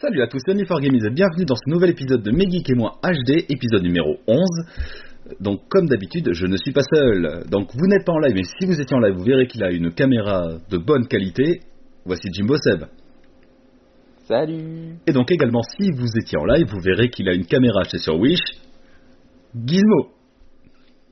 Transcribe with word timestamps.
Salut 0.00 0.22
à 0.22 0.26
tous, 0.26 0.38
c'est 0.44 0.52
Only 0.52 0.64
Games 0.64 0.94
et 0.94 1.10
bienvenue 1.10 1.44
dans 1.46 1.56
ce 1.56 1.68
nouvel 1.68 1.90
épisode 1.90 2.22
de 2.22 2.30
Megeek 2.30 2.68
et 2.70 2.74
moi 2.74 2.98
HD, 3.02 3.44
épisode 3.48 3.82
numéro 3.82 4.18
11. 4.26 4.46
Donc 5.40 5.62
comme 5.68 5.86
d'habitude, 5.86 6.32
je 6.32 6.46
ne 6.46 6.56
suis 6.56 6.72
pas 6.72 6.82
seul. 6.82 7.44
Donc 7.50 7.70
vous 7.74 7.86
n'êtes 7.86 8.04
pas 8.04 8.12
en 8.12 8.18
live, 8.18 8.34
mais 8.34 8.44
si 8.44 8.66
vous 8.66 8.80
étiez 8.80 8.96
en 8.96 9.00
live, 9.00 9.14
vous 9.14 9.24
verrez 9.24 9.46
qu'il 9.46 9.64
a 9.64 9.70
une 9.70 9.92
caméra 9.92 10.58
de 10.70 10.78
bonne 10.78 11.06
qualité. 11.06 11.60
Voici 12.04 12.28
Jimbo 12.32 12.56
Seb. 12.56 12.84
Salut 14.28 14.96
Et 15.06 15.12
donc 15.12 15.30
également, 15.30 15.62
si 15.62 15.90
vous 15.90 16.08
étiez 16.20 16.38
en 16.38 16.44
live, 16.44 16.66
vous 16.70 16.80
verrez 16.80 17.08
qu'il 17.08 17.28
a 17.28 17.32
une 17.32 17.46
caméra 17.46 17.84
chez 17.84 17.98
sur 17.98 18.18
Wish. 18.18 18.40
Gizmo. 19.56 20.10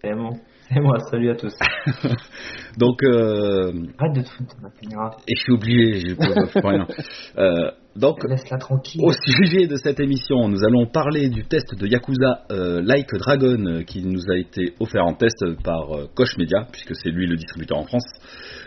C'est 0.05 0.15
bon. 0.15 0.31
C'est 0.69 0.81
moi, 0.81 0.99
salut 1.11 1.31
à 1.31 1.37
tous. 1.37 1.55
Donc, 2.77 3.05
euh, 3.05 3.73
Arrête 3.99 4.17
de 4.17 4.23
te 4.23 4.29
foutre 4.31 4.57
de 4.57 4.63
ma 4.63 4.71
caméra. 4.71 5.11
et 5.29 5.35
je 5.37 5.43
suis 5.43 5.53
obligé, 5.53 6.01
je 6.09 6.15
peux 6.15 6.61
pas 6.61 6.69
rien. 6.71 6.87
Euh, 7.39 7.71
donc, 7.97 8.23
Laisse-la 8.29 8.59
tranquille. 8.59 9.01
Au 9.03 9.13
sujet 9.13 9.67
de 9.67 9.77
cette 9.77 10.01
émission, 10.01 10.49
nous 10.49 10.65
allons 10.65 10.87
parler 10.87 11.29
du 11.29 11.45
test 11.45 11.75
de 11.75 11.87
Yakuza 11.87 12.43
euh, 12.51 12.83
Like 12.83 13.09
Dragon 13.15 13.83
qui 13.87 14.03
nous 14.03 14.23
a 14.31 14.37
été 14.37 14.75
offert 14.81 15.05
en 15.07 15.15
test 15.15 15.39
par 15.63 15.89
Koch 16.15 16.37
Media, 16.37 16.67
puisque 16.71 16.95
c'est 16.97 17.11
lui 17.11 17.27
le 17.27 17.37
distributeur 17.37 17.79
en 17.79 17.85
France. 17.85 18.05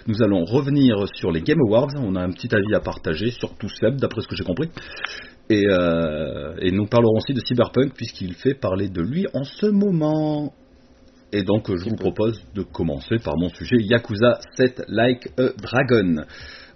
Nous 0.08 0.24
allons 0.24 0.46
revenir 0.46 1.06
sur 1.16 1.32
les 1.32 1.42
Game 1.42 1.60
Awards. 1.68 1.90
On 1.98 2.16
a 2.16 2.22
un 2.22 2.32
petit 2.32 2.54
avis 2.56 2.74
à 2.76 2.80
partager, 2.80 3.30
surtout 3.32 3.68
Seb, 3.70 3.98
d'après 3.98 4.22
ce 4.22 4.28
que 4.28 4.36
j'ai 4.36 4.44
compris. 4.44 4.70
Et, 5.50 5.64
et 5.64 6.72
nous 6.72 6.86
parlerons 6.86 7.18
aussi 7.18 7.34
de 7.34 7.42
Cyberpunk, 7.46 7.94
puisqu'il 7.94 8.34
fait 8.34 8.56
parler 8.56 8.90
de 8.90 9.02
lui 9.02 9.26
en 9.34 9.44
ce 9.44 9.68
moment. 9.68 10.54
Et 11.32 11.44
donc, 11.44 11.68
je 11.68 11.90
vous 11.90 11.96
propose 11.96 12.42
de 12.54 12.62
commencer 12.62 13.18
par 13.24 13.36
mon 13.38 13.50
sujet 13.50 13.78
Yakuza 13.80 14.40
7 14.58 14.84
Like 14.88 15.28
a 15.38 15.50
Dragon. 15.62 16.26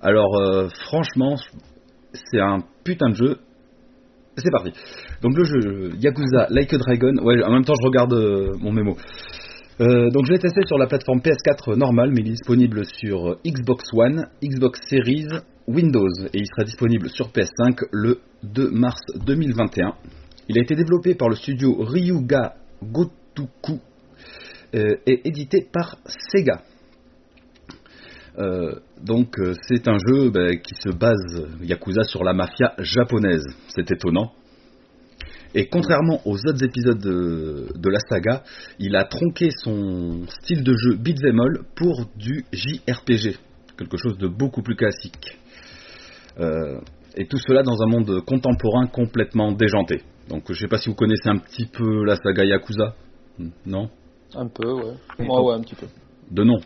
Alors, 0.01 0.35
euh, 0.37 0.67
franchement, 0.87 1.35
c'est 2.13 2.39
un 2.39 2.59
putain 2.83 3.09
de 3.09 3.15
jeu. 3.15 3.37
C'est 4.37 4.51
parti. 4.51 4.71
Donc 5.21 5.35
le 5.35 5.43
jeu 5.43 5.91
Yakuza 5.99 6.47
Like 6.49 6.73
a 6.73 6.77
Dragon. 6.77 7.13
Ouais, 7.23 7.43
en 7.43 7.51
même 7.51 7.65
temps 7.65 7.73
je 7.79 7.85
regarde 7.85 8.13
euh, 8.13 8.53
mon 8.59 8.71
mémo. 8.71 8.95
Euh, 9.81 10.09
donc 10.09 10.25
je 10.25 10.33
l'ai 10.33 10.39
testé 10.39 10.61
sur 10.65 10.77
la 10.77 10.87
plateforme 10.87 11.19
PS4 11.19 11.77
normale, 11.77 12.11
mais 12.11 12.21
il 12.21 12.27
est 12.27 12.31
disponible 12.31 12.85
sur 12.85 13.37
Xbox 13.45 13.83
One, 13.93 14.27
Xbox 14.43 14.79
Series, 14.89 15.27
Windows, 15.67 16.09
et 16.33 16.39
il 16.39 16.45
sera 16.47 16.63
disponible 16.63 17.09
sur 17.09 17.29
PS5 17.29 17.87
le 17.91 18.19
2 18.43 18.71
mars 18.71 18.99
2021. 19.25 19.93
Il 20.49 20.57
a 20.57 20.61
été 20.61 20.75
développé 20.75 21.15
par 21.15 21.29
le 21.29 21.35
studio 21.35 21.75
Ryuga 21.79 22.55
Gotoku 22.83 23.79
euh, 24.75 24.97
et 25.07 25.27
édité 25.27 25.67
par 25.71 25.97
Sega. 26.05 26.61
Euh, 28.37 28.75
donc 29.03 29.39
euh, 29.39 29.53
c'est 29.67 29.87
un 29.87 29.97
jeu 29.97 30.29
ben, 30.29 30.59
qui 30.61 30.75
se 30.75 30.89
base 30.89 31.47
Yakuza 31.61 32.03
sur 32.03 32.23
la 32.23 32.33
mafia 32.33 32.73
japonaise. 32.77 33.45
C'est 33.69 33.89
étonnant. 33.91 34.31
Et 35.55 35.67
contrairement 35.67 36.21
aux 36.25 36.37
autres 36.37 36.63
épisodes 36.63 36.99
de, 36.99 37.89
la 37.89 37.99
saga, 38.07 38.43
il 38.77 38.95
a 38.95 39.05
tronqué 39.05 39.49
son 39.63 40.25
style 40.27 40.63
de 40.63 40.73
jeu 40.73 40.95
beat'em 40.95 41.39
all 41.39 41.61
pour 41.75 42.05
du 42.15 42.45
JRPG, 42.53 43.39
quelque 43.75 43.97
chose 43.97 44.19
de 44.19 44.27
beaucoup 44.27 44.61
plus 44.61 44.75
classique. 44.75 45.39
Et 47.17 47.25
tout 47.25 47.39
cela 47.39 47.63
dans 47.63 47.81
un 47.81 47.87
monde 47.87 48.21
contemporain 48.27 48.85
complètement 48.85 49.51
déjanté. 49.51 50.03
Donc 50.29 50.43
je 50.53 50.59
sais 50.59 50.67
pas 50.67 50.77
si 50.77 50.89
vous 50.89 50.95
connaissez 50.95 51.27
un 51.27 51.39
petit 51.39 51.65
peu 51.65 52.05
la 52.05 52.15
saga 52.15 52.45
Yakuza. 52.45 52.93
Non? 53.65 53.89
Un 54.35 54.47
peu, 54.47 54.71
ouais. 54.71 54.93
Moi, 55.19 55.41
ouais, 55.43 55.53
un 55.55 55.61
petit 55.61 55.75
peu. 55.75 55.87
De 56.31 56.43
nom. 56.43 56.57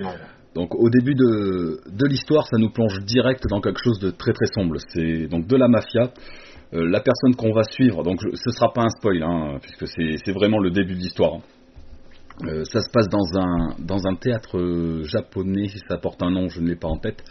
Non. 0.00 0.12
Donc 0.54 0.74
au 0.74 0.88
début 0.90 1.14
de, 1.14 1.80
de 1.90 2.06
l'histoire, 2.06 2.46
ça 2.46 2.56
nous 2.58 2.70
plonge 2.70 2.98
direct 3.04 3.44
dans 3.50 3.60
quelque 3.60 3.80
chose 3.82 3.98
de 4.00 4.10
très 4.10 4.32
très 4.32 4.46
sombre. 4.54 4.76
C'est 4.92 5.26
donc 5.26 5.46
de 5.46 5.56
la 5.56 5.68
mafia. 5.68 6.12
Euh, 6.74 6.86
la 6.88 7.00
personne 7.00 7.34
qu'on 7.36 7.52
va 7.52 7.62
suivre, 7.64 8.02
donc 8.02 8.20
je- 8.22 8.36
ce 8.36 8.50
sera 8.50 8.72
pas 8.72 8.82
un 8.82 8.88
spoil, 8.90 9.22
hein, 9.22 9.58
puisque 9.62 9.86
c'est 9.88 10.16
c'est 10.24 10.32
vraiment 10.32 10.58
le 10.58 10.70
début 10.70 10.94
de 10.94 10.98
l'histoire. 11.00 11.34
hein. 11.34 11.42
Euh, 12.46 12.62
ça 12.64 12.80
se 12.80 12.90
passe 12.92 13.08
dans 13.08 13.38
un, 13.40 13.74
dans 13.80 14.06
un 14.06 14.14
théâtre 14.14 14.58
euh, 14.58 15.02
japonais, 15.02 15.66
si 15.68 15.78
ça 15.88 15.96
porte 15.98 16.22
un 16.22 16.30
nom, 16.30 16.48
je 16.48 16.60
ne 16.60 16.68
l'ai 16.68 16.76
pas 16.76 16.86
en 16.88 16.98
tête. 16.98 17.22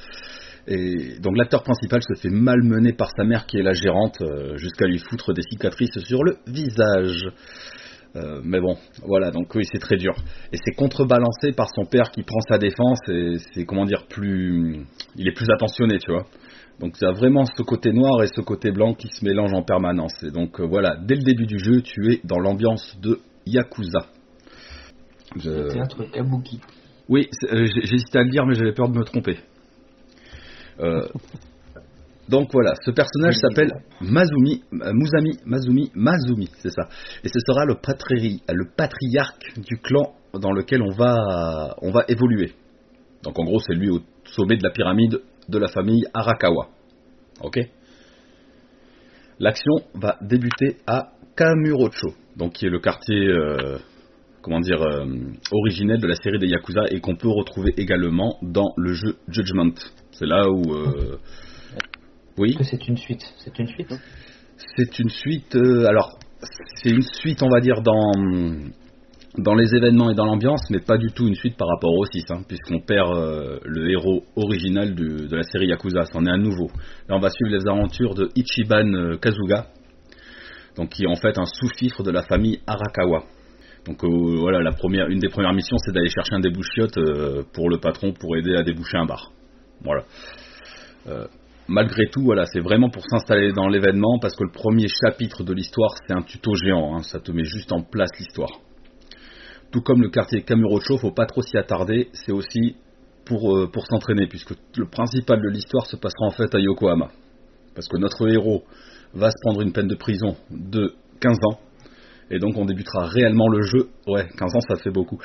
Et 0.67 1.17
donc 1.21 1.37
l'acteur 1.37 1.63
principal 1.63 2.01
se 2.03 2.19
fait 2.21 2.29
malmener 2.29 2.91
par 2.91 3.09
sa 3.15 3.23
mère 3.23 3.45
qui 3.45 3.57
est 3.57 3.63
la 3.63 3.71
gérante, 3.73 4.17
euh, 4.21 4.57
jusqu'à 4.57 4.85
lui 4.85 4.99
foutre 4.99 5.33
des 5.33 5.43
cicatrices 5.49 5.97
sur 5.99 6.23
le 6.23 6.35
visage. 6.47 7.23
Euh, 8.15 8.41
mais 8.43 8.59
bon, 8.59 8.77
voilà, 9.03 9.31
donc 9.31 9.53
oui, 9.53 9.63
c'est 9.71 9.79
très 9.79 9.97
dur. 9.97 10.15
Et 10.51 10.57
c'est 10.63 10.73
contrebalancé 10.75 11.51
par 11.51 11.67
son 11.69 11.85
père 11.85 12.09
qui 12.11 12.23
prend 12.23 12.39
sa 12.49 12.57
défense 12.57 12.99
et 13.09 13.35
c'est, 13.53 13.65
comment 13.65 13.85
dire, 13.85 14.05
plus. 14.07 14.85
Il 15.15 15.27
est 15.27 15.33
plus 15.33 15.47
attentionné, 15.53 15.99
tu 15.99 16.11
vois. 16.11 16.25
Donc 16.79 16.95
il 17.01 17.05
y 17.05 17.07
a 17.07 17.11
vraiment 17.11 17.43
ce 17.45 17.63
côté 17.63 17.91
noir 17.91 18.23
et 18.23 18.27
ce 18.27 18.41
côté 18.41 18.71
blanc 18.71 18.93
qui 18.93 19.07
se 19.07 19.25
mélangent 19.25 19.53
en 19.53 19.63
permanence. 19.63 20.13
Et 20.23 20.31
donc 20.31 20.59
euh, 20.59 20.65
voilà, 20.65 20.95
dès 20.95 21.15
le 21.15 21.23
début 21.23 21.45
du 21.47 21.57
jeu, 21.59 21.81
tu 21.81 22.13
es 22.13 22.21
dans 22.23 22.39
l'ambiance 22.39 22.97
de 23.01 23.19
Yakuza. 23.45 24.05
Je- 25.35 25.69
théâtre 25.69 26.03
Kabuki. 26.11 26.61
Oui, 27.09 27.29
euh, 27.51 27.65
j'hésitais 27.83 28.19
à 28.19 28.23
le 28.23 28.29
dire, 28.29 28.45
mais 28.45 28.53
j'avais 28.53 28.73
peur 28.73 28.89
de 28.89 28.97
me 28.97 29.03
tromper. 29.03 29.37
Euh, 30.79 31.07
donc 32.29 32.49
voilà, 32.51 32.73
ce 32.83 32.91
personnage 32.91 33.35
s'appelle. 33.35 33.71
Mazumi, 34.01 34.61
euh, 34.73 34.91
Muzami, 34.93 35.37
Mazumi, 35.45 35.91
Mazumi, 35.95 36.49
c'est 36.59 36.71
ça. 36.71 36.87
Et 37.23 37.27
ce 37.29 37.39
sera 37.45 37.65
le, 37.65 37.75
patri- 37.75 38.41
le 38.49 38.65
patriarche 38.75 39.53
du 39.57 39.77
clan 39.77 40.13
dans 40.33 40.51
lequel 40.51 40.81
on 40.81 40.91
va, 40.91 41.75
on 41.81 41.91
va 41.91 42.03
évoluer. 42.07 42.51
Donc 43.23 43.39
en 43.39 43.43
gros, 43.43 43.59
c'est 43.59 43.73
lui 43.73 43.89
au 43.89 44.01
sommet 44.25 44.57
de 44.57 44.63
la 44.63 44.71
pyramide 44.71 45.21
de 45.49 45.57
la 45.57 45.67
famille 45.67 46.05
Arakawa. 46.13 46.67
Ok? 47.41 47.59
L'action 49.39 49.75
va 49.93 50.17
débuter 50.21 50.77
à 50.87 51.11
Kamurocho, 51.35 52.13
donc 52.35 52.53
qui 52.53 52.65
est 52.65 52.69
le 52.69 52.79
quartier, 52.79 53.27
euh, 53.27 53.77
comment 54.41 54.59
dire, 54.59 54.81
euh, 54.81 55.05
originel 55.51 55.99
de 55.99 56.07
la 56.07 56.15
série 56.15 56.39
des 56.39 56.47
Yakuza 56.47 56.85
et 56.89 56.99
qu'on 56.99 57.15
peut 57.15 57.29
retrouver 57.29 57.73
également 57.77 58.37
dans 58.41 58.73
le 58.77 58.93
jeu 58.93 59.15
Judgment. 59.27 59.73
C'est 60.11 60.25
là 60.25 60.49
où, 60.49 60.73
euh, 60.73 61.17
oui, 62.37 62.55
que 62.55 62.63
c'est 62.63 62.87
une 62.87 62.97
suite? 62.97 63.23
C'est 63.39 63.57
une 63.59 63.67
suite 63.67 63.93
c'est 64.75 64.99
une 64.99 65.09
suite. 65.09 65.55
euh, 65.55 65.85
alors, 65.87 66.17
c'est 66.81 66.89
une 66.89 67.01
suite, 67.01 67.43
on 67.43 67.49
va 67.49 67.59
dire 67.61 67.81
dans 67.81 68.11
dans 69.37 69.53
les 69.53 69.75
événements 69.75 70.09
et 70.09 70.15
dans 70.15 70.25
l'ambiance, 70.25 70.61
mais 70.71 70.79
pas 70.79 70.97
du 70.97 71.11
tout 71.11 71.27
une 71.27 71.35
suite 71.35 71.55
par 71.57 71.67
rapport 71.67 71.93
au 71.95 72.05
6, 72.05 72.23
hein, 72.31 72.41
puisqu'on 72.47 72.79
perd 72.79 73.15
euh, 73.15 73.59
le 73.65 73.91
héros 73.91 74.23
original 74.35 74.95
du- 74.95 75.27
de 75.27 75.35
la 75.35 75.43
série 75.43 75.67
Yakuza, 75.67 76.05
c'en 76.05 76.25
est 76.25 76.29
un 76.31 76.39
nouveau. 76.39 76.71
Là, 77.07 77.15
on 77.17 77.19
va 77.19 77.29
suivre 77.29 77.51
les 77.55 77.67
aventures 77.67 78.15
de 78.15 78.29
Ichiban 78.35 78.91
euh, 78.95 79.17
Kazuga, 79.17 79.67
donc 80.75 80.89
qui 80.89 81.03
est 81.03 81.07
en 81.07 81.15
fait 81.15 81.37
un 81.37 81.45
sous-fifre 81.45 82.01
de 82.01 82.09
la 82.09 82.23
famille 82.23 82.61
Arakawa. 82.65 83.25
Donc 83.85 84.03
euh, 84.03 84.37
voilà, 84.39 84.61
la 84.63 84.71
première, 84.71 85.07
une 85.09 85.19
des 85.19 85.29
premières 85.29 85.53
missions, 85.53 85.77
c'est 85.85 85.91
d'aller 85.91 86.09
chercher 86.09 86.33
un 86.33 86.39
débouchiote 86.39 86.97
euh, 86.97 87.43
pour 87.53 87.69
le 87.69 87.77
patron 87.77 88.13
pour 88.13 88.35
aider 88.37 88.55
à 88.55 88.63
déboucher 88.63 88.97
un 88.97 89.05
bar. 89.05 89.31
Voilà. 89.83 90.03
Euh, 91.07 91.27
malgré 91.67 92.07
tout, 92.07 92.21
voilà, 92.23 92.45
c'est 92.45 92.59
vraiment 92.59 92.89
pour 92.89 93.03
s'installer 93.09 93.51
dans 93.53 93.67
l'événement 93.67 94.19
parce 94.19 94.35
que 94.35 94.43
le 94.43 94.51
premier 94.51 94.87
chapitre 94.87 95.43
de 95.43 95.53
l'histoire, 95.53 95.91
c'est 96.05 96.13
un 96.13 96.21
tuto 96.21 96.53
géant, 96.55 96.95
hein, 96.95 97.03
ça 97.03 97.19
te 97.19 97.31
met 97.31 97.43
juste 97.43 97.71
en 97.71 97.81
place 97.81 98.09
l'histoire. 98.19 98.61
Tout 99.71 99.81
comme 99.81 100.01
le 100.01 100.09
quartier 100.09 100.43
Kamurocho, 100.43 100.97
faut 100.97 101.11
pas 101.11 101.25
trop 101.25 101.41
s'y 101.41 101.57
attarder, 101.57 102.09
c'est 102.13 102.31
aussi 102.31 102.77
pour, 103.25 103.55
euh, 103.55 103.67
pour 103.67 103.85
s'entraîner, 103.85 104.27
puisque 104.27 104.53
le 104.77 104.87
principal 104.89 105.41
de 105.41 105.49
l'histoire 105.49 105.85
se 105.85 105.97
passera 105.97 106.27
en 106.27 106.31
fait 106.31 106.53
à 106.55 106.59
Yokohama. 106.59 107.09
Parce 107.75 107.87
que 107.87 107.97
notre 107.97 108.27
héros 108.29 108.63
va 109.13 109.29
se 109.29 109.35
prendre 109.41 109.61
une 109.61 109.73
peine 109.73 109.87
de 109.87 109.95
prison 109.95 110.37
de 110.49 110.93
15 111.19 111.37
ans, 111.51 111.59
et 112.31 112.39
donc 112.39 112.57
on 112.57 112.65
débutera 112.65 113.05
réellement 113.05 113.49
le 113.49 113.61
jeu, 113.61 113.89
ouais, 114.07 114.27
15 114.37 114.55
ans 114.55 114.61
ça 114.69 114.75
fait 114.81 114.89
beaucoup, 114.89 115.19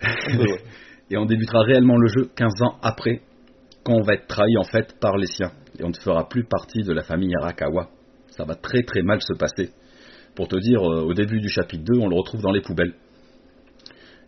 et 1.10 1.16
on 1.16 1.24
débutera 1.24 1.62
réellement 1.62 1.96
le 1.96 2.08
jeu 2.08 2.30
15 2.36 2.52
ans 2.62 2.76
après, 2.82 3.22
quand 3.82 3.94
on 3.94 4.02
va 4.02 4.14
être 4.14 4.26
trahi 4.26 4.56
en 4.58 4.64
fait 4.64 4.94
par 5.00 5.16
les 5.16 5.26
siens, 5.26 5.52
et 5.80 5.84
on 5.84 5.88
ne 5.88 5.94
fera 5.94 6.28
plus 6.28 6.44
partie 6.44 6.82
de 6.82 6.92
la 6.92 7.02
famille 7.02 7.34
Arakawa. 7.40 7.88
Ça 8.28 8.44
va 8.44 8.54
très 8.54 8.82
très 8.82 9.02
mal 9.02 9.20
se 9.22 9.32
passer. 9.32 9.70
Pour 10.34 10.46
te 10.46 10.56
dire, 10.56 10.80
euh, 10.80 11.02
au 11.02 11.14
début 11.14 11.40
du 11.40 11.48
chapitre 11.48 11.84
2, 11.84 11.98
on 11.98 12.08
le 12.08 12.16
retrouve 12.16 12.42
dans 12.42 12.52
les 12.52 12.60
poubelles. 12.60 12.94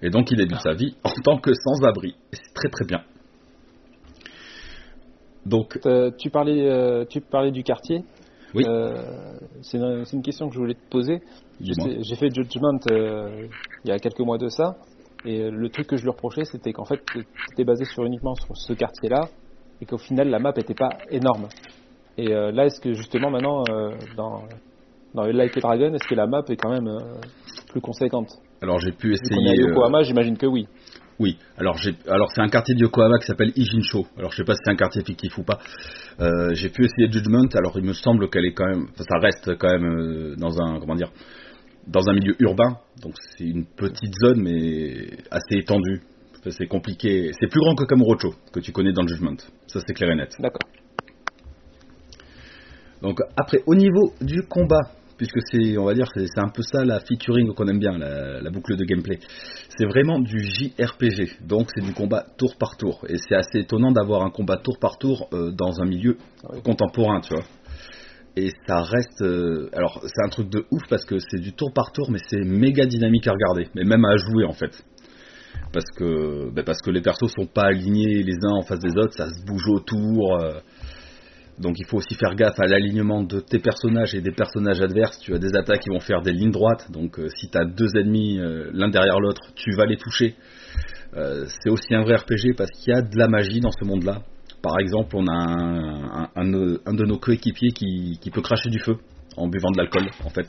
Et 0.00 0.10
donc 0.10 0.30
il 0.30 0.36
débute 0.36 0.60
sa 0.60 0.72
vie 0.72 0.96
en 1.04 1.12
tant 1.22 1.38
que 1.38 1.52
sans-abri. 1.52 2.16
C'est 2.32 2.54
très 2.54 2.68
très 2.70 2.84
bien. 2.86 3.02
Donc, 5.44 5.78
Euh, 5.86 6.10
tu, 6.16 6.30
parlais, 6.30 6.68
euh, 6.68 7.04
tu 7.04 7.20
parlais 7.20 7.50
du 7.50 7.62
quartier. 7.62 8.04
Oui. 8.54 8.64
Euh, 8.66 9.38
c'est 9.62 9.78
une, 9.78 10.22
question 10.22 10.48
que 10.48 10.54
je 10.54 10.58
voulais 10.58 10.74
te 10.74 10.88
poser. 10.90 11.20
J'ai 11.60 12.16
fait 12.16 12.32
Judgment 12.34 12.78
il 12.90 13.48
y 13.84 13.90
a 13.90 13.98
quelques 13.98 14.20
mois 14.20 14.38
de 14.38 14.48
ça. 14.48 14.76
Et 15.24 15.50
le 15.50 15.68
truc 15.68 15.86
que 15.86 15.96
je 15.96 16.02
lui 16.02 16.10
reprochais, 16.10 16.44
c'était 16.44 16.72
qu'en 16.72 16.84
fait, 16.84 17.00
c'était 17.48 17.64
basé 17.64 17.84
sur 17.84 18.04
uniquement 18.04 18.34
sur 18.34 18.56
ce 18.56 18.72
quartier-là. 18.72 19.28
Et 19.82 19.84
qu'au 19.84 19.98
final, 19.98 20.28
la 20.28 20.38
map 20.38 20.52
n'était 20.56 20.74
pas 20.74 20.90
énorme. 21.10 21.48
Et 22.16 22.32
euh, 22.32 22.52
là, 22.52 22.66
est-ce 22.66 22.80
que 22.80 22.92
justement, 22.92 23.30
maintenant, 23.30 23.64
euh, 23.68 23.90
dans, 24.16 24.44
dans 25.12 25.24
Like 25.24 25.56
a 25.56 25.60
Dragon, 25.60 25.92
est-ce 25.92 26.06
que 26.06 26.14
la 26.14 26.28
map 26.28 26.44
est 26.48 26.54
quand 26.54 26.70
même 26.70 26.86
euh, 26.86 27.16
plus 27.68 27.80
conséquente? 27.80 28.28
Alors 28.62 28.78
j'ai 28.78 28.92
pu 28.92 29.12
essayer. 29.12 29.56
Yokohama, 29.56 30.04
j'imagine 30.04 30.38
que 30.38 30.46
oui. 30.46 30.68
Oui, 31.18 31.36
alors 31.58 31.76
c'est 31.80 32.40
un 32.40 32.48
quartier 32.48 32.76
de 32.76 32.80
Yokohama 32.80 33.18
qui 33.18 33.26
s'appelle 33.26 33.52
Ijincho. 33.56 34.06
Alors 34.16 34.30
je 34.30 34.36
sais 34.36 34.44
pas 34.44 34.54
si 34.54 34.60
c'est 34.64 34.70
un 34.70 34.76
quartier 34.76 35.02
fictif 35.02 35.36
ou 35.36 35.42
pas. 35.42 35.58
J'ai 36.52 36.68
pu 36.68 36.84
essayer 36.84 37.10
Judgment. 37.10 37.48
Alors 37.54 37.76
il 37.76 37.84
me 37.84 37.92
semble 37.92 38.30
qu'elle 38.30 38.46
est 38.46 38.54
quand 38.54 38.66
même, 38.66 38.86
enfin, 38.92 39.04
ça 39.08 39.18
reste 39.18 39.58
quand 39.58 39.68
même 39.68 40.36
dans 40.36 40.60
un 40.60 40.78
comment 40.78 40.94
dire, 40.94 41.10
dans 41.88 42.08
un 42.08 42.12
milieu 42.12 42.34
urbain. 42.40 42.78
Donc 43.02 43.14
c'est 43.36 43.44
une 43.44 43.66
petite 43.66 44.14
zone 44.24 44.42
mais 44.42 45.08
assez 45.30 45.56
étendue. 45.58 46.02
C'est 46.50 46.66
compliqué. 46.66 47.30
C'est 47.38 47.46
plus 47.48 47.60
grand 47.60 47.74
que 47.74 47.84
Kamurocho 47.84 48.34
que 48.52 48.60
tu 48.60 48.72
connais 48.72 48.92
dans 48.92 49.06
Judgment. 49.06 49.36
Ça 49.68 49.80
c'est 49.86 49.94
clair 49.94 50.10
et 50.10 50.16
net. 50.16 50.34
D'accord. 50.40 50.60
Donc 53.00 53.20
après, 53.36 53.62
au 53.66 53.74
niveau 53.74 54.12
du 54.20 54.42
combat, 54.42 54.82
puisque 55.16 55.38
c'est, 55.50 55.76
on 55.76 55.84
va 55.84 55.94
dire, 55.94 56.06
c'est 56.14 56.26
un 56.38 56.48
peu 56.48 56.62
ça 56.62 56.84
la 56.84 57.00
featuring 57.00 57.52
qu'on 57.54 57.66
aime 57.68 57.78
bien, 57.78 57.98
la, 57.98 58.40
la 58.40 58.50
boucle 58.50 58.76
de 58.76 58.84
gameplay. 58.84 59.18
C'est 59.76 59.86
vraiment 59.86 60.18
du 60.18 60.38
JRPG, 60.40 61.46
donc 61.46 61.68
c'est 61.74 61.84
du 61.84 61.92
combat 61.92 62.24
tour 62.38 62.56
par 62.58 62.76
tour. 62.76 63.04
Et 63.08 63.16
c'est 63.18 63.34
assez 63.34 63.60
étonnant 63.60 63.92
d'avoir 63.92 64.22
un 64.22 64.30
combat 64.30 64.56
tour 64.56 64.78
par 64.80 64.98
tour 64.98 65.28
euh, 65.32 65.52
dans 65.52 65.80
un 65.80 65.84
milieu 65.84 66.16
Ah 66.44 66.48
oui. 66.54 66.62
contemporain, 66.62 67.20
tu 67.20 67.34
vois. 67.34 67.44
Et 68.34 68.50
ça 68.66 68.82
reste, 68.82 69.20
euh, 69.20 69.68
alors 69.74 70.00
c'est 70.02 70.24
un 70.24 70.28
truc 70.30 70.48
de 70.48 70.64
ouf 70.70 70.82
parce 70.88 71.04
que 71.04 71.18
c'est 71.18 71.40
du 71.40 71.52
tour 71.52 71.72
par 71.74 71.92
tour, 71.92 72.10
mais 72.10 72.18
c'est 72.28 72.40
méga 72.44 72.86
dynamique 72.86 73.26
à 73.26 73.32
regarder, 73.32 73.68
mais 73.74 73.84
même 73.84 74.04
à 74.04 74.16
jouer 74.16 74.44
en 74.44 74.54
fait. 74.54 74.82
Parce 75.72 75.90
que, 75.96 76.50
ben, 76.50 76.64
parce 76.64 76.80
que 76.82 76.90
les 76.90 77.00
persos 77.00 77.32
sont 77.34 77.46
pas 77.46 77.64
alignés 77.64 78.22
les 78.22 78.36
uns 78.44 78.58
en 78.58 78.62
face 78.62 78.80
des 78.80 78.96
autres, 78.96 79.14
ça 79.16 79.28
se 79.28 79.44
bouge 79.44 79.66
autour. 79.68 80.40
euh, 80.40 80.60
donc 81.58 81.76
il 81.78 81.86
faut 81.86 81.98
aussi 81.98 82.14
faire 82.14 82.34
gaffe 82.34 82.58
à 82.58 82.66
l'alignement 82.66 83.22
de 83.22 83.40
tes 83.40 83.58
personnages 83.58 84.14
et 84.14 84.20
des 84.20 84.32
personnages 84.32 84.80
adverses. 84.80 85.18
Tu 85.20 85.34
as 85.34 85.38
des 85.38 85.54
attaques 85.54 85.80
qui 85.80 85.90
vont 85.90 86.00
faire 86.00 86.22
des 86.22 86.32
lignes 86.32 86.50
droites, 86.50 86.90
donc 86.90 87.18
euh, 87.18 87.28
si 87.36 87.48
tu 87.50 87.58
as 87.58 87.64
deux 87.64 87.88
ennemis 87.96 88.38
euh, 88.38 88.70
l'un 88.72 88.88
derrière 88.88 89.20
l'autre, 89.20 89.40
tu 89.54 89.72
vas 89.72 89.86
les 89.86 89.96
toucher. 89.96 90.34
C'est 91.14 91.68
aussi 91.68 91.94
un 91.94 92.00
vrai 92.04 92.16
RPG 92.16 92.56
parce 92.56 92.70
qu'il 92.70 92.94
y 92.94 92.96
a 92.96 93.02
de 93.02 93.18
la 93.18 93.28
magie 93.28 93.60
dans 93.60 93.70
ce 93.70 93.84
monde-là. 93.84 94.22
Par 94.62 94.78
exemple, 94.78 95.14
on 95.14 95.26
a 95.26 96.30
un 96.34 96.44
de 96.46 97.04
nos 97.04 97.18
coéquipiers 97.18 97.72
qui, 97.72 98.18
qui 98.18 98.30
peut 98.30 98.40
cracher 98.40 98.70
du 98.70 98.78
feu 98.78 98.96
en 99.36 99.46
buvant 99.46 99.70
de 99.70 99.76
l'alcool, 99.76 100.08
en 100.24 100.30
fait. 100.30 100.48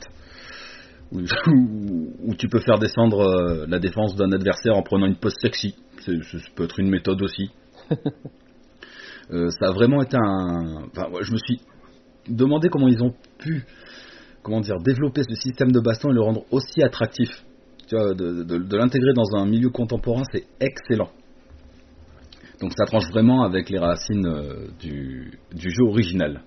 Ou 2.24 2.34
tu 2.34 2.48
peux 2.48 2.60
faire 2.60 2.78
descendre 2.78 3.20
euh, 3.20 3.66
la 3.68 3.78
défense 3.78 4.16
d'un 4.16 4.32
adversaire 4.32 4.76
en 4.76 4.82
prenant 4.82 5.06
une 5.06 5.16
pose 5.16 5.34
sexy. 5.40 5.74
C'est- 6.00 6.22
Ça 6.22 6.38
peut 6.54 6.64
être 6.64 6.80
une 6.80 6.90
méthode 6.90 7.22
aussi. 7.22 7.50
Euh, 9.30 9.48
ça 9.58 9.68
a 9.68 9.72
vraiment 9.72 10.02
été 10.02 10.18
un. 10.18 10.84
Enfin, 10.90 11.10
ouais, 11.10 11.22
je 11.24 11.32
me 11.32 11.38
suis 11.38 11.58
demandé 12.28 12.68
comment 12.68 12.88
ils 12.88 13.02
ont 13.02 13.14
pu, 13.38 13.64
comment 14.42 14.60
dire, 14.60 14.76
développer 14.84 15.22
ce 15.22 15.34
système 15.34 15.72
de 15.72 15.80
baston 15.80 16.10
et 16.10 16.12
le 16.12 16.20
rendre 16.20 16.44
aussi 16.50 16.82
attractif. 16.82 17.30
Tu 17.88 17.96
vois, 17.96 18.12
de, 18.12 18.42
de- 18.42 18.58
de 18.58 18.76
l'intégrer 18.76 19.14
dans 19.14 19.34
un 19.38 19.46
milieu 19.46 19.70
contemporain, 19.70 20.24
c'est 20.30 20.44
excellent. 20.60 21.08
Donc 22.60 22.72
ça 22.76 22.84
tranche 22.84 23.08
vraiment 23.10 23.44
avec 23.44 23.70
les 23.70 23.78
racines 23.78 24.26
euh, 24.26 24.66
du, 24.78 25.38
du 25.54 25.70
jeu 25.70 25.84
original. 25.88 26.42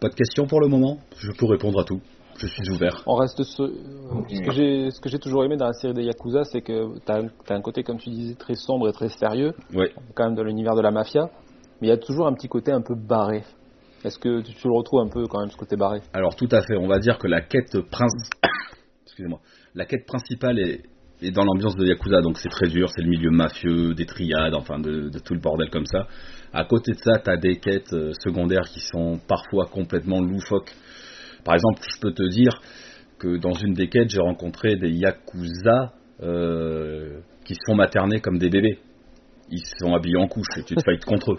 Pas 0.00 0.10
de 0.10 0.14
questions 0.14 0.46
pour 0.46 0.60
le 0.60 0.68
moment? 0.68 0.98
Je 1.18 1.32
peux 1.32 1.46
répondre 1.46 1.80
à 1.80 1.84
tout. 1.84 2.00
Je 2.38 2.46
suis 2.46 2.70
ouvert. 2.70 3.02
On 3.06 3.14
reste 3.14 3.42
ce, 3.42 3.62
ce 4.28 4.40
que 4.40 4.50
j'ai 4.52 4.90
ce 4.90 5.00
que 5.00 5.08
j'ai 5.08 5.18
toujours 5.18 5.44
aimé 5.44 5.56
dans 5.56 5.66
la 5.66 5.72
série 5.74 5.94
des 5.94 6.04
Yakuza, 6.04 6.44
c'est 6.44 6.60
que 6.62 6.98
tu 6.98 7.12
as, 7.12 7.54
un 7.54 7.60
côté, 7.60 7.82
comme 7.82 7.98
tu 7.98 8.10
disais, 8.10 8.34
très 8.34 8.54
sombre 8.54 8.88
et 8.88 8.92
très 8.92 9.08
sérieux, 9.08 9.52
Ouais. 9.74 9.92
quand 10.14 10.24
même 10.24 10.34
dans 10.34 10.42
l'univers 10.44 10.74
de 10.74 10.80
la 10.82 10.90
mafia, 10.90 11.28
mais 11.80 11.88
il 11.88 11.90
y 11.90 11.92
a 11.94 11.98
toujours 11.98 12.26
un 12.26 12.34
petit 12.34 12.48
côté 12.48 12.72
un 12.72 12.80
peu 12.82 12.94
barré. 12.94 13.42
Est-ce 14.04 14.18
que 14.18 14.40
tu, 14.40 14.54
tu 14.54 14.66
le 14.68 14.74
retrouves 14.76 15.00
un 15.00 15.08
peu 15.08 15.26
quand 15.28 15.40
même 15.40 15.50
ce 15.50 15.56
côté 15.56 15.76
barré? 15.76 16.00
Alors 16.12 16.34
tout 16.34 16.48
à 16.50 16.62
fait, 16.62 16.76
on 16.76 16.88
va 16.88 16.98
dire 16.98 17.18
que 17.18 17.28
la 17.28 17.40
quête 17.40 17.78
prince... 17.90 18.12
Excusez-moi. 19.06 19.40
La 19.74 19.84
quête 19.84 20.06
principale 20.06 20.58
est, 20.58 20.82
est 21.22 21.30
dans 21.30 21.44
l'ambiance 21.44 21.76
de 21.76 21.86
Yakuza, 21.86 22.20
donc 22.20 22.38
c'est 22.38 22.48
très 22.48 22.66
dur, 22.68 22.88
c'est 22.94 23.02
le 23.02 23.10
milieu 23.10 23.30
mafieux, 23.30 23.94
des 23.94 24.06
triades, 24.06 24.54
enfin 24.54 24.78
de, 24.78 25.08
de 25.08 25.18
tout 25.20 25.34
le 25.34 25.40
bordel 25.40 25.70
comme 25.70 25.86
ça. 25.86 26.06
À 26.52 26.64
côté 26.64 26.92
de 26.92 26.98
ça, 26.98 27.18
t'as 27.22 27.36
des 27.36 27.56
quêtes 27.56 27.92
euh, 27.92 28.12
secondaires 28.24 28.68
qui 28.68 28.80
sont 28.80 29.20
parfois 29.28 29.66
complètement 29.66 30.20
loufoques. 30.20 30.72
Par 31.44 31.54
exemple, 31.54 31.80
je 31.82 32.00
peux 32.00 32.12
te 32.12 32.28
dire 32.28 32.60
que 33.18 33.36
dans 33.36 33.52
une 33.54 33.74
des 33.74 33.88
quêtes, 33.88 34.10
j'ai 34.10 34.20
rencontré 34.20 34.76
des 34.76 34.90
Yakuza 34.90 35.92
euh, 36.22 37.20
qui 37.44 37.54
se 37.54 37.60
font 37.66 37.74
materner 37.74 38.20
comme 38.20 38.38
des 38.38 38.50
bébés. 38.50 38.78
Ils 39.50 39.62
sont 39.80 39.94
habillés 39.94 40.16
en 40.16 40.28
couche 40.28 40.46
et 40.56 40.62
tu 40.62 40.74
te 40.74 40.82
fights 40.82 41.04
contre 41.04 41.32
eux. 41.32 41.38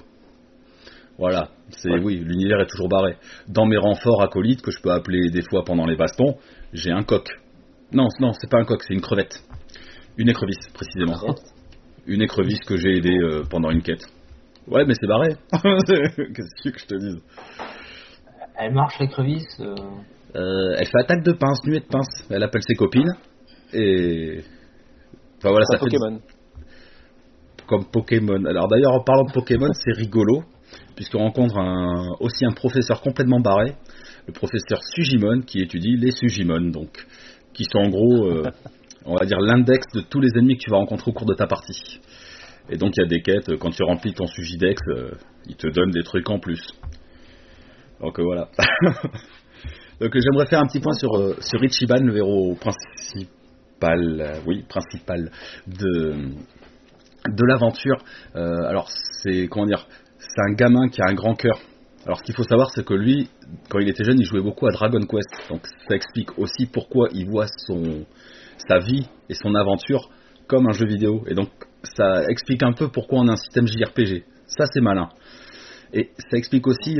Voilà, 1.17 1.49
c'est 1.69 1.89
Ouais. 1.91 1.99
oui, 2.03 2.15
l'univers 2.17 2.59
est 2.61 2.67
toujours 2.67 2.89
barré. 2.89 3.15
Dans 3.47 3.65
mes 3.65 3.77
renforts 3.77 4.23
acolytes 4.23 4.61
que 4.61 4.71
je 4.71 4.81
peux 4.81 4.91
appeler 4.91 5.29
des 5.29 5.43
fois 5.43 5.63
pendant 5.63 5.85
les 5.85 5.95
bastons, 5.95 6.37
j'ai 6.73 6.91
un 6.91 7.03
coq. 7.03 7.27
Non, 7.91 8.07
non, 8.19 8.33
c'est 8.33 8.49
pas 8.49 8.59
un 8.59 8.65
coq, 8.65 8.81
c'est 8.81 8.93
une 8.93 9.01
crevette. 9.01 9.43
Une 10.17 10.29
écrevisse 10.29 10.67
précisément. 10.73 11.15
Une 12.07 12.21
écrevisse 12.21 12.59
que 12.67 12.77
j'ai 12.77 12.97
aidé 12.97 13.11
euh, 13.15 13.43
pendant 13.49 13.69
une 13.69 13.81
quête. 13.81 14.03
Ouais, 14.67 14.85
mais 14.85 14.93
c'est 14.99 15.07
barré. 15.07 15.35
Qu'est-ce 15.51 15.85
que 15.85 16.61
tu 16.61 16.67
veux 16.67 16.71
que 16.71 16.79
je 16.79 16.85
te 16.85 16.95
dise? 16.95 17.21
Elle 18.57 18.73
marche 18.73 18.99
l'écrevisse. 18.99 19.59
euh, 19.59 19.75
Euh, 20.35 20.75
Elle 20.79 20.87
fait 20.87 20.99
attaque 20.99 21.23
de 21.23 21.33
pince, 21.33 21.59
nuée 21.65 21.79
de 21.79 21.85
pince. 21.85 22.25
Elle 22.29 22.43
appelle 22.43 22.63
ses 22.63 22.73
copines 22.75 23.13
et 23.73 24.39
enfin 25.37 25.49
voilà, 25.49 25.65
ça 25.65 25.77
fait 25.77 25.85
Pokémon. 25.85 26.19
comme 27.67 27.85
Pokémon. 27.91 28.45
Alors 28.45 28.67
d'ailleurs, 28.67 28.93
en 28.93 29.03
parlant 29.03 29.23
de 29.25 29.31
Pokémon, 29.31 29.69
c'est 29.73 29.93
rigolo, 29.95 30.43
puisqu'on 30.95 31.19
rencontre 31.19 31.57
un, 31.57 32.09
aussi 32.19 32.45
un 32.45 32.51
professeur 32.51 33.01
complètement 33.01 33.39
barré, 33.39 33.73
le 34.27 34.33
professeur 34.33 34.79
Sugimon, 34.95 35.41
qui 35.41 35.59
étudie 35.59 35.97
les 35.97 36.11
Sugimon, 36.11 36.69
donc, 36.71 37.05
qui 37.53 37.65
sont 37.65 37.79
en 37.79 37.89
gros, 37.89 38.25
euh, 38.27 38.43
on 39.05 39.15
va 39.15 39.25
dire, 39.25 39.39
l'index 39.39 39.85
de 39.93 40.01
tous 40.01 40.19
les 40.19 40.29
ennemis 40.37 40.57
que 40.57 40.63
tu 40.63 40.69
vas 40.71 40.77
rencontrer 40.77 41.11
au 41.11 41.13
cours 41.13 41.27
de 41.27 41.35
ta 41.35 41.47
partie. 41.47 41.99
Et 42.69 42.77
donc 42.77 42.93
il 42.97 43.01
y 43.01 43.05
a 43.05 43.07
des 43.07 43.21
quêtes, 43.21 43.55
quand 43.57 43.71
tu 43.71 43.83
remplis 43.83 44.13
ton 44.13 44.25
Sugidex, 44.27 44.81
euh, 44.89 45.11
il 45.47 45.55
te 45.57 45.67
donne 45.67 45.91
des 45.91 46.03
trucs 46.03 46.29
en 46.29 46.39
plus. 46.39 46.61
Donc 48.03 48.19
euh, 48.19 48.23
voilà. 48.23 48.49
donc 50.01 50.15
euh, 50.15 50.19
j'aimerais 50.19 50.45
faire 50.47 50.59
un 50.59 50.67
petit 50.67 50.81
point 50.81 50.93
sur, 50.93 51.15
euh, 51.15 51.37
sur 51.39 51.63
Ichiban, 51.63 52.01
le 52.03 52.17
héros 52.17 52.55
principal, 52.55 54.41
oui, 54.45 54.65
principal 54.67 55.31
de, 55.67 56.13
de 57.27 57.45
l'aventure. 57.45 57.97
Alors 58.35 58.89
c'est 58.89 59.47
comment 59.47 59.65
dire, 59.65 59.87
c'est 60.17 60.41
un 60.49 60.53
gamin 60.53 60.89
qui 60.89 61.01
a 61.01 61.05
un 61.07 61.13
grand 61.13 61.35
cœur. 61.35 61.59
Alors 62.05 62.17
ce 62.17 62.23
qu'il 62.23 62.35
faut 62.35 62.43
savoir, 62.43 62.71
c'est 62.71 62.85
que 62.85 62.93
lui, 62.93 63.29
quand 63.69 63.79
il 63.79 63.87
était 63.87 64.03
jeune, 64.03 64.19
il 64.19 64.25
jouait 64.25 64.41
beaucoup 64.41 64.67
à 64.67 64.71
Dragon 64.71 64.99
Quest. 65.05 65.49
Donc 65.49 65.65
ça 65.87 65.95
explique 65.95 66.37
aussi 66.37 66.65
pourquoi 66.65 67.07
il 67.13 67.29
voit 67.29 67.47
son 67.47 68.05
sa 68.67 68.79
vie 68.79 69.07
et 69.29 69.33
son 69.33 69.55
aventure 69.55 70.09
comme 70.47 70.67
un 70.67 70.73
jeu 70.73 70.85
vidéo. 70.85 71.23
Et 71.27 71.35
donc 71.35 71.49
ça 71.83 72.25
explique 72.27 72.63
un 72.63 72.73
peu 72.73 72.89
pourquoi 72.89 73.19
on 73.19 73.29
a 73.29 73.33
un 73.33 73.37
système 73.37 73.67
JRPG. 73.67 74.25
Ça 74.47 74.65
c'est 74.73 74.81
malin. 74.81 75.07
Et 75.93 76.09
ça 76.29 76.37
explique 76.37 76.67
aussi 76.67 76.97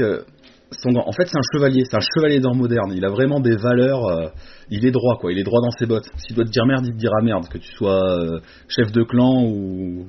En 0.86 1.12
fait, 1.12 1.26
c'est 1.28 1.38
un 1.38 1.48
chevalier, 1.54 1.84
c'est 1.90 1.96
un 1.96 2.06
chevalier 2.16 2.40
d'or 2.40 2.56
moderne. 2.56 2.94
Il 2.96 3.06
a 3.06 3.10
vraiment 3.10 3.40
des 3.40 3.56
valeurs. 3.56 4.06
euh, 4.06 4.30
il 4.70 4.86
est 4.86 4.92
droit, 4.92 5.18
quoi. 5.20 5.32
Il 5.32 5.40
est 5.40 5.44
droit 5.44 5.62
dans 5.62 5.72
ses 5.72 5.86
bottes. 5.86 6.08
S'il 6.18 6.36
doit 6.36 6.46
te 6.46 6.52
dire 6.52 6.66
merde, 6.66 6.86
il 6.86 6.94
te 6.94 6.98
dira 6.98 7.22
merde, 7.22 7.48
que 7.48 7.58
tu 7.58 7.72
sois 7.74 8.02
euh, 8.02 8.40
chef 8.68 8.92
de 8.92 9.04
clan 9.04 9.44
ou, 9.46 10.08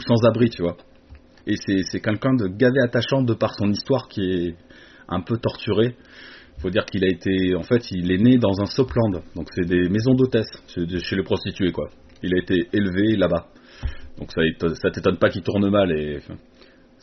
sans 0.00 0.24
abri, 0.26 0.50
tu 0.50 0.62
vois. 0.62 0.76
Et 1.46 1.54
c'est 1.56 2.00
quelqu'un 2.00 2.34
de 2.34 2.48
gavé 2.48 2.80
attachant 2.82 3.22
de 3.22 3.34
par 3.34 3.54
son 3.54 3.70
histoire 3.70 4.08
qui 4.08 4.22
est 4.22 4.54
un 5.08 5.20
peu 5.20 5.36
torturée. 5.38 5.96
Faut 6.60 6.70
dire 6.70 6.84
qu'il 6.84 7.02
a 7.04 7.08
été, 7.08 7.54
en 7.56 7.62
fait, 7.62 7.90
il 7.90 8.12
est 8.12 8.18
né 8.18 8.36
dans 8.36 8.60
un 8.60 8.66
sopland, 8.66 9.22
donc 9.34 9.48
c'est 9.54 9.66
des 9.66 9.88
maisons 9.88 10.14
d'hôtesse, 10.14 10.50
chez 10.68 11.16
les 11.16 11.22
prostituées, 11.22 11.72
quoi. 11.72 11.88
Il 12.22 12.34
a 12.34 12.38
été 12.38 12.68
élevé 12.74 13.16
là-bas, 13.16 13.46
donc 14.18 14.30
ça, 14.30 14.42
ça 14.74 14.90
t'étonne 14.90 15.16
pas 15.16 15.30
qu'il 15.30 15.40
tourne 15.42 15.70
mal. 15.70 15.90
Et 15.92 16.18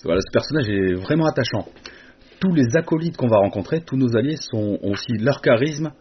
voilà, 0.03 0.21
ce 0.21 0.31
personnage 0.31 0.69
est 0.69 0.93
vraiment 0.93 1.25
attachant. 1.25 1.65
Tous 2.39 2.53
les 2.53 2.75
acolytes 2.75 3.17
qu'on 3.17 3.27
va 3.27 3.38
rencontrer, 3.38 3.82
tous 3.82 3.98
nos 3.98 4.15
alliés 4.15 4.36
sont 4.38 4.79
ont 4.82 4.91
aussi 4.91 5.13
leur 5.20 5.41
charisme 5.41 5.91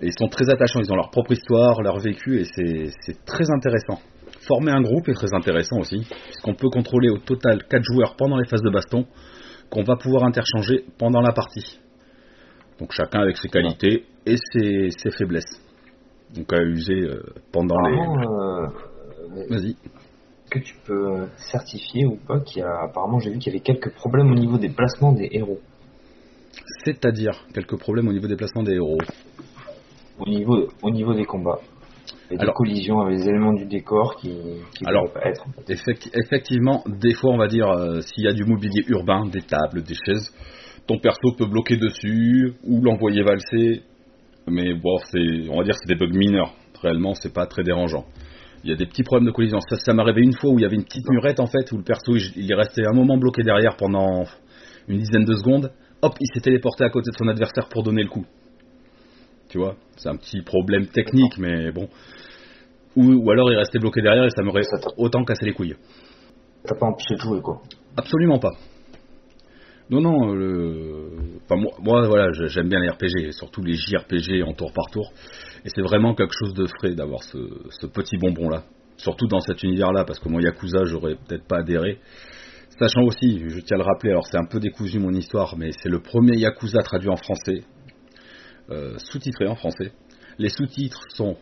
et 0.00 0.06
ils 0.06 0.18
sont 0.18 0.28
très 0.28 0.48
attachants. 0.50 0.80
Ils 0.80 0.92
ont 0.92 0.96
leur 0.96 1.10
propre 1.10 1.32
histoire, 1.32 1.82
leur 1.82 1.98
vécu 1.98 2.40
et 2.40 2.44
c'est 2.44 3.24
très 3.24 3.50
intéressant. 3.50 4.00
Former 4.46 4.72
un 4.72 4.82
groupe 4.82 5.08
est 5.08 5.14
très 5.14 5.34
intéressant 5.34 5.78
aussi, 5.78 6.06
puisqu'on 6.24 6.54
peut 6.54 6.68
contrôler 6.68 7.08
au 7.08 7.18
total 7.18 7.64
4 7.68 7.82
joueurs 7.82 8.14
pendant 8.16 8.36
les 8.36 8.46
phases 8.46 8.62
de 8.62 8.70
baston, 8.70 9.06
qu'on 9.70 9.82
va 9.82 9.96
pouvoir 9.96 10.24
interchanger 10.24 10.84
pendant 10.98 11.20
la 11.20 11.32
partie. 11.32 11.80
Donc 12.78 12.92
chacun 12.92 13.20
avec 13.20 13.36
ses 13.38 13.48
qualités 13.48 14.04
et 14.26 14.36
ses, 14.52 14.90
ses 14.90 15.10
faiblesses. 15.10 15.60
Donc 16.34 16.52
à 16.52 16.62
user 16.62 17.02
euh, 17.02 17.22
pendant 17.52 17.80
les. 17.80 17.96
Euh, 17.96 18.66
Vas-y. 19.48 19.76
Que 20.60 20.64
tu 20.64 20.74
peux 20.86 21.26
certifier 21.36 22.06
ou 22.06 22.16
pas 22.16 22.40
qu'il 22.40 22.58
y 22.58 22.62
a. 22.62 22.82
Apparemment, 22.84 23.18
j'ai 23.20 23.30
vu 23.30 23.38
qu'il 23.38 23.52
y 23.52 23.56
avait 23.56 23.62
quelques 23.64 23.92
problèmes 23.94 24.30
au 24.30 24.34
niveau 24.34 24.58
des 24.58 24.68
placements 24.68 25.12
des 25.12 25.28
héros. 25.32 25.60
C'est-à-dire 26.84 27.46
quelques 27.54 27.78
problèmes 27.78 28.08
au 28.08 28.12
niveau 28.12 28.28
des 28.28 28.36
placements 28.36 28.62
des 28.62 28.74
héros. 28.74 28.98
Au 30.18 30.28
niveau, 30.28 30.68
au 30.82 30.90
niveau 30.90 31.14
des 31.14 31.24
combats. 31.24 31.60
A 32.30 32.36
des 32.36 32.52
collisions 32.54 33.00
avec 33.00 33.18
les 33.18 33.28
éléments 33.28 33.52
du 33.52 33.66
décor 33.66 34.16
qui, 34.16 34.30
qui 34.76 34.84
Alors- 34.84 35.10
être. 35.24 35.44
Effect- 35.68 36.10
effectivement, 36.14 36.82
des 36.86 37.14
fois, 37.14 37.30
on 37.32 37.36
va 37.36 37.46
dire, 37.46 37.68
euh, 37.68 38.00
s'il 38.00 38.24
y 38.24 38.28
a 38.28 38.32
du 38.32 38.44
mobilier 38.44 38.82
urbain, 38.88 39.26
des 39.26 39.42
tables, 39.42 39.82
des 39.82 39.94
chaises, 39.94 40.32
ton 40.88 40.98
perso 40.98 41.32
peut 41.38 41.46
bloquer 41.46 41.76
dessus 41.76 42.54
ou 42.64 42.80
l'envoyer 42.82 43.22
valser. 43.22 43.82
Mais 44.48 44.74
bon, 44.74 44.96
c'est, 45.10 45.48
on 45.50 45.58
va 45.58 45.64
dire, 45.64 45.74
c'est 45.74 45.88
des 45.88 45.94
bugs 45.96 46.16
mineurs. 46.16 46.52
Réellement, 46.82 47.14
c'est 47.14 47.32
pas 47.32 47.46
très 47.46 47.62
dérangeant. 47.62 48.04
Il 48.66 48.70
y 48.70 48.72
a 48.72 48.76
des 48.76 48.86
petits 48.86 49.04
problèmes 49.04 49.26
de 49.26 49.30
collision. 49.30 49.60
Ça, 49.60 49.76
ça 49.76 49.94
m'est 49.94 50.02
arrivé 50.02 50.22
une 50.22 50.32
fois 50.32 50.50
où 50.50 50.58
il 50.58 50.62
y 50.62 50.64
avait 50.64 50.74
une 50.74 50.82
petite 50.82 51.08
murette 51.08 51.38
en 51.38 51.46
fait, 51.46 51.70
où 51.70 51.76
le 51.76 51.84
perso 51.84 52.16
il, 52.16 52.50
est 52.50 52.54
resté 52.56 52.82
un 52.84 52.92
moment 52.92 53.16
bloqué 53.16 53.44
derrière 53.44 53.76
pendant 53.76 54.24
une 54.88 54.98
dizaine 54.98 55.24
de 55.24 55.34
secondes. 55.34 55.70
Hop, 56.02 56.14
il 56.18 56.26
s'est 56.34 56.40
téléporté 56.40 56.82
à 56.82 56.90
côté 56.90 57.12
de 57.12 57.16
son 57.16 57.28
adversaire 57.28 57.68
pour 57.68 57.84
donner 57.84 58.02
le 58.02 58.08
coup. 58.08 58.26
Tu 59.50 59.58
vois, 59.58 59.76
c'est 59.96 60.08
un 60.08 60.16
petit 60.16 60.42
problème 60.42 60.88
technique, 60.88 61.38
mais 61.38 61.70
bon. 61.70 61.88
Ou, 62.96 63.12
ou 63.12 63.30
alors 63.30 63.52
il 63.52 63.54
est 63.54 63.58
resté 63.58 63.78
bloqué 63.78 64.02
derrière 64.02 64.24
et 64.24 64.30
ça 64.30 64.42
m'aurait 64.42 64.62
autant 64.96 65.22
cassé 65.22 65.46
les 65.46 65.52
couilles. 65.52 65.76
T'as 66.64 66.74
pas 66.74 66.86
empêché 66.86 67.14
de 67.14 67.20
jouer, 67.20 67.40
quoi. 67.42 67.62
Absolument 67.96 68.40
pas. 68.40 68.50
Non, 69.90 70.00
non, 70.00 70.34
le... 70.34 71.10
enfin, 71.44 71.54
moi, 71.54 71.70
moi, 71.80 72.08
voilà, 72.08 72.32
j'aime 72.48 72.68
bien 72.68 72.80
les 72.80 72.88
RPG, 72.88 73.30
surtout 73.30 73.62
les 73.62 73.74
JRPG 73.74 74.42
en 74.44 74.54
tour 74.54 74.72
par 74.72 74.90
tour. 74.90 75.12
Et 75.66 75.68
c'est 75.74 75.82
vraiment 75.82 76.14
quelque 76.14 76.32
chose 76.32 76.54
de 76.54 76.66
frais 76.78 76.94
d'avoir 76.94 77.24
ce, 77.24 77.86
petit 77.88 78.16
bonbon-là. 78.18 78.62
Surtout 78.98 79.26
dans 79.26 79.40
cet 79.40 79.64
univers-là, 79.64 80.04
parce 80.04 80.20
que 80.20 80.28
moi, 80.28 80.40
Yakuza, 80.40 80.84
j'aurais 80.84 81.16
peut-être 81.16 81.44
pas 81.48 81.58
adhéré. 81.58 81.98
Sachant 82.78 83.02
aussi, 83.02 83.42
je 83.48 83.60
tiens 83.60 83.76
à 83.76 83.78
le 83.78 83.84
rappeler, 83.84 84.10
alors 84.10 84.24
c'est 84.30 84.38
un 84.38 84.44
peu 84.44 84.60
décousu 84.60 85.00
mon 85.00 85.10
histoire, 85.10 85.56
mais 85.58 85.72
c'est 85.82 85.88
le 85.88 85.98
premier 85.98 86.38
Yakuza 86.38 86.82
traduit 86.82 87.08
en 87.08 87.16
français, 87.16 87.64
euh, 88.70 88.96
sous-titré 88.98 89.48
en 89.48 89.56
français. 89.56 89.90
Les 90.38 90.50
sous-titres 90.50 91.00
sont. 91.08 91.36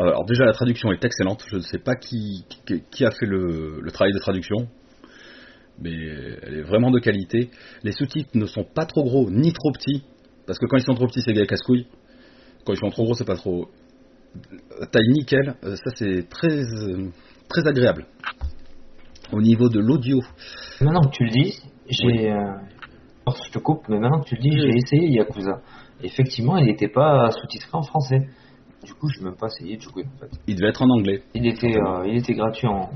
Alors 0.00 0.24
déjà, 0.24 0.46
la 0.46 0.52
traduction 0.52 0.90
est 0.90 1.04
excellente. 1.04 1.44
Je 1.48 1.56
ne 1.56 1.60
sais 1.60 1.78
pas 1.78 1.94
qui, 1.94 2.44
a 3.04 3.10
fait 3.12 3.26
le, 3.26 3.88
travail 3.92 4.12
de 4.12 4.18
traduction, 4.18 4.66
mais 5.78 5.94
elle 6.42 6.56
est 6.56 6.62
vraiment 6.62 6.90
de 6.90 6.98
qualité. 6.98 7.50
Les 7.84 7.92
sous-titres 7.92 8.30
ne 8.34 8.46
sont 8.46 8.64
pas 8.64 8.84
trop 8.84 9.04
gros 9.04 9.30
ni 9.30 9.52
trop 9.52 9.70
petits, 9.70 10.02
parce 10.48 10.58
que 10.58 10.66
quand 10.66 10.76
ils 10.76 10.84
sont 10.84 10.94
trop 10.94 11.06
petits, 11.06 11.20
c'est 11.20 11.34
gars 11.34 11.46
casse-couilles. 11.46 11.86
Quand 12.70 12.74
ils 12.74 12.78
sont 12.78 12.90
trop 12.90 13.02
gros, 13.04 13.14
c'est 13.14 13.24
pas 13.26 13.34
trop. 13.34 13.66
Taille 14.92 15.08
nickel, 15.08 15.56
euh, 15.64 15.74
ça 15.74 15.90
c'est 15.96 16.28
très, 16.28 16.52
euh, 16.56 17.08
très 17.48 17.66
agréable. 17.66 18.06
Au 19.32 19.40
niveau 19.40 19.68
de 19.68 19.80
l'audio, 19.80 20.20
Maintenant 20.80 21.00
que 21.02 21.10
tu 21.10 21.24
le 21.24 21.30
dis, 21.30 21.58
j'ai. 21.88 22.30
euh, 22.30 22.36
je 23.46 23.50
te 23.50 23.58
coupe, 23.58 23.88
mais 23.88 23.98
maintenant 23.98 24.20
que 24.20 24.28
tu 24.28 24.36
le 24.36 24.40
dis, 24.42 24.52
j'ai 24.52 24.76
essayé 24.76 25.08
Yakuza. 25.16 25.60
Effectivement, 26.02 26.56
il 26.58 26.66
n'était 26.66 26.88
pas 26.88 27.30
sous-titré 27.32 27.70
en 27.72 27.82
français. 27.82 28.18
Du 28.84 28.94
coup, 28.94 29.08
je 29.08 29.18
n'ai 29.18 29.24
même 29.26 29.36
pas 29.36 29.48
essayé 29.48 29.76
de 29.76 29.82
jouer, 29.82 30.04
en 30.14 30.18
fait. 30.20 30.30
il 30.46 30.54
devait 30.54 30.68
être 30.68 30.82
en 30.82 30.90
anglais. 30.90 31.22
Il 31.34 31.46
était, 31.46 31.76
euh, 31.76 32.06
il 32.06 32.18
était 32.18 32.34
gratuit 32.34 32.68
en. 32.68 32.88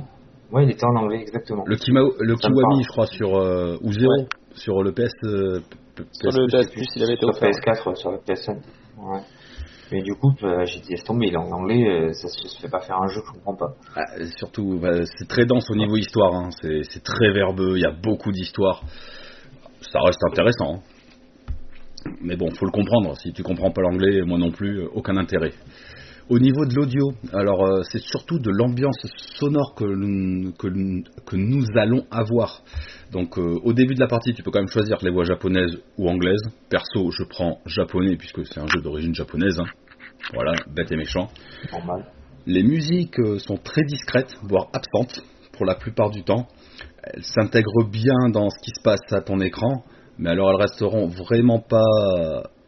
Ouais, 0.52 0.64
il 0.64 0.70
était 0.70 0.84
en 0.86 0.94
anglais, 0.96 1.20
exactement. 1.20 1.64
Le, 1.66 1.74
Kimao, 1.76 2.12
le 2.20 2.36
Kiwami, 2.36 2.82
je 2.84 2.88
crois, 2.88 3.06
sur. 3.06 3.34
euh, 3.36 3.76
ou 3.82 3.92
Zero, 3.92 4.08
Ouais. 4.20 4.26
sur 4.54 4.82
le 4.84 4.92
PS. 4.92 5.10
euh, 5.24 5.60
Sur 6.12 6.30
le 6.32 6.46
PS 6.46 6.70
Plus, 6.72 6.86
il 6.96 7.02
avait 7.02 7.14
été 7.14 7.20
sur 7.26 7.28
offert. 7.30 7.50
PS4, 7.50 7.88
ouais, 7.88 7.94
sur 7.96 8.10
la 8.12 8.18
PS5. 8.18 8.56
Ouais. 8.98 9.20
Mais 9.94 10.02
du 10.02 10.12
coup, 10.16 10.32
euh, 10.42 10.64
j'ai 10.66 10.80
dit, 10.80 10.90
laisse 10.90 11.04
tomber, 11.04 11.26
il 11.28 11.34
est 11.34 11.36
en 11.36 11.52
anglais, 11.52 11.86
euh, 11.88 12.12
ça 12.14 12.26
se 12.26 12.60
fait 12.60 12.68
pas 12.68 12.80
faire 12.80 13.00
un 13.00 13.06
jeu 13.06 13.20
je 13.24 13.30
comprends 13.30 13.54
pas. 13.54 13.74
Ah, 13.94 14.18
et 14.18 14.26
surtout, 14.38 14.76
bah, 14.82 14.90
c'est 15.04 15.28
très 15.28 15.46
dense 15.46 15.70
au 15.70 15.76
niveau 15.76 15.96
histoire, 15.96 16.34
hein. 16.34 16.50
c'est 16.60 17.04
très 17.04 17.32
verbeux, 17.32 17.76
il 17.76 17.82
y 17.82 17.86
a 17.86 17.92
beaucoup 17.92 18.32
d'histoires. 18.32 18.82
Ça 19.82 20.00
reste 20.04 20.18
intéressant. 20.28 20.78
hein. 20.78 22.10
Mais 22.20 22.34
bon, 22.34 22.50
faut 22.50 22.64
le 22.66 22.72
comprendre. 22.72 23.16
Si 23.18 23.32
tu 23.32 23.44
comprends 23.44 23.70
pas 23.70 23.82
l'anglais, 23.82 24.22
moi 24.22 24.36
non 24.36 24.50
plus, 24.50 24.80
euh, 24.80 24.88
aucun 24.94 25.16
intérêt. 25.16 25.52
Au 26.28 26.40
niveau 26.40 26.64
de 26.66 26.74
l'audio, 26.74 27.12
alors 27.32 27.84
c'est 27.84 28.00
surtout 28.00 28.40
de 28.40 28.50
l'ambiance 28.50 28.96
sonore 29.38 29.74
que, 29.76 29.84
nous- 29.84 31.64
allons 31.76 32.04
avoir. 32.10 32.62
Donc 33.12 33.36
au 33.38 33.72
début 33.74 33.94
de 33.94 34.00
la 34.00 34.08
partie, 34.08 34.32
tu 34.32 34.42
peux 34.42 34.50
quand 34.50 34.60
même 34.60 34.68
choisir 34.68 34.96
les 35.02 35.10
voix 35.10 35.24
japonaises 35.24 35.78
ou 35.98 36.08
anglaises. 36.08 36.40
Perso, 36.70 37.10
je 37.10 37.24
prends 37.24 37.58
japonais 37.66 38.16
puisque 38.16 38.44
c'est 38.46 38.58
un 38.58 38.66
jeu 38.66 38.80
d'origine 38.80 39.14
japonaise. 39.14 39.60
hein. 39.60 39.66
Voilà, 40.32 40.52
bête 40.74 40.90
et 40.90 40.96
méchant. 40.96 41.28
Normal. 41.70 42.06
Les 42.46 42.62
musiques 42.62 43.18
euh, 43.20 43.38
sont 43.38 43.56
très 43.56 43.82
discrètes, 43.82 44.34
voire 44.42 44.68
absentes 44.72 45.22
pour 45.52 45.66
la 45.66 45.74
plupart 45.74 46.10
du 46.10 46.24
temps. 46.24 46.46
Elles 47.02 47.24
s'intègrent 47.24 47.88
bien 47.88 48.30
dans 48.30 48.48
ce 48.50 48.58
qui 48.62 48.70
se 48.70 48.82
passe 48.82 49.12
à 49.12 49.20
ton 49.20 49.40
écran, 49.40 49.84
mais 50.18 50.30
alors 50.30 50.50
elles 50.50 50.60
resteront 50.60 51.06
vraiment 51.06 51.60
pas, 51.60 51.84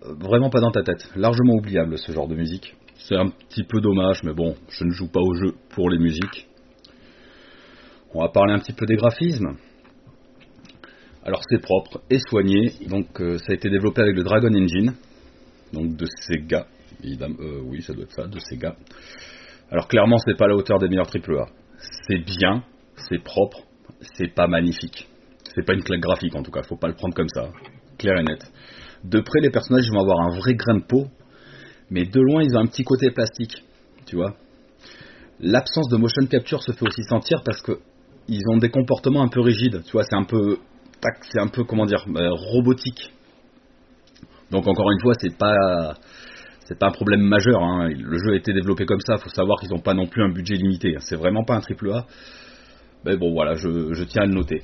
vraiment 0.03 0.51
pas 0.51 0.61
dans 0.61 0.71
ta 0.71 0.83
tête. 0.83 1.09
Largement 1.17 1.55
oubliable 1.55 1.99
ce 1.99 2.13
genre 2.13 2.29
de 2.29 2.35
musique. 2.35 2.75
C'est 2.99 3.17
un 3.17 3.29
petit 3.29 3.65
peu 3.65 3.81
dommage, 3.81 4.23
mais 4.25 4.33
bon, 4.33 4.55
je 4.69 4.85
ne 4.85 4.91
joue 4.91 5.09
pas 5.09 5.21
au 5.21 5.35
jeu 5.35 5.55
pour 5.71 5.91
les 5.91 5.99
musiques. 5.99 6.49
On 8.15 8.23
va 8.23 8.29
parler 8.29 8.55
un 8.55 8.59
petit 8.59 8.73
peu 8.73 8.87
des 8.87 8.97
graphismes. 8.97 9.57
Alors 11.25 11.41
c'est 11.51 11.61
propre 11.61 12.01
et 12.09 12.19
soigné, 12.31 12.73
donc 12.89 13.21
euh, 13.21 13.37
ça 13.39 13.53
a 13.53 13.55
été 13.55 13.69
développé 13.69 14.01
avec 14.01 14.17
le 14.17 14.23
Dragon 14.23 14.49
Engine, 14.55 14.95
donc 15.73 15.97
de 15.97 16.07
Sega, 16.21 16.67
euh, 17.03 17.61
oui 17.65 17.83
ça 17.83 17.93
doit 17.93 18.05
être 18.05 18.13
ça, 18.13 18.27
de 18.27 18.39
Sega. 18.39 18.77
Alors 19.71 19.89
clairement, 19.89 20.19
c'est 20.19 20.37
pas 20.37 20.47
la 20.47 20.55
hauteur 20.55 20.79
des 20.79 20.89
meilleurs 20.89 21.09
AAA. 21.09 21.47
C'est 22.09 22.19
bien, 22.19 22.63
c'est 23.09 23.23
propre, 23.23 23.59
c'est 24.17 24.35
pas 24.35 24.47
magnifique. 24.47 25.09
C'est 25.55 25.65
pas 25.65 25.75
une 25.75 25.83
claque 25.83 26.01
graphique 26.01 26.35
en 26.35 26.43
tout 26.43 26.51
cas, 26.51 26.63
faut 26.63 26.77
pas 26.77 26.89
le 26.89 26.95
prendre 26.95 27.15
comme 27.15 27.29
ça. 27.29 27.51
Clair 27.99 28.19
et 28.19 28.23
net. 28.23 28.41
De 29.05 29.21
près, 29.21 29.41
les 29.41 29.51
personnages 29.51 29.89
vont 29.91 30.01
avoir 30.01 30.21
un 30.21 30.37
vrai 30.37 30.55
grain 30.55 30.79
de 30.79 30.85
peau, 30.85 31.07
mais 31.91 32.05
de 32.05 32.21
loin, 32.21 32.43
ils 32.43 32.57
ont 32.57 32.61
un 32.61 32.67
petit 32.67 32.85
côté 32.85 33.11
plastique, 33.11 33.65
tu 34.07 34.17
vois. 34.17 34.35
L'absence 35.41 35.89
de 35.89 35.97
motion 35.97 36.27
capture 36.27 36.63
se 36.63 36.73
fait 36.73 36.87
aussi 36.87 37.03
sentir 37.05 37.43
parce 37.45 37.61
que 37.61 37.79
ils 38.29 38.43
ont 38.53 38.57
des 38.57 38.71
comportements 38.71 39.23
un 39.23 39.29
peu 39.29 39.41
rigides, 39.41 39.83
tu 39.85 39.93
vois, 39.93 40.03
c'est 40.03 40.17
un 40.17 40.25
peu 40.25 40.59
c'est 41.31 41.41
un 41.41 41.49
peu 41.49 41.65
comment 41.65 41.87
dire, 41.87 42.05
euh, 42.09 42.31
robotique. 42.33 43.13
Donc 44.51 44.67
encore 44.67 44.91
une 44.91 45.01
fois, 45.01 45.15
c'est 45.21 45.37
pas 45.37 45.95
c'est 46.67 46.79
pas 46.79 46.89
un 46.89 46.93
problème 46.93 47.21
majeur. 47.23 47.63
hein. 47.63 47.89
Le 47.89 48.19
jeu 48.19 48.33
a 48.33 48.37
été 48.37 48.53
développé 48.53 48.85
comme 48.87 49.01
ça. 49.01 49.17
Faut 49.19 49.31
savoir 49.31 49.59
qu'ils 49.61 49.71
n'ont 49.71 49.81
pas 49.81 49.95
non 49.95 50.07
plus 50.07 50.23
un 50.23 50.29
budget 50.31 50.55
limité. 50.55 50.95
C'est 51.01 51.17
vraiment 51.17 51.45
pas 51.45 51.55
un 51.55 51.61
triple 51.61 51.91
A. 51.93 52.05
Mais 53.05 53.17
bon, 53.17 53.33
voilà, 53.33 53.55
je, 53.55 53.93
je 53.95 54.05
tiens 54.05 54.23
à 54.23 54.27
le 54.27 54.35
noter. 54.35 54.63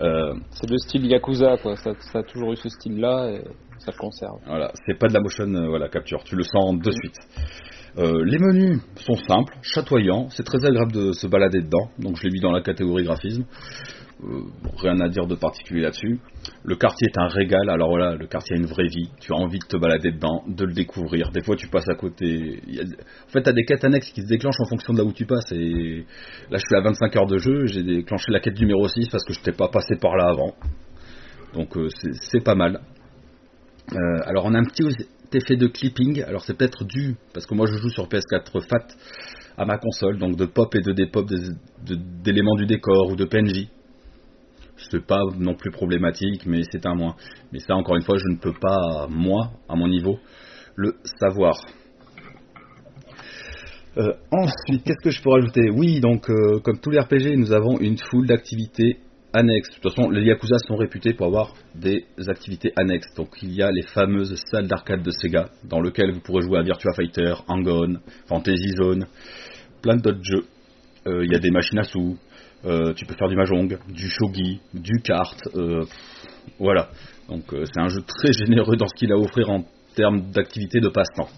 Euh, 0.00 0.34
C'est 0.50 0.70
le 0.70 0.78
style 0.78 1.04
Yakuza, 1.06 1.56
quoi. 1.62 1.76
Ça, 1.76 1.92
ça 2.12 2.20
a 2.20 2.22
toujours 2.22 2.52
eu 2.52 2.56
ce 2.56 2.68
style-là 2.68 3.30
et 3.32 3.42
ça 3.78 3.90
le 3.92 3.98
conserve. 3.98 4.38
voilà, 4.46 4.70
c'est 4.86 4.98
pas 4.98 5.08
de 5.08 5.14
la 5.14 5.20
motion 5.20 5.44
euh, 5.52 5.68
voilà, 5.68 5.88
capture. 5.88 6.22
Tu 6.24 6.36
le 6.36 6.44
sens 6.44 6.78
de 6.78 6.90
suite. 6.92 7.16
Euh, 7.98 8.24
les 8.24 8.38
menus 8.38 8.80
sont 8.96 9.16
simples, 9.28 9.54
chatoyants. 9.62 10.28
C'est 10.30 10.44
très 10.44 10.64
agréable 10.64 10.92
de 10.92 11.12
se 11.12 11.26
balader 11.26 11.60
dedans. 11.60 11.90
Donc 11.98 12.16
je 12.16 12.22
l'ai 12.22 12.30
mis 12.30 12.40
dans 12.40 12.52
la 12.52 12.62
catégorie 12.62 13.04
graphisme. 13.04 13.44
Rien 14.78 15.00
à 15.00 15.08
dire 15.08 15.26
de 15.26 15.34
particulier 15.34 15.82
là-dessus. 15.82 16.20
Le 16.64 16.76
quartier 16.76 17.08
est 17.08 17.18
un 17.18 17.28
régal. 17.28 17.68
Alors 17.70 17.88
voilà, 17.88 18.14
le 18.14 18.26
quartier 18.26 18.56
a 18.56 18.58
une 18.58 18.66
vraie 18.66 18.86
vie. 18.86 19.10
Tu 19.20 19.32
as 19.32 19.36
envie 19.36 19.58
de 19.58 19.66
te 19.66 19.76
balader 19.76 20.12
dedans, 20.12 20.42
de 20.46 20.64
le 20.64 20.72
découvrir. 20.72 21.30
Des 21.30 21.42
fois, 21.42 21.56
tu 21.56 21.68
passes 21.68 21.88
à 21.88 21.94
côté. 21.94 22.60
En 23.26 23.30
fait, 23.30 23.42
tu 23.42 23.48
as 23.48 23.52
des 23.52 23.64
quêtes 23.64 23.84
annexes 23.84 24.10
qui 24.10 24.22
se 24.22 24.26
déclenchent 24.28 24.60
en 24.60 24.68
fonction 24.68 24.92
de 24.92 24.98
là 24.98 25.04
où 25.04 25.12
tu 25.12 25.26
passes. 25.26 25.50
Et 25.52 26.04
là, 26.50 26.58
je 26.58 26.64
suis 26.66 26.76
à 26.76 26.80
25 26.80 27.16
heures 27.16 27.26
de 27.26 27.38
jeu. 27.38 27.66
J'ai 27.66 27.82
déclenché 27.82 28.30
la 28.30 28.40
quête 28.40 28.58
numéro 28.58 28.86
6 28.88 29.08
parce 29.08 29.24
que 29.24 29.32
je 29.32 29.38
n'étais 29.38 29.52
pas 29.52 29.68
passé 29.68 29.96
par 30.00 30.16
là 30.16 30.28
avant. 30.30 30.54
Donc, 31.54 31.76
euh, 31.76 31.88
c'est- 31.90 32.42
pas 32.44 32.54
mal. 32.54 32.80
Euh, 33.92 33.96
alors, 34.26 34.44
on 34.46 34.54
a 34.54 34.58
un 34.58 34.64
petit 34.64 34.84
effet 35.34 35.56
de 35.56 35.66
clipping. 35.66 36.22
Alors, 36.22 36.42
c'est 36.44 36.56
peut-être 36.56 36.84
dû, 36.84 37.16
parce 37.34 37.46
que 37.46 37.54
moi, 37.54 37.66
je 37.66 37.76
joue 37.76 37.90
sur 37.90 38.08
PS4 38.08 38.60
FAT 38.60 38.86
à 39.58 39.64
ma 39.64 39.78
console, 39.78 40.18
donc 40.18 40.36
de 40.36 40.46
pop 40.46 40.74
et 40.74 40.80
de 40.80 40.92
dépop 40.92 41.28
d'éléments 42.24 42.56
du 42.56 42.66
décor 42.66 43.10
ou 43.10 43.16
de 43.16 43.24
PNJ. 43.24 43.68
C'est 44.92 45.06
pas 45.06 45.22
non 45.38 45.54
plus 45.54 45.70
problématique, 45.70 46.44
mais 46.44 46.64
c'est 46.70 46.84
un 46.84 46.94
moins. 46.94 47.16
Mais 47.50 47.60
ça, 47.60 47.74
encore 47.74 47.96
une 47.96 48.02
fois, 48.02 48.18
je 48.18 48.28
ne 48.30 48.36
peux 48.36 48.52
pas, 48.52 49.06
moi, 49.08 49.52
à 49.66 49.74
mon 49.74 49.88
niveau, 49.88 50.18
le 50.76 50.96
savoir. 51.18 51.54
Euh, 53.96 54.12
ensuite, 54.30 54.84
qu'est-ce 54.84 55.02
que 55.02 55.10
je 55.10 55.22
peux 55.22 55.30
rajouter 55.30 55.70
Oui, 55.70 56.00
donc, 56.00 56.28
euh, 56.28 56.58
comme 56.62 56.78
tous 56.78 56.90
les 56.90 57.00
RPG, 57.00 57.38
nous 57.38 57.52
avons 57.52 57.78
une 57.80 57.96
foule 57.96 58.26
d'activités 58.26 58.98
annexes. 59.32 59.70
De 59.70 59.74
toute 59.76 59.94
façon, 59.94 60.10
les 60.10 60.26
Yakuza 60.26 60.58
sont 60.58 60.76
réputés 60.76 61.14
pour 61.14 61.28
avoir 61.28 61.54
des 61.74 62.04
activités 62.28 62.74
annexes. 62.76 63.14
Donc, 63.16 63.30
il 63.42 63.54
y 63.54 63.62
a 63.62 63.70
les 63.70 63.86
fameuses 63.94 64.38
salles 64.50 64.66
d'arcade 64.66 65.02
de 65.02 65.10
Sega, 65.10 65.48
dans 65.64 65.80
lesquelles 65.80 66.12
vous 66.12 66.20
pourrez 66.20 66.42
jouer 66.42 66.58
à 66.58 66.62
Virtua 66.62 66.92
Fighter, 66.94 67.32
Hang-On, 67.48 67.98
Fantasy 68.26 68.74
Zone, 68.76 69.06
plein 69.80 69.96
d'autres 69.96 70.22
jeux. 70.22 70.44
Euh, 71.06 71.24
il 71.24 71.32
y 71.32 71.34
a 71.34 71.38
des 71.38 71.50
machines 71.50 71.78
à 71.78 71.84
sous, 71.84 72.18
euh, 72.64 72.94
tu 72.94 73.06
peux 73.06 73.14
faire 73.14 73.28
du 73.28 73.36
mahjong, 73.36 73.78
du 73.88 74.08
shogi, 74.08 74.60
du 74.72 75.00
kart, 75.02 75.38
euh, 75.56 75.84
voilà. 76.58 76.90
Donc 77.28 77.52
euh, 77.52 77.64
c'est 77.64 77.80
un 77.80 77.88
jeu 77.88 78.02
très 78.06 78.32
généreux 78.32 78.76
dans 78.76 78.86
ce 78.86 78.94
qu'il 78.94 79.12
a 79.12 79.16
à 79.16 79.18
offrir 79.18 79.50
en 79.50 79.64
termes 79.94 80.30
d'activité 80.30 80.80
de 80.80 80.88
passe-temps. 80.88 81.28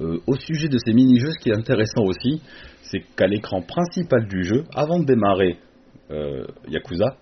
Euh, 0.00 0.18
au 0.26 0.34
sujet 0.36 0.68
de 0.68 0.78
ces 0.84 0.92
mini-jeux, 0.92 1.30
ce 1.30 1.42
qui 1.42 1.50
est 1.50 1.54
intéressant 1.54 2.02
aussi, 2.02 2.42
c'est 2.82 3.00
qu'à 3.16 3.26
l'écran 3.26 3.62
principal 3.62 4.26
du 4.26 4.42
jeu, 4.44 4.64
avant 4.74 4.98
de 4.98 5.04
démarrer 5.04 5.58
Yakuza, 6.68 7.16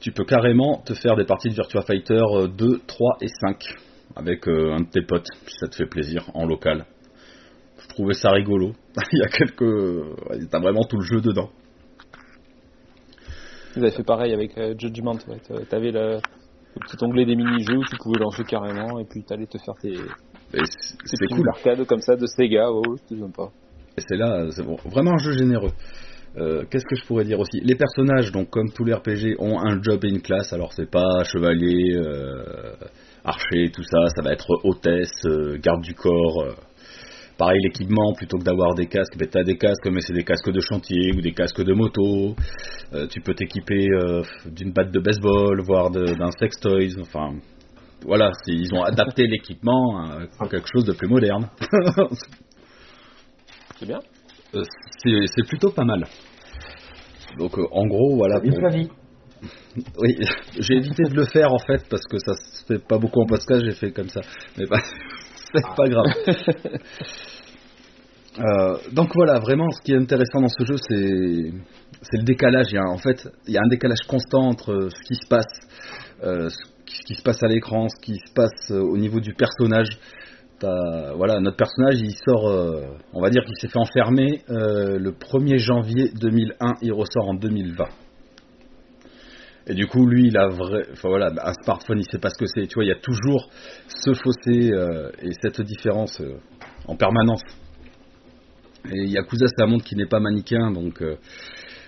tu 0.00 0.12
peux 0.12 0.24
carrément 0.24 0.82
te 0.84 0.92
faire 0.94 1.16
des 1.16 1.24
parties 1.24 1.48
de 1.48 1.54
Virtua 1.54 1.82
Fighter 1.82 2.20
euh, 2.32 2.46
2, 2.46 2.80
3 2.86 3.18
et 3.20 3.28
5 3.28 3.56
avec 4.16 4.46
un 4.46 4.80
de 4.80 4.90
tes 4.90 5.02
potes, 5.02 5.26
si 5.46 5.56
ça 5.58 5.66
te 5.66 5.74
fait 5.74 5.86
plaisir, 5.86 6.30
en 6.34 6.46
local. 6.46 6.86
Je 7.82 7.88
trouvais 7.88 8.14
ça 8.14 8.30
rigolo. 8.30 8.72
Il 9.12 9.18
y 9.18 9.22
a 9.22 9.28
quelques. 9.28 10.50
T'as 10.50 10.60
vraiment 10.60 10.84
tout 10.84 10.98
le 10.98 11.04
jeu 11.04 11.20
dedans. 11.20 11.50
Vous 13.76 13.82
avez 13.82 13.90
fait 13.92 14.04
pareil 14.04 14.32
avec 14.32 14.56
euh, 14.58 14.74
Judgment. 14.78 15.18
Ouais. 15.28 15.38
T'a- 15.46 15.64
T'avais 15.66 15.90
le, 15.90 16.14
le 16.16 16.80
petit 16.80 16.96
onglet 17.04 17.24
des 17.24 17.36
mini-jeux 17.36 17.76
où 17.78 17.84
tu 17.84 17.96
pouvais 17.98 18.18
lancer 18.18 18.44
carrément 18.44 18.98
et 19.00 19.04
puis 19.04 19.22
t'allais 19.24 19.46
te 19.46 19.58
faire 19.58 19.74
tes, 19.80 19.94
C'est 21.04 21.26
cool. 21.28 21.46
L'arcade 21.46 21.84
comme 21.86 22.00
ça 22.00 22.16
de 22.16 22.26
Sega, 22.26 22.70
oh, 22.70 22.82
c'est 23.08 23.18
sympa. 23.18 23.48
C'est 23.98 24.16
là, 24.16 24.46
c'est 24.50 24.64
vraiment 24.90 25.12
un 25.12 25.18
jeu 25.18 25.32
généreux. 25.32 25.70
Euh, 26.36 26.64
qu'est-ce 26.68 26.84
que 26.84 26.96
je 26.96 27.04
pourrais 27.06 27.24
dire 27.24 27.38
aussi? 27.38 27.60
Les 27.62 27.76
personnages, 27.76 28.32
donc 28.32 28.50
comme 28.50 28.70
tous 28.72 28.84
les 28.84 28.92
RPG, 28.92 29.36
ont 29.38 29.60
un 29.60 29.80
job 29.80 30.04
et 30.04 30.08
une 30.08 30.20
classe. 30.20 30.52
Alors 30.52 30.72
c'est 30.72 30.90
pas 30.90 31.22
chevalier, 31.24 31.94
euh, 31.94 32.74
archer, 33.24 33.70
tout 33.72 33.84
ça. 33.84 33.98
Ça 34.16 34.22
va 34.22 34.32
être 34.32 34.48
hôtesse, 34.64 35.12
euh, 35.26 35.58
garde 35.62 35.82
du 35.82 35.94
corps. 35.94 36.44
Pareil 37.36 37.60
l'équipement, 37.62 38.12
plutôt 38.14 38.38
que 38.38 38.44
d'avoir 38.44 38.74
des 38.74 38.86
casques, 38.86 39.16
ben, 39.18 39.28
t'as 39.28 39.42
des 39.42 39.56
casques, 39.56 39.86
mais 39.90 40.00
c'est 40.00 40.12
des 40.12 40.24
casques 40.24 40.50
de 40.50 40.60
chantier 40.60 41.12
ou 41.16 41.20
des 41.20 41.32
casques 41.32 41.62
de 41.62 41.72
moto. 41.72 42.34
tu 43.10 43.20
peux 43.20 43.34
t'équiper 43.34 43.88
d'une 44.46 44.72
batte 44.72 44.92
de 44.92 45.00
baseball, 45.00 45.60
voire 45.62 45.90
d'un 45.90 46.30
sex 46.38 46.58
toys. 46.60 47.00
Enfin, 47.00 47.34
voilà, 48.04 48.30
ils 48.46 48.72
ont 48.74 48.82
adapté 48.82 49.26
l'équipement 49.28 50.10
à 50.40 50.48
quelque 50.48 50.68
chose 50.72 50.84
de 50.84 50.92
plus 50.92 51.08
moderne. 51.08 51.48
c'est 53.78 53.86
bien. 53.86 54.00
Euh, 54.54 54.62
c'est 55.02 55.46
plutôt 55.48 55.70
pas 55.70 55.84
mal. 55.84 56.04
Donc 57.38 57.58
euh, 57.58 57.66
en 57.70 57.86
gros, 57.86 58.16
voilà. 58.16 58.40
Oui, 59.98 60.16
j'ai 60.58 60.76
évité 60.76 61.02
de 61.02 61.14
le 61.14 61.26
faire 61.26 61.52
en 61.52 61.58
fait 61.58 61.86
parce 61.90 62.06
que 62.06 62.16
ça 62.18 62.32
se 62.32 62.64
fait 62.64 62.78
pas 62.78 62.96
beaucoup 62.96 63.20
en 63.20 63.26
podcast, 63.26 63.62
j'ai 63.64 63.74
fait 63.74 63.92
comme 63.92 64.08
ça. 64.08 64.20
Mais 64.56 64.64
bah, 64.70 64.78
c'est 65.54 65.76
pas 65.76 65.88
grave. 65.88 66.06
Euh, 68.36 68.78
donc 68.90 69.12
voilà, 69.14 69.38
vraiment, 69.38 69.70
ce 69.70 69.80
qui 69.80 69.92
est 69.92 69.96
intéressant 69.96 70.40
dans 70.40 70.48
ce 70.48 70.64
jeu, 70.64 70.74
c'est 70.76 72.16
le 72.16 72.24
décalage. 72.24 72.74
En 72.74 72.98
fait, 72.98 73.28
il 73.46 73.54
y 73.54 73.56
a 73.56 73.60
un 73.64 73.68
décalage 73.68 74.00
constant 74.08 74.48
entre 74.48 74.88
ce 74.90 75.06
qui 75.06 75.14
se 75.14 75.28
passe, 75.28 75.44
ce 76.20 77.06
qui 77.06 77.14
se 77.14 77.22
passe 77.22 77.40
à 77.44 77.46
l'écran, 77.46 77.86
ce 77.88 78.04
qui 78.04 78.16
se 78.16 78.32
passe 78.34 78.72
au 78.72 78.96
niveau 78.96 79.20
du 79.20 79.34
personnage 79.34 80.00
voilà, 81.16 81.40
notre 81.40 81.56
personnage, 81.56 82.00
il 82.00 82.14
sort, 82.24 82.48
euh, 82.48 82.82
on 83.12 83.20
va 83.20 83.30
dire 83.30 83.42
qu'il 83.44 83.56
s'est 83.60 83.68
fait 83.68 83.78
enfermer 83.78 84.42
euh, 84.50 84.98
le 84.98 85.12
1er 85.12 85.58
janvier 85.58 86.10
2001, 86.20 86.74
il 86.82 86.92
ressort 86.92 87.28
en 87.28 87.34
2020. 87.34 87.84
Et 89.66 89.74
du 89.74 89.86
coup, 89.86 90.06
lui, 90.06 90.28
il 90.28 90.36
a 90.36 90.48
vrai, 90.48 90.86
enfin 90.92 91.08
voilà, 91.08 91.32
un 91.42 91.52
smartphone, 91.62 91.98
il 91.98 92.04
sait 92.10 92.18
pas 92.18 92.28
ce 92.30 92.38
que 92.38 92.46
c'est. 92.46 92.66
Tu 92.66 92.74
vois, 92.74 92.84
il 92.84 92.88
y 92.88 92.92
a 92.92 93.00
toujours 93.00 93.48
ce 93.88 94.12
fossé 94.12 94.72
euh, 94.72 95.10
et 95.22 95.30
cette 95.40 95.60
différence 95.62 96.20
en 96.86 96.96
permanence. 96.96 97.42
Et 98.92 99.06
Yakuza, 99.06 99.46
c'est 99.46 99.62
un 99.62 99.66
monde 99.66 99.82
qui 99.82 99.96
n'est 99.96 100.06
pas 100.06 100.20
manichéen, 100.20 100.70
donc 100.70 101.02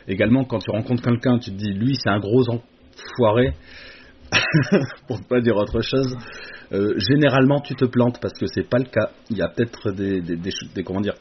également 0.09 0.45
quand 0.45 0.61
tu 0.61 0.71
rencontres 0.71 1.03
quelqu'un, 1.03 1.39
tu 1.39 1.51
te 1.51 1.57
dis, 1.57 1.73
lui, 1.73 1.95
c'est 1.95 2.09
un 2.09 2.21
gros 2.21 2.45
enfoiré, 2.49 3.53
pour 5.07 5.19
ne 5.19 5.25
pas 5.25 5.41
dire 5.41 5.57
autre 5.57 5.81
chose. 5.81 6.17
Euh, 6.73 6.99
généralement, 6.99 7.61
tu 7.61 7.75
te 7.75 7.85
plantes 7.85 8.19
parce 8.21 8.35
que 8.39 8.47
c'est 8.47 8.69
pas 8.69 8.79
le 8.79 8.85
cas. 8.87 9.11
Il 9.31 9.37
y 9.37 9.43
a 9.43 9.49
peut-être 9.49 9.93
des, 9.93 10.21
des, 10.21 10.83
comment 10.85 11.01
dire, 11.01 11.15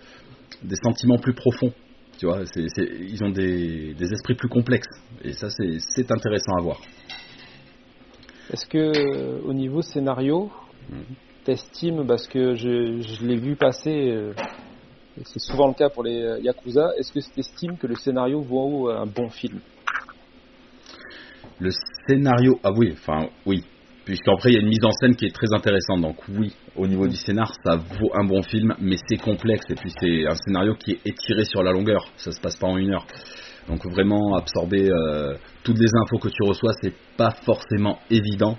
des 0.64 0.76
sentiments 0.84 1.18
plus 1.18 1.34
profonds. 1.34 1.72
Tu 2.18 2.26
vois, 2.26 2.40
ils 2.56 3.24
ont 3.24 3.30
des, 3.30 3.96
esprits 4.00 4.36
plus 4.36 4.50
complexes. 4.50 4.88
Et 5.24 5.34
ça, 5.34 5.50
c'est 5.50 6.12
intéressant 6.12 6.56
à 6.58 6.62
voir. 6.62 6.82
Est-ce 8.52 8.66
que, 8.68 9.42
au 9.44 9.54
niveau 9.54 9.82
scénario, 9.82 10.50
mmh. 10.90 10.96
t'estimes, 11.44 12.06
parce 12.08 12.28
que 12.28 12.56
je, 12.56 13.02
je 13.02 13.26
l'ai 13.26 13.38
vu 13.38 13.56
passer, 13.56 14.12
euh, 14.12 14.34
c'est 15.24 15.40
souvent 15.40 15.68
le 15.68 15.74
cas 15.74 15.90
pour 15.90 16.04
les 16.04 16.22
euh, 16.22 16.40
Yakuza, 16.40 16.92
est-ce 16.98 17.12
que 17.12 17.20
tu 17.20 17.40
estimes 17.40 17.78
que 17.78 17.88
le 17.88 17.96
scénario 17.96 18.42
vaut 18.42 18.90
un 18.90 19.06
bon 19.06 19.30
film? 19.30 19.60
Le 21.60 21.72
scénario, 22.08 22.60
ah 22.64 22.72
oui, 22.76 22.92
enfin, 22.94 23.30
oui, 23.46 23.64
Puisqu'après, 24.06 24.52
il 24.52 24.54
y 24.54 24.58
a 24.58 24.62
une 24.62 24.70
mise 24.70 24.86
en 24.86 24.92
scène 24.92 25.16
qui 25.16 25.26
est 25.26 25.34
très 25.34 25.52
intéressante. 25.52 26.02
Donc 26.02 26.18
oui, 26.30 26.54
au 26.76 26.86
niveau 26.86 27.08
du 27.08 27.16
scénar, 27.16 27.52
ça 27.66 27.76
vaut 27.76 28.12
un 28.14 28.24
bon 28.24 28.44
film, 28.44 28.76
mais 28.80 28.98
c'est 29.10 29.18
complexe. 29.18 29.66
Et 29.70 29.76
puis 29.76 29.92
c'est 30.00 30.28
un 30.28 30.36
scénario 30.36 30.76
qui 30.76 30.92
est 30.92 31.02
étiré 31.06 31.44
sur 31.44 31.64
la 31.64 31.72
longueur. 31.72 32.06
Ça 32.18 32.32
se 32.32 32.40
passe 32.40 32.56
pas 32.56 32.68
en 32.68 32.78
une 32.78 32.94
heure. 32.94 33.08
Donc 33.68 33.84
vraiment, 33.92 34.36
absorber 34.36 34.92
euh, 34.92 35.34
toutes 35.64 35.80
les 35.80 35.90
infos 36.04 36.20
que 36.20 36.30
tu 36.30 36.44
reçois, 36.44 36.72
c'est 36.84 36.94
pas 37.18 37.32
forcément 37.32 37.98
évident. 38.12 38.58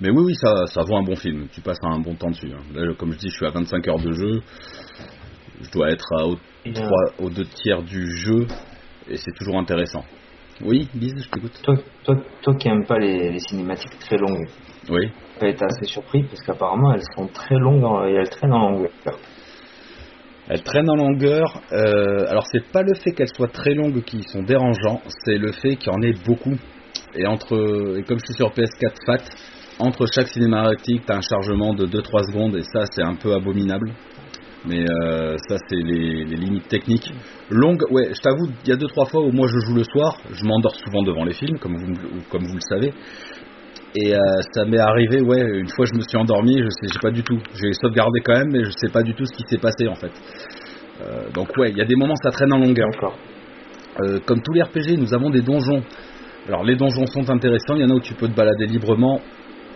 Mais 0.00 0.10
oui, 0.10 0.24
oui, 0.26 0.34
ça, 0.34 0.66
ça 0.66 0.82
vaut 0.82 0.96
un 0.96 1.04
bon 1.04 1.14
film. 1.14 1.46
Tu 1.52 1.60
passes 1.60 1.78
un 1.82 2.00
bon 2.00 2.16
temps 2.16 2.30
dessus. 2.30 2.50
Hein. 2.52 2.64
Là, 2.74 2.92
comme 2.94 3.12
je 3.12 3.18
dis, 3.18 3.28
je 3.28 3.36
suis 3.36 3.46
à 3.46 3.50
25 3.50 3.86
heures 3.86 4.00
de 4.00 4.12
jeu. 4.12 4.42
Je 5.62 5.70
dois 5.70 5.90
être 5.90 6.06
à 6.18 6.26
au, 6.26 6.36
3, 6.74 6.88
aux 7.20 7.30
deux 7.30 7.44
tiers 7.44 7.82
du 7.82 8.10
jeu. 8.16 8.46
Et 9.08 9.16
c'est 9.16 9.32
toujours 9.38 9.58
intéressant. 9.58 10.04
Oui, 10.64 10.88
Lise, 10.94 11.14
je 11.22 11.28
t'écoute. 11.28 11.60
Toi, 11.62 11.74
toi, 12.04 12.16
toi 12.42 12.54
qui 12.54 12.68
n'aimes 12.68 12.86
pas 12.86 12.98
les, 12.98 13.38
cinématiques 13.38 13.98
très 13.98 14.16
longues, 14.16 14.48
oui. 14.88 15.10
tu 15.38 15.44
as 15.44 15.48
été 15.48 15.64
assez 15.64 15.84
surpris 15.84 16.22
parce 16.22 16.42
qu'apparemment 16.42 16.94
elles 16.94 17.04
sont 17.14 17.26
très 17.26 17.56
longues 17.56 18.08
et 18.08 18.14
elles 18.14 18.30
traînent 18.30 18.54
en 18.54 18.70
longueur. 18.70 18.90
Elles 20.48 20.62
traînent 20.62 20.88
en 20.88 20.96
longueur. 20.96 21.60
Euh, 21.72 22.26
alors 22.28 22.44
c'est 22.50 22.66
pas 22.72 22.82
le 22.82 22.94
fait 22.94 23.12
qu'elles 23.12 23.34
soient 23.34 23.48
très 23.48 23.74
longues 23.74 24.02
qui 24.02 24.22
sont 24.22 24.42
dérangeants, 24.42 25.02
c'est 25.24 25.36
le 25.36 25.52
fait 25.52 25.76
qu'il 25.76 25.92
y 25.92 25.94
en 25.94 26.02
ait 26.02 26.14
beaucoup. 26.24 26.56
Et 27.14 27.26
entre, 27.26 27.98
et 27.98 28.02
comme 28.04 28.18
je 28.18 28.24
suis 28.24 28.34
sur 28.34 28.50
PS4 28.50 28.94
Fat, 29.04 29.24
entre 29.78 30.06
chaque 30.06 30.28
cinématique, 30.28 31.04
tu 31.04 31.12
as 31.12 31.16
un 31.16 31.20
chargement 31.20 31.74
de 31.74 31.86
2-3 31.86 32.30
secondes 32.30 32.56
et 32.56 32.62
ça 32.62 32.84
c'est 32.90 33.02
un 33.02 33.16
peu 33.16 33.34
abominable. 33.34 33.92
Mais 34.66 34.84
euh, 34.84 35.36
ça, 35.48 35.56
c'est 35.68 35.76
les, 35.76 36.24
limites 36.24 36.66
techniques. 36.68 37.12
Longue, 37.50 37.82
ouais, 37.90 38.10
je 38.12 38.20
t'avoue, 38.20 38.48
il 38.64 38.68
y 38.68 38.72
a 38.72 38.76
deux 38.76 38.88
trois 38.88 39.06
fois 39.06 39.22
où 39.22 39.30
moi 39.30 39.46
je 39.46 39.58
joue 39.64 39.76
le 39.76 39.84
soir, 39.84 40.18
je 40.32 40.44
m'endors 40.44 40.74
souvent 40.74 41.02
devant 41.02 41.24
les 41.24 41.34
films, 41.34 41.58
comme 41.58 41.76
vous, 41.76 41.94
comme 42.30 42.44
vous 42.44 42.54
le 42.54 42.60
savez. 42.68 42.92
Et 43.94 44.12
euh, 44.12 44.18
ça 44.52 44.64
m'est 44.64 44.80
arrivé, 44.80 45.22
ouais, 45.22 45.60
une 45.60 45.68
fois 45.68 45.86
je 45.86 45.94
me 45.94 46.00
suis 46.00 46.18
endormi, 46.18 46.58
je 46.58 46.68
sais, 46.68 46.92
j'ai 46.92 46.98
pas 47.00 47.12
du 47.12 47.22
tout. 47.22 47.38
J'ai 47.54 47.72
sauvegardé 47.80 48.20
quand 48.24 48.34
même, 48.34 48.50
mais 48.50 48.64
je 48.64 48.70
sais 48.76 48.92
pas 48.92 49.02
du 49.02 49.14
tout 49.14 49.24
ce 49.24 49.32
qui 49.36 49.44
s'est 49.48 49.60
passé 49.60 49.86
en 49.86 49.94
fait. 49.94 50.10
Euh, 51.00 51.30
donc 51.32 51.48
ouais, 51.58 51.70
il 51.70 51.78
y 51.78 51.80
a 51.80 51.84
des 51.84 51.96
moments 51.96 52.16
ça 52.16 52.30
traîne 52.30 52.52
en 52.52 52.58
longueur. 52.58 52.88
comme 54.26 54.42
tous 54.42 54.52
les 54.52 54.62
RPG, 54.62 54.98
nous 54.98 55.14
avons 55.14 55.30
des 55.30 55.42
donjons. 55.42 55.82
Alors 56.48 56.64
les 56.64 56.74
donjons 56.74 57.06
sont 57.06 57.30
intéressants, 57.30 57.76
il 57.76 57.82
y 57.82 57.84
en 57.84 57.90
a 57.90 57.94
où 57.94 58.00
tu 58.00 58.14
peux 58.14 58.28
te 58.28 58.34
balader 58.34 58.66
librement. 58.66 59.20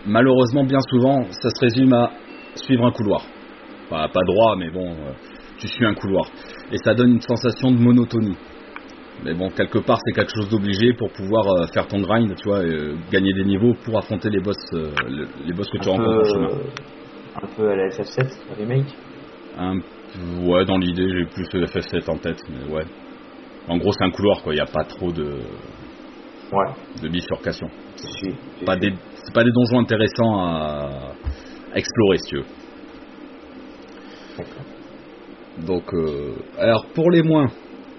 Malheureusement, 0.05 0.65
bien 0.65 0.79
souvent, 0.89 1.23
ça 1.31 1.49
se 1.49 1.59
résume 1.61 1.93
à 1.93 2.11
suivre 2.55 2.85
un 2.85 2.91
couloir 2.91 3.23
pas 3.91 4.23
droit, 4.25 4.55
mais 4.57 4.69
bon, 4.69 4.89
euh, 4.89 5.11
tu 5.59 5.67
suis 5.67 5.85
un 5.85 5.93
couloir. 5.93 6.25
Et 6.71 6.77
ça 6.77 6.93
donne 6.93 7.13
une 7.13 7.21
sensation 7.21 7.71
de 7.71 7.77
monotonie. 7.77 8.37
Mais 9.23 9.33
bon, 9.33 9.49
quelque 9.49 9.79
part, 9.79 9.99
c'est 10.03 10.13
quelque 10.13 10.31
chose 10.33 10.49
d'obligé 10.49 10.93
pour 10.93 11.11
pouvoir 11.11 11.45
euh, 11.47 11.67
faire 11.73 11.87
ton 11.87 12.01
grind, 12.01 12.33
tu 12.35 12.49
vois, 12.49 12.63
et, 12.63 12.69
euh, 12.69 12.95
gagner 13.11 13.33
des 13.33 13.43
niveaux 13.43 13.73
pour 13.85 13.97
affronter 13.97 14.29
les 14.29 14.39
boss, 14.39 14.57
les 14.73 15.53
boss 15.53 15.69
que 15.69 15.77
tu 15.77 15.89
rencontres 15.89 16.21
au 16.21 16.25
chemin. 16.25 16.49
Un 17.43 17.47
peu 17.55 17.69
à 17.69 17.75
la 17.75 17.89
FF7 17.89 18.27
remake? 18.57 18.95
ouais, 20.43 20.65
dans 20.65 20.77
l'idée, 20.77 21.07
j'ai 21.07 21.25
plus 21.25 21.47
le 21.53 21.65
FF7 21.67 22.09
en 22.09 22.17
tête, 22.17 22.41
mais 22.49 22.73
ouais. 22.73 22.83
En 23.67 23.77
gros, 23.77 23.91
c'est 23.91 24.03
un 24.03 24.11
couloir, 24.11 24.41
quoi. 24.41 24.53
Il 24.53 24.55
n'y 24.55 24.61
a 24.61 24.65
pas 24.65 24.83
trop 24.85 25.11
de 25.11 25.23
ouais. 25.23 27.01
de 27.03 27.09
bifurcation. 27.09 27.67
C'est 27.95 28.65
pas 28.65 28.75
des, 28.75 28.93
pas 29.33 29.43
des 29.43 29.51
donjons 29.51 29.79
intéressants 29.79 30.39
à, 30.39 31.13
à 31.73 31.77
explorer, 31.77 32.17
si 32.17 32.29
tu 32.29 32.37
veux. 32.37 32.45
Donc, 35.65 35.93
euh, 35.93 36.33
alors 36.57 36.85
pour 36.93 37.11
les 37.11 37.21
moins, 37.21 37.47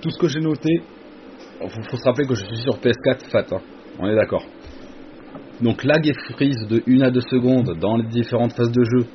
tout 0.01 0.11
ce 0.11 0.19
que 0.19 0.29
j'ai 0.29 0.41
noté, 0.41 0.83
il 1.63 1.85
faut, 1.89 1.97
se 1.97 2.05
rappeler 2.05 2.27
que 2.27 2.35
je 2.35 2.45
suis 2.45 2.57
sur 2.57 2.79
PS4 2.79 3.31
FAT, 3.31 3.55
hein. 3.55 3.61
on 3.99 4.09
est 4.09 4.17
d'accord. 4.17 4.45
Donc 5.61 5.85
lag 5.85 6.07
et 6.07 6.15
freeze 6.33 6.67
de 6.69 6.83
1 6.89 7.03
à 7.03 7.11
2 7.11 7.21
secondes 7.21 7.77
dans 7.79 7.97
les 7.97 8.09
différentes 8.09 8.53
phases 8.53 8.73
de 8.73 8.83
jeu. 8.83 9.07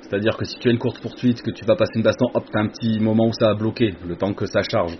C'est-à-dire 0.00 0.36
que 0.36 0.44
si 0.44 0.58
tu 0.58 0.68
as 0.68 0.70
une 0.72 0.78
courte 0.78 1.00
poursuite, 1.00 1.42
que 1.42 1.50
tu 1.50 1.64
vas 1.66 1.76
passer 1.76 1.92
une 1.96 2.02
baston, 2.02 2.26
hop, 2.34 2.44
t'as 2.50 2.60
un 2.60 2.68
petit 2.68 2.98
moment 2.98 3.26
où 3.28 3.32
ça 3.32 3.48
va 3.48 3.54
bloquer, 3.54 3.94
le 4.06 4.16
temps 4.16 4.32
que 4.32 4.46
ça 4.46 4.62
charge. 4.62 4.96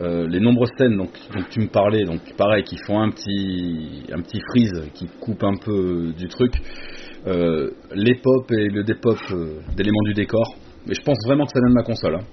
Euh, 0.00 0.26
les 0.28 0.40
nombreuses 0.40 0.70
scènes 0.78 0.96
donc, 0.96 1.10
dont 1.34 1.44
tu 1.50 1.60
me 1.60 1.66
parlais, 1.66 2.04
donc 2.04 2.20
pareil, 2.36 2.62
qui 2.64 2.76
font 2.86 3.00
un 3.00 3.10
petit, 3.10 4.04
un 4.12 4.22
petit 4.22 4.40
freeze, 4.40 4.90
qui 4.94 5.06
coupe 5.20 5.44
un 5.44 5.56
peu 5.56 6.12
du 6.16 6.28
truc. 6.28 6.52
Euh, 7.26 7.70
les 7.94 8.14
pop 8.14 8.50
et 8.52 8.68
le 8.68 8.84
dépop 8.84 9.18
d'éléments 9.76 10.02
du 10.04 10.14
décor, 10.14 10.56
mais 10.86 10.94
je 10.94 11.02
pense 11.02 11.18
vraiment 11.26 11.44
que 11.44 11.52
ça 11.52 11.60
vient 11.60 11.70
de 11.70 11.74
ma 11.74 11.82
console. 11.82 12.16
Hein. 12.16 12.24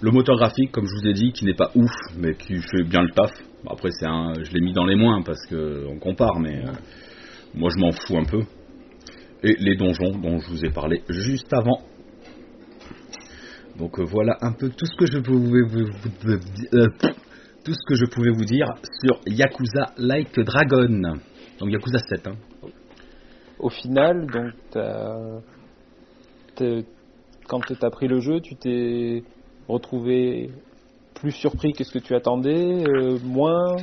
Le 0.00 0.10
moteur 0.12 0.36
graphique, 0.36 0.70
comme 0.70 0.86
je 0.86 0.94
vous 0.94 1.08
ai 1.08 1.12
dit, 1.12 1.32
qui 1.32 1.44
n'est 1.44 1.54
pas 1.54 1.70
ouf, 1.74 1.90
mais 2.16 2.34
qui 2.34 2.56
fait 2.56 2.84
bien 2.84 3.02
le 3.02 3.10
taf. 3.10 3.32
Après, 3.66 3.90
c'est 3.90 4.06
un, 4.06 4.32
je 4.34 4.52
l'ai 4.52 4.60
mis 4.60 4.72
dans 4.72 4.84
les 4.84 4.94
moins 4.94 5.22
parce 5.22 5.44
qu'on 5.46 5.98
compare, 5.98 6.38
mais 6.38 6.64
euh, 6.64 6.72
moi 7.54 7.70
je 7.74 7.80
m'en 7.80 7.90
fous 7.90 8.16
un 8.16 8.24
peu. 8.24 8.42
Et 9.42 9.56
les 9.58 9.76
donjons 9.76 10.16
dont 10.18 10.38
je 10.38 10.50
vous 10.50 10.64
ai 10.64 10.70
parlé 10.70 11.02
juste 11.08 11.52
avant. 11.52 11.80
Donc 13.76 13.98
euh, 13.98 14.04
voilà 14.04 14.36
un 14.40 14.52
peu 14.52 14.68
tout 14.68 14.86
ce 14.86 14.96
que 14.96 15.06
je 15.06 15.18
pouvais 15.18 15.62
vous, 15.62 15.88
euh, 16.74 16.86
tout 17.64 17.72
ce 17.72 17.86
que 17.88 17.94
je 17.94 18.06
pouvais 18.06 18.30
vous 18.30 18.44
dire 18.44 18.68
sur 19.02 19.20
Yakuza 19.26 19.94
Like 19.96 20.38
Dragon. 20.38 21.18
Donc 21.58 21.70
Yakuza 21.70 21.98
7. 21.98 22.28
Hein. 22.28 22.36
Au 23.58 23.68
final, 23.68 24.26
donc 24.26 24.54
quand 27.48 27.60
tu 27.60 27.74
as 27.80 27.90
pris 27.90 28.06
le 28.06 28.20
jeu, 28.20 28.40
tu 28.40 28.54
t'es 28.54 29.24
retrouvé 29.66 30.50
plus 31.14 31.32
surpris 31.32 31.72
que 31.72 31.82
ce 31.82 31.92
que 31.92 31.98
tu 31.98 32.14
attendais, 32.14 32.84
euh, 32.86 33.18
moins 33.24 33.76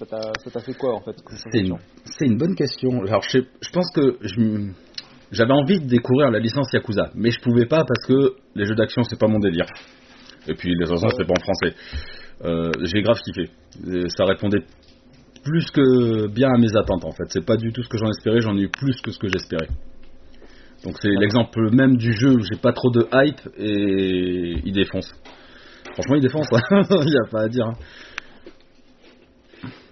Ça 0.00 0.50
t'a 0.52 0.60
fait 0.60 0.74
quoi 0.74 0.94
en 0.94 1.00
fait 1.00 1.14
C'est 2.18 2.26
une, 2.26 2.38
bonne 2.38 2.56
question. 2.56 2.90
Alors 3.06 3.22
je, 3.22 3.38
pense 3.72 3.90
que 3.94 4.18
j'avais 5.30 5.52
envie 5.52 5.80
de 5.80 5.86
découvrir 5.86 6.30
la 6.30 6.40
licence 6.40 6.72
Yakuza, 6.72 7.10
mais 7.14 7.30
je 7.30 7.40
pouvais 7.40 7.66
pas 7.66 7.84
parce 7.84 8.06
que 8.08 8.34
les 8.56 8.64
jeux 8.64 8.74
d'action 8.74 9.02
c'est 9.04 9.18
pas 9.18 9.28
mon 9.28 9.38
délire. 9.38 9.66
Et 10.48 10.54
puis 10.54 10.74
les 10.76 10.90
autres 10.90 11.08
c'est 11.16 11.26
pas 11.26 11.34
en 11.38 11.42
français. 11.42 11.76
Euh, 12.44 12.72
j'ai 12.82 13.02
grave 13.02 13.18
kiffé. 13.20 13.50
Et 13.86 14.08
ça 14.08 14.24
répondait 14.24 14.64
plus 15.44 15.70
que 15.70 16.26
bien 16.28 16.48
à 16.48 16.58
mes 16.58 16.74
attentes 16.76 17.04
en 17.04 17.12
fait. 17.12 17.24
C'est 17.28 17.46
pas 17.46 17.56
du 17.56 17.72
tout 17.72 17.82
ce 17.82 17.88
que 17.88 17.98
j'en 17.98 18.10
espérais, 18.10 18.40
j'en 18.40 18.56
ai 18.56 18.62
eu 18.62 18.68
plus 18.68 19.00
que 19.00 19.12
ce 19.12 19.18
que 19.18 19.28
j'espérais. 19.28 19.68
Donc 20.84 20.96
c'est 21.00 21.08
l'exemple 21.10 21.70
même 21.72 21.96
du 21.96 22.12
jeu 22.12 22.32
où 22.34 22.40
j'ai 22.40 22.58
pas 22.60 22.72
trop 22.72 22.90
de 22.90 23.06
hype 23.12 23.40
et 23.56 24.54
il 24.64 24.72
défonce. 24.72 25.12
Franchement, 25.92 26.16
il 26.16 26.22
défonce, 26.22 26.46
il 26.70 27.10
n'y 27.10 27.16
a 27.16 27.30
pas 27.30 27.42
à 27.42 27.48
dire. 27.48 27.66
hein. 27.66 27.74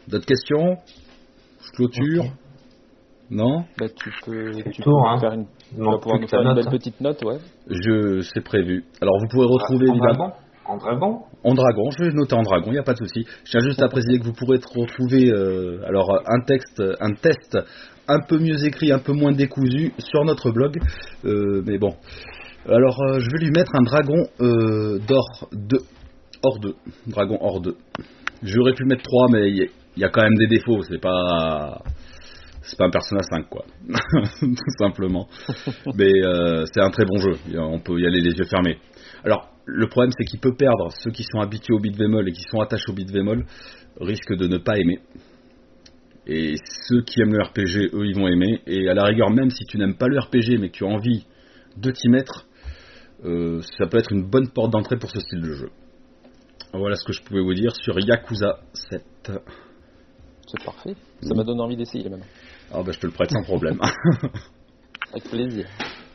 D'autres 0.08 0.26
questions? 0.26 0.76
Je 1.62 1.70
clôture 1.76 2.24
Non? 3.30 3.64
Bah, 3.78 3.86
tu 3.88 4.10
peux, 4.24 4.50
tu 4.50 4.64
le 4.66 4.72
tour, 4.82 5.02
peux 5.02 5.08
hein. 5.08 5.18
faire 5.20 5.32
une, 5.32 5.46
tu 5.46 5.76
vas 5.76 5.98
pouvoir 5.98 6.20
nous 6.20 6.26
faire 6.26 6.40
une 6.40 6.48
note. 6.48 6.56
belle 6.56 6.68
hein. 6.68 6.70
petite 6.70 7.00
note, 7.00 7.22
ouais. 7.24 7.38
Je 7.68 8.20
C'est 8.22 8.42
prévu. 8.42 8.84
Alors 9.00 9.14
vous 9.20 9.28
pourrez 9.28 9.46
retrouver 9.46 9.88
En 9.88 9.92
évidemment 9.92 10.28
dragon? 10.28 10.32
En 10.64 10.76
dragon? 10.76 11.20
En 11.42 11.54
dragon, 11.54 11.90
je 11.90 12.04
vais 12.04 12.12
noter 12.12 12.34
en 12.34 12.42
dragon, 12.42 12.66
il 12.68 12.72
n'y 12.72 12.78
a 12.78 12.82
pas 12.82 12.92
de 12.94 12.98
souci. 12.98 13.24
Je 13.44 13.50
tiens 13.50 13.60
juste 13.60 13.82
à 13.82 13.88
préciser 13.88 14.18
que 14.18 14.24
vous 14.24 14.32
pourrez 14.32 14.58
retrouver 14.58 15.30
euh, 15.30 15.80
alors 15.86 16.10
un 16.26 16.40
texte, 16.46 16.82
un 17.00 17.12
test 17.14 17.56
un 18.12 18.20
peu 18.20 18.38
mieux 18.38 18.64
écrit, 18.64 18.92
un 18.92 18.98
peu 18.98 19.12
moins 19.12 19.32
décousu 19.32 19.92
sur 19.98 20.24
notre 20.24 20.50
blog. 20.50 20.78
Euh, 21.24 21.62
mais 21.66 21.78
bon. 21.78 21.94
Alors 22.68 23.00
euh, 23.02 23.20
je 23.20 23.26
vais 23.30 23.44
lui 23.44 23.50
mettre 23.50 23.72
un 23.74 23.82
dragon 23.82 24.22
euh, 24.40 24.98
d'or 25.06 25.48
2. 25.52 25.78
Or 26.42 26.58
2. 26.60 26.74
Dragon 27.06 27.38
or 27.40 27.60
2. 27.60 27.74
J'aurais 28.42 28.74
pu 28.74 28.84
mettre 28.84 29.02
3 29.02 29.26
mais 29.32 29.50
il 29.50 29.56
y, 29.56 29.62
a- 29.62 29.68
il 29.96 30.02
y 30.02 30.04
a 30.04 30.08
quand 30.08 30.22
même 30.22 30.36
des 30.36 30.46
défauts, 30.46 30.82
c'est 30.82 31.00
pas 31.00 31.82
c'est 32.62 32.78
pas 32.78 32.86
un 32.86 32.90
Persona 32.90 33.22
5 33.22 33.48
quoi. 33.48 33.64
Tout 34.40 34.54
simplement. 34.78 35.26
mais 35.96 36.10
c'est 36.72 36.80
un 36.80 36.90
très 36.90 37.04
bon 37.04 37.18
jeu, 37.18 37.36
on 37.58 37.80
peut 37.80 37.98
y 37.98 38.06
aller 38.06 38.20
les 38.20 38.32
yeux 38.32 38.44
fermés. 38.44 38.78
Alors, 39.24 39.48
le 39.66 39.86
problème, 39.88 40.10
c'est 40.16 40.24
qu'il 40.24 40.40
peut 40.40 40.54
perdre 40.56 40.88
ceux 41.02 41.10
qui 41.10 41.22
sont 41.30 41.40
habitués 41.40 41.74
au 41.74 41.78
beat 41.78 41.96
bémol 41.96 42.28
et 42.28 42.32
qui 42.32 42.42
sont 42.50 42.60
attachés 42.60 42.90
au 42.90 42.94
beat 42.94 43.12
bémol 43.12 43.44
risquent 44.00 44.36
de 44.36 44.46
ne 44.48 44.58
pas 44.58 44.78
aimer. 44.78 44.98
Et 46.32 46.54
ceux 46.86 47.02
qui 47.02 47.20
aiment 47.20 47.32
le 47.32 47.42
RPG, 47.42 47.92
eux, 47.92 48.06
ils 48.06 48.14
vont 48.14 48.28
aimer. 48.28 48.60
Et 48.68 48.88
à 48.88 48.94
la 48.94 49.02
rigueur, 49.02 49.30
même 49.30 49.50
si 49.50 49.64
tu 49.64 49.78
n'aimes 49.78 49.96
pas 49.96 50.06
le 50.06 50.16
RPG, 50.20 50.60
mais 50.60 50.68
que 50.68 50.76
tu 50.76 50.84
as 50.84 50.86
envie 50.86 51.26
de 51.76 51.90
t'y 51.90 52.08
mettre, 52.08 52.46
euh, 53.24 53.60
ça 53.76 53.88
peut 53.88 53.98
être 53.98 54.12
une 54.12 54.30
bonne 54.30 54.48
porte 54.48 54.70
d'entrée 54.70 54.96
pour 54.96 55.10
ce 55.10 55.18
style 55.18 55.40
de 55.40 55.52
jeu. 55.54 55.70
Voilà 56.72 56.94
ce 56.94 57.04
que 57.04 57.12
je 57.12 57.20
pouvais 57.22 57.40
vous 57.40 57.52
dire 57.52 57.74
sur 57.74 57.98
Yakuza 57.98 58.60
7. 58.72 59.02
C'est 59.26 60.64
parfait. 60.64 60.94
Ça 61.20 61.34
m'a 61.34 61.42
donné 61.42 61.60
envie 61.62 61.76
d'essayer 61.76 62.08
maintenant. 62.08 62.26
Ah 62.72 62.82
bah 62.84 62.92
je 62.92 63.00
te 63.00 63.06
le 63.06 63.12
prête 63.12 63.30
sans 63.30 63.42
problème. 63.42 63.80
Avec 65.12 65.24
plaisir. 65.28 65.66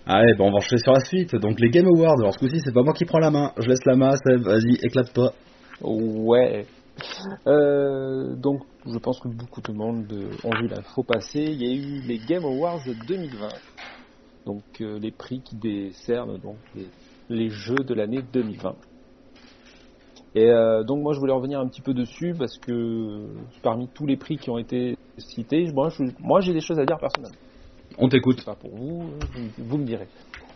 Allez, 0.05 0.33
bon, 0.37 0.47
on 0.47 0.51
va 0.51 0.57
enchaîner 0.57 0.81
sur 0.81 0.93
la 0.93 1.01
suite. 1.01 1.35
Donc 1.35 1.59
les 1.59 1.69
Game 1.69 1.87
Awards, 1.87 2.19
alors 2.21 2.33
ce 2.33 2.39
coup-ci, 2.39 2.61
c'est 2.63 2.73
pas 2.73 2.83
moi 2.83 2.93
qui 2.93 3.03
prends 3.03 3.19
la 3.19 3.31
main. 3.31 3.51
Je 3.57 3.67
laisse 3.67 3.83
la 3.85 3.97
main 3.97 4.11
Seb, 4.11 4.43
vas-y, 4.43 4.75
éclate-toi. 4.81 5.33
Ouais. 5.81 6.65
Euh, 7.47 8.35
donc, 8.35 8.61
je 8.85 8.97
pense 8.97 9.19
que 9.19 9.27
beaucoup 9.27 9.61
de 9.61 9.71
monde 9.71 10.11
ont 10.43 10.55
vu 10.61 10.67
l'info 10.67 11.03
passer. 11.03 11.41
Il 11.43 11.61
y 11.61 11.69
a 11.69 11.73
eu 11.75 12.01
les 12.01 12.19
Game 12.19 12.43
Awards 12.45 12.81
2020. 13.07 13.49
Donc, 14.45 14.63
euh, 14.81 14.99
les 14.99 15.11
prix 15.11 15.41
qui 15.41 15.55
décernent 15.55 16.37
donc 16.37 16.57
les, 16.75 16.87
les 17.29 17.49
jeux 17.49 17.83
de 17.83 17.93
l'année 17.93 18.21
2020. 18.21 18.75
Et 20.35 20.49
euh, 20.49 20.83
donc, 20.83 21.01
moi, 21.01 21.13
je 21.13 21.19
voulais 21.19 21.33
revenir 21.33 21.59
un 21.59 21.67
petit 21.67 21.81
peu 21.81 21.93
dessus 21.93 22.33
parce 22.37 22.57
que 22.59 23.27
parmi 23.63 23.87
tous 23.93 24.05
les 24.05 24.17
prix 24.17 24.37
qui 24.37 24.49
ont 24.49 24.57
été 24.57 24.95
cités, 25.17 25.71
moi, 25.73 25.89
je- 25.89 26.03
moi, 26.19 26.41
j'ai 26.41 26.53
des 26.53 26.59
choses 26.61 26.77
à 26.79 26.85
dire 26.85 26.97
personnellement. 26.99 27.37
On 27.97 28.09
t'écoute. 28.09 28.43
Pas 28.43 28.55
pour 28.55 28.75
vous, 28.75 29.13
vous, 29.57 29.77
me 29.77 29.85
direz. 29.85 30.07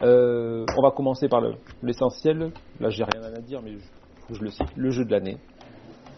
Euh, 0.02 0.66
on 0.78 0.82
va 0.82 0.92
commencer 0.92 1.30
par 1.30 1.40
le- 1.42 1.54
l'essentiel. 1.82 2.52
Là, 2.80 2.90
j'ai 2.90 3.04
rien 3.04 3.24
à 3.24 3.40
dire, 3.40 3.62
mais 3.62 3.78
je 4.30 4.40
le 4.42 4.50
cite. 4.50 4.68
Le 4.76 4.92
jeu 4.92 5.06
de 5.06 5.12
l'année. 5.12 5.38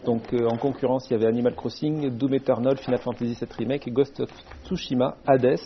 Donc, 0.04 0.32
euh, 0.32 0.46
en 0.48 0.56
concurrence, 0.56 1.08
il 1.08 1.12
y 1.12 1.16
avait 1.16 1.26
Animal 1.26 1.54
Crossing, 1.54 2.10
Doom 2.16 2.34
Eternal, 2.34 2.76
Final 2.78 2.98
Fantasy 3.00 3.36
VII 3.40 3.48
Remake, 3.58 3.92
Ghost 3.92 4.18
of 4.20 4.28
Tsushima, 4.64 5.16
Hades 5.26 5.58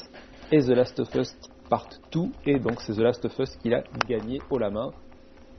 et 0.53 0.61
The 0.61 0.69
Last 0.71 1.01
of 1.01 1.15
Us 1.15 1.35
Part 1.71 1.89
2. 2.13 2.21
Et 2.45 2.59
donc, 2.59 2.81
c'est 2.83 2.93
The 2.93 2.99
Last 3.01 3.25
of 3.25 3.39
Us 3.39 3.57
qui 3.63 3.71
l'a 3.71 3.83
gagné 4.09 4.39
haut 4.51 4.59
la 4.59 4.71
main. 4.71 4.91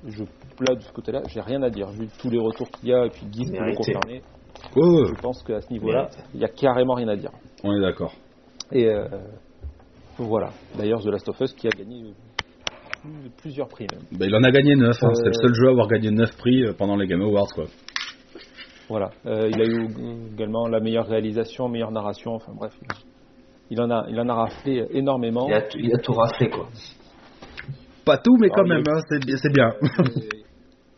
Je, 0.06 0.24
là, 0.24 0.76
de 0.76 0.82
ce 0.82 0.92
côté-là, 0.94 1.24
j'ai 1.28 1.42
rien 1.42 1.62
à 1.64 1.70
dire. 1.72 1.90
Vu 1.90 2.08
tous 2.20 2.30
les 2.30 2.40
retours 2.40 2.70
qu'il 2.70 2.90
y 2.90 2.94
a, 2.94 3.06
et 3.06 3.10
puis 3.10 3.26
Guy 3.26 3.46
peut 3.46 3.58
le 3.66 3.74
ouais, 4.76 5.08
je 5.16 5.22
pense 5.22 5.42
qu'à 5.44 5.60
ce 5.62 5.72
niveau-là, 5.74 6.10
il 6.36 6.40
y 6.40 6.46
a 6.46 6.50
carrément 6.50 6.94
rien 6.94 7.08
à 7.08 7.16
dire. 7.16 7.32
on 7.64 7.76
est 7.76 7.82
d'accord. 7.82 8.14
Et 8.72 8.86
euh, 8.86 9.08
voilà. 10.20 10.50
D'ailleurs, 10.78 11.02
The 11.02 11.08
Last 11.08 11.28
of 11.30 11.40
Us 11.42 11.54
qui 11.54 11.68
a 11.68 11.72
gagné 11.72 12.04
euh, 12.04 12.12
plus- 13.02 13.30
plusieurs 13.38 13.68
prix 13.68 13.88
même. 13.92 14.04
Bah, 14.12 14.26
il 14.28 14.36
en 14.36 14.44
a 14.44 14.52
gagné 14.52 14.76
9, 14.76 14.96
c'est 15.00 15.26
le 15.26 15.34
seul 15.34 15.54
jeu 15.54 15.68
à 15.68 15.72
avoir 15.72 15.88
gagné 15.88 16.12
9 16.12 16.38
prix 16.38 16.64
pendant 16.78 16.96
les 16.96 17.08
Game 17.08 17.22
Awards 17.22 17.52
quoi. 17.54 17.66
Voilà. 18.90 19.10
Euh, 19.26 19.50
il 19.50 19.62
a 19.62 19.66
eu 19.66 19.88
également 20.34 20.68
la 20.68 20.80
meilleure 20.80 21.08
réalisation, 21.08 21.68
meilleure 21.68 21.92
narration. 21.92 22.34
Enfin 22.36 22.54
bref, 22.54 22.74
il 23.70 23.82
en 23.82 23.90
a, 23.92 24.06
il 24.10 24.20
en 24.20 24.30
a 24.30 24.34
raflé 24.34 24.86
énormément. 24.92 25.48
il 25.48 25.54
a, 25.54 25.62
tout- 25.62 25.78
il 25.78 25.94
a 25.94 25.98
tout 25.98 26.14
raflé, 26.14 26.50
quoi. 26.50 26.68
Pas 28.06 28.18
tout 28.18 28.38
mais 28.40 28.48
quand 28.50 28.64
Alors, 28.64 28.70
même, 28.70 28.84
il- 28.86 28.90
hein, 28.90 29.02
c'est 29.10 29.52
bien- 29.52 29.74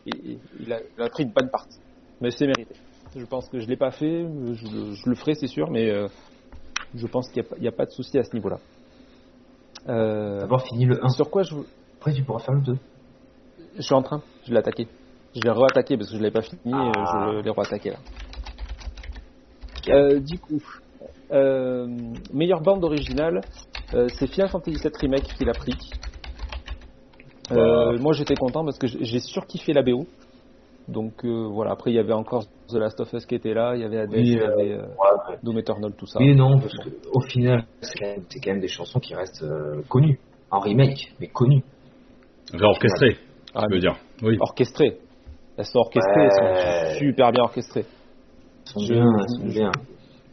il, 0.06 0.72
a, 0.72 0.78
il 0.96 1.02
a 1.02 1.08
pris 1.08 1.24
une 1.24 1.32
bonne 1.32 1.50
partie, 1.50 1.78
mais 2.20 2.30
c'est 2.30 2.46
mérité. 2.46 2.74
Je 3.16 3.24
pense 3.24 3.48
que 3.48 3.58
je 3.58 3.66
l'ai 3.66 3.76
pas 3.76 3.90
fait, 3.90 4.22
je, 4.22 4.66
le- 4.72 4.92
je 4.94 5.08
le 5.08 5.14
ferai 5.16 5.34
c'est 5.34 5.48
sûr, 5.48 5.68
mais 5.70 5.90
euh, 5.90 6.06
je 6.94 7.06
pense 7.08 7.28
qu'il 7.30 7.44
n'y 7.58 7.66
a, 7.66 7.70
a 7.70 7.72
pas 7.72 7.86
de 7.86 7.90
souci 7.90 8.16
à 8.18 8.22
ce 8.22 8.32
niveau-là. 8.34 8.58
Euh, 9.88 10.38
D'abord 10.40 10.62
fini 10.64 10.84
le 10.84 11.04
1. 11.04 11.08
sur 11.08 11.28
quoi 11.30 11.42
je, 11.42 11.54
Après, 11.98 12.12
tu 12.12 12.22
pourras 12.22 12.38
faire 12.40 12.54
le 12.54 12.60
2. 12.60 12.76
Je 13.76 13.82
suis 13.82 13.94
en 13.94 14.02
train, 14.02 14.22
je 14.46 14.52
l'ai 14.52 14.58
attaqué. 14.58 14.86
Je 15.34 15.40
l'ai 15.42 15.50
re-attaqué 15.50 15.96
parce 15.96 16.10
que 16.10 16.16
je 16.16 16.22
l'avais 16.22 16.32
pas 16.32 16.42
fini, 16.42 16.60
Ah. 16.72 16.90
euh, 17.28 17.38
je 17.38 17.44
l'ai 17.44 17.50
re-attaqué 17.50 17.90
là. 17.90 17.96
Euh, 19.88 20.20
du 20.20 20.38
coup, 20.38 20.58
euh, 21.32 21.86
meilleure 22.32 22.60
bande 22.60 22.84
originale, 22.84 23.40
euh, 23.94 24.08
c'est 24.18 24.26
Final 24.26 24.48
Fantasy 24.50 24.76
VII 24.82 24.92
Remake 25.00 25.24
qui 25.36 25.44
l'a 25.44 25.52
pris. 25.54 25.74
Euh, 27.52 27.92
Bah. 27.92 27.98
Moi 28.00 28.12
j'étais 28.12 28.34
content 28.36 28.64
parce 28.64 28.78
que 28.78 28.86
j'ai 28.86 29.18
surkiffé 29.20 29.72
la 29.72 29.82
BO. 29.82 30.06
Donc 30.88 31.24
euh, 31.24 31.46
voilà, 31.48 31.72
après 31.72 31.90
il 31.92 31.94
y 31.94 31.98
avait 31.98 32.12
encore 32.12 32.44
The 32.68 32.74
Last 32.74 33.00
of 33.00 33.12
Us 33.12 33.24
qui 33.26 33.34
était 33.36 33.54
là, 33.54 33.74
il 33.76 33.82
y 33.82 33.84
avait 33.84 33.98
Hades, 34.00 34.10
Oui, 34.12 34.20
il 34.22 34.32
y 34.32 34.40
avait 34.40 34.72
euh, 34.72 34.82
Ouais, 34.82 35.30
ouais. 35.30 35.38
Doom 35.42 35.58
Eternal, 35.58 35.92
tout 35.96 36.06
ça. 36.06 36.20
Et 36.20 36.34
non, 36.34 36.58
parce 36.58 36.74
qu'au 36.74 37.20
final, 37.20 37.64
c'est 37.80 37.98
quand, 37.98 38.06
même- 38.06 38.24
c'est 38.28 38.40
quand 38.40 38.50
même 38.50 38.60
des 38.60 38.68
chansons 38.68 38.98
qui 39.00 39.14
restent 39.14 39.42
euh, 39.44 39.82
connues. 39.88 40.18
En 40.50 40.58
remake, 40.58 41.12
mais 41.20 41.28
connues. 41.28 41.62
Réorchestré, 42.52 43.18
Ah, 43.54 43.66
je 43.70 43.74
veux 43.74 43.80
dire. 43.80 43.96
Oui. 44.22 44.36
orchestrées. 44.40 44.98
Elles 45.60 45.66
sont 45.66 45.78
orchestrées, 45.80 46.22
elles 46.22 46.94
sont 46.94 46.98
super 47.00 47.32
bien 47.32 47.42
orchestrées. 47.42 47.84
Elles 47.84 48.72
sont 48.72 48.80
Je- 48.80 48.94
bien, 48.94 49.04
elles 49.04 49.28
sont 49.28 49.46
je- 49.46 49.52
bien. 49.58 49.72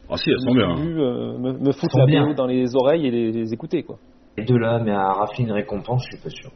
Ah 0.08 0.16
si, 0.16 0.30
elles 0.30 0.40
sont 0.40 0.54
me, 0.54 0.54
bien. 0.54 1.02
euh, 1.02 1.38
me, 1.38 1.52
me 1.52 1.72
foutre 1.72 1.92
Sont 1.92 1.98
la 1.98 2.06
bien. 2.06 2.26
BO 2.28 2.32
dans 2.32 2.46
les 2.46 2.74
oreilles 2.74 3.06
et 3.06 3.10
les, 3.10 3.30
les 3.30 3.52
écouter 3.52 3.82
quoi. 3.82 3.98
Les 4.38 4.44
deux 4.46 4.56
là, 4.56 4.78
mais 4.82 4.92
à 4.92 5.12
rafler 5.12 5.44
une 5.44 5.52
récompense, 5.52 6.02
je 6.10 6.16
suis 6.16 6.22
pas 6.24 6.30
sûr. 6.30 6.50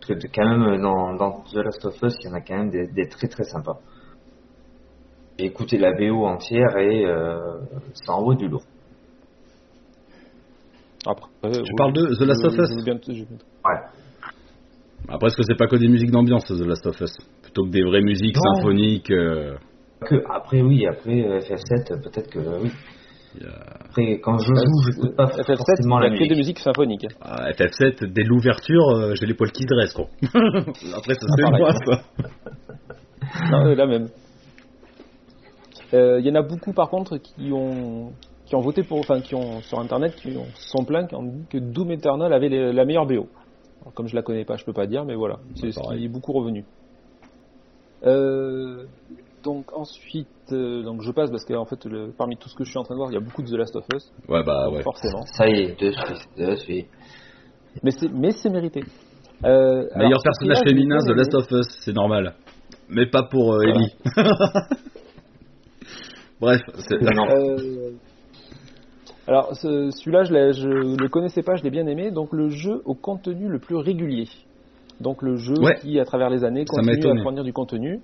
Parce 0.00 0.20
que 0.20 0.28
quand 0.32 0.48
même, 0.48 0.80
dans, 0.80 1.14
dans 1.14 1.40
The 1.52 1.56
Last 1.56 1.84
of 1.86 2.00
Us, 2.04 2.14
il 2.22 2.28
y 2.28 2.30
en 2.30 2.34
a 2.34 2.40
quand 2.40 2.56
même 2.56 2.70
des, 2.70 2.86
des 2.86 3.08
très 3.08 3.26
très 3.26 3.42
sympas. 3.42 3.78
J'ai 5.40 5.46
écouté 5.46 5.76
la 5.76 5.90
BO 5.92 6.24
entière 6.24 6.76
et 6.76 7.04
euh, 7.04 7.38
ça 7.94 8.12
envoie 8.12 8.36
du 8.36 8.46
lourd. 8.46 8.62
Après, 11.04 11.28
euh, 11.46 11.62
Tu 11.64 11.74
parles 11.76 11.94
de 11.94 12.06
The 12.14 12.20
Last 12.26 12.42
je- 12.42 12.46
of 12.46 12.54
Us 12.54 12.84
je- 13.08 13.22
Ouais. 13.22 13.80
Après, 15.08 15.26
est-ce 15.26 15.36
que 15.36 15.42
c'est 15.42 15.56
pas 15.56 15.66
que 15.66 15.74
des 15.76 15.88
musiques 15.88 16.12
d'ambiance, 16.12 16.44
The 16.44 16.60
Last 16.64 16.86
of 16.86 17.00
Us? 17.00 17.16
Plutôt 17.52 17.66
que 17.66 17.70
des 17.72 17.82
vraies 17.82 18.00
musiques 18.00 18.36
Non. 18.36 18.54
symphoniques. 18.54 19.10
euh, 19.10 19.56
Que, 20.06 20.14
après, 20.30 20.62
oui, 20.62 20.86
après 20.86 21.22
euh, 21.22 21.38
FF7, 21.40 22.02
peut-être 22.02 22.30
que 22.30 22.38
euh, 22.38 22.58
oui. 22.62 22.70
Après, 23.88 24.20
quand 24.20 24.38
je 24.38 24.46
joue, 24.54 24.82
je 24.84 24.90
n'écoute 24.90 25.16
pas 25.16 25.26
FF7, 25.26 25.56
forcément 25.56 26.00
il 26.00 26.06
y 26.06 26.10
la 26.10 26.16
que 26.16 26.20
musique. 26.20 26.36
musiques 26.36 26.58
symphoniques. 26.58 27.04
hein. 27.04 27.14
Ah, 27.20 27.50
FF7, 27.52 28.06
dès 28.12 28.22
l'ouverture, 28.24 28.88
euh, 28.94 29.14
j'ai 29.14 29.26
les 29.26 29.34
poils 29.34 29.52
qui 29.52 29.64
dressent, 29.66 29.92
quoi. 29.94 30.06
Après, 30.96 31.14
ça 31.14 31.26
c'est 31.36 31.50
moi, 31.50 31.72
ça. 31.72 32.02
Non, 33.50 33.66
euh, 33.66 33.74
là 33.74 33.86
même. 33.86 34.08
Euh, 35.94 36.20
Il 36.20 36.26
y 36.26 36.30
en 36.30 36.34
a 36.36 36.42
beaucoup 36.42 36.72
par 36.72 36.88
contre 36.88 37.18
qui 37.18 37.52
ont 37.52 38.12
qui 38.46 38.54
ont 38.56 38.60
voté 38.60 38.82
pour, 38.82 38.98
enfin 38.98 39.20
qui 39.20 39.34
ont 39.34 39.60
sur 39.62 39.78
internet, 39.78 40.14
qui 40.16 40.36
ont, 40.36 40.46
sont 40.54 40.84
plaints, 40.84 41.06
qui 41.06 41.14
ont 41.14 41.22
dit 41.22 41.46
que 41.50 41.58
Doom 41.58 41.90
Eternal 41.92 42.32
avait 42.32 42.48
les- 42.48 42.72
la 42.72 42.84
meilleure 42.84 43.06
BO. 43.06 43.28
Alors, 43.82 43.94
comme 43.94 44.08
je 44.08 44.14
la 44.16 44.22
connais 44.22 44.44
pas, 44.44 44.56
je 44.56 44.64
peux 44.64 44.72
pas 44.74 44.86
dire, 44.86 45.04
mais 45.04 45.14
voilà, 45.14 45.38
c'est 45.54 45.70
ce 45.70 45.80
qui 45.80 46.04
est 46.04 46.08
beaucoup 46.08 46.32
revenu. 46.32 46.64
Euh, 48.04 48.84
donc 49.44 49.72
ensuite, 49.76 50.26
euh, 50.52 50.82
donc 50.82 51.02
je 51.02 51.10
passe 51.12 51.30
parce 51.30 51.44
que 51.44 51.54
en 51.54 51.64
fait, 51.64 51.84
le- 51.84 52.12
parmi 52.16 52.36
tout 52.36 52.48
ce 52.48 52.54
que 52.56 52.64
je 52.64 52.70
suis 52.70 52.78
en 52.78 52.82
train 52.84 52.94
de 52.94 52.98
voir, 52.98 53.10
il 53.10 53.14
y 53.14 53.16
a 53.16 53.20
beaucoup 53.20 53.42
de 53.42 53.48
The 53.48 53.54
Last 53.58 53.74
of 53.76 53.84
Us, 53.94 54.12
Ouais, 54.28 54.42
bah 54.44 54.68
ouais. 54.70 54.82
forcément. 54.82 55.22
Ça 55.36 55.48
y 55.48 55.60
est, 55.62 55.80
de 55.80 55.90
suite, 55.92 56.28
de 56.36 56.56
suite. 56.56 56.86
Mais 57.82 57.90
c'est 57.92 58.08
mais 58.12 58.30
c'est 58.32 58.50
mérité. 58.50 58.82
Euh, 59.44 59.86
Meilleur 59.96 60.20
personnage 60.22 60.58
l'ai 60.64 60.70
féminin, 60.72 60.98
The 60.98 61.10
Last 61.16 61.34
of 61.34 61.50
Us, 61.50 61.66
c'est 61.84 61.92
normal. 61.94 62.34
Mais 62.88 63.06
pas 63.06 63.22
pour 63.24 63.54
euh, 63.54 63.62
Ellie. 63.62 63.94
Bref, 66.40 66.60
c'est-. 66.78 66.94
Euh, 67.02 67.90
Alors 69.26 69.54
ce- 69.56 69.90
celui-là, 69.90 70.24
je, 70.24 70.52
je 70.52 70.68
le 70.68 71.08
connaissais 71.08 71.42
pas, 71.42 71.54
je 71.56 71.62
l'ai 71.62 71.70
bien 71.70 71.86
aimé. 71.86 72.10
Donc 72.10 72.32
le 72.32 72.48
jeu 72.48 72.82
au 72.84 72.94
contenu 72.94 73.48
le 73.48 73.58
plus 73.60 73.76
régulier. 73.76 74.28
Donc 75.00 75.22
le 75.22 75.36
jeu 75.36 75.54
Ouais. 75.60 75.74
qui, 75.80 75.98
à 75.98 76.04
travers 76.04 76.30
les 76.30 76.44
années, 76.44 76.64
continue 76.64 77.18
à 77.20 77.22
fournir 77.22 77.44
du 77.44 77.52
contenu. 77.52 78.00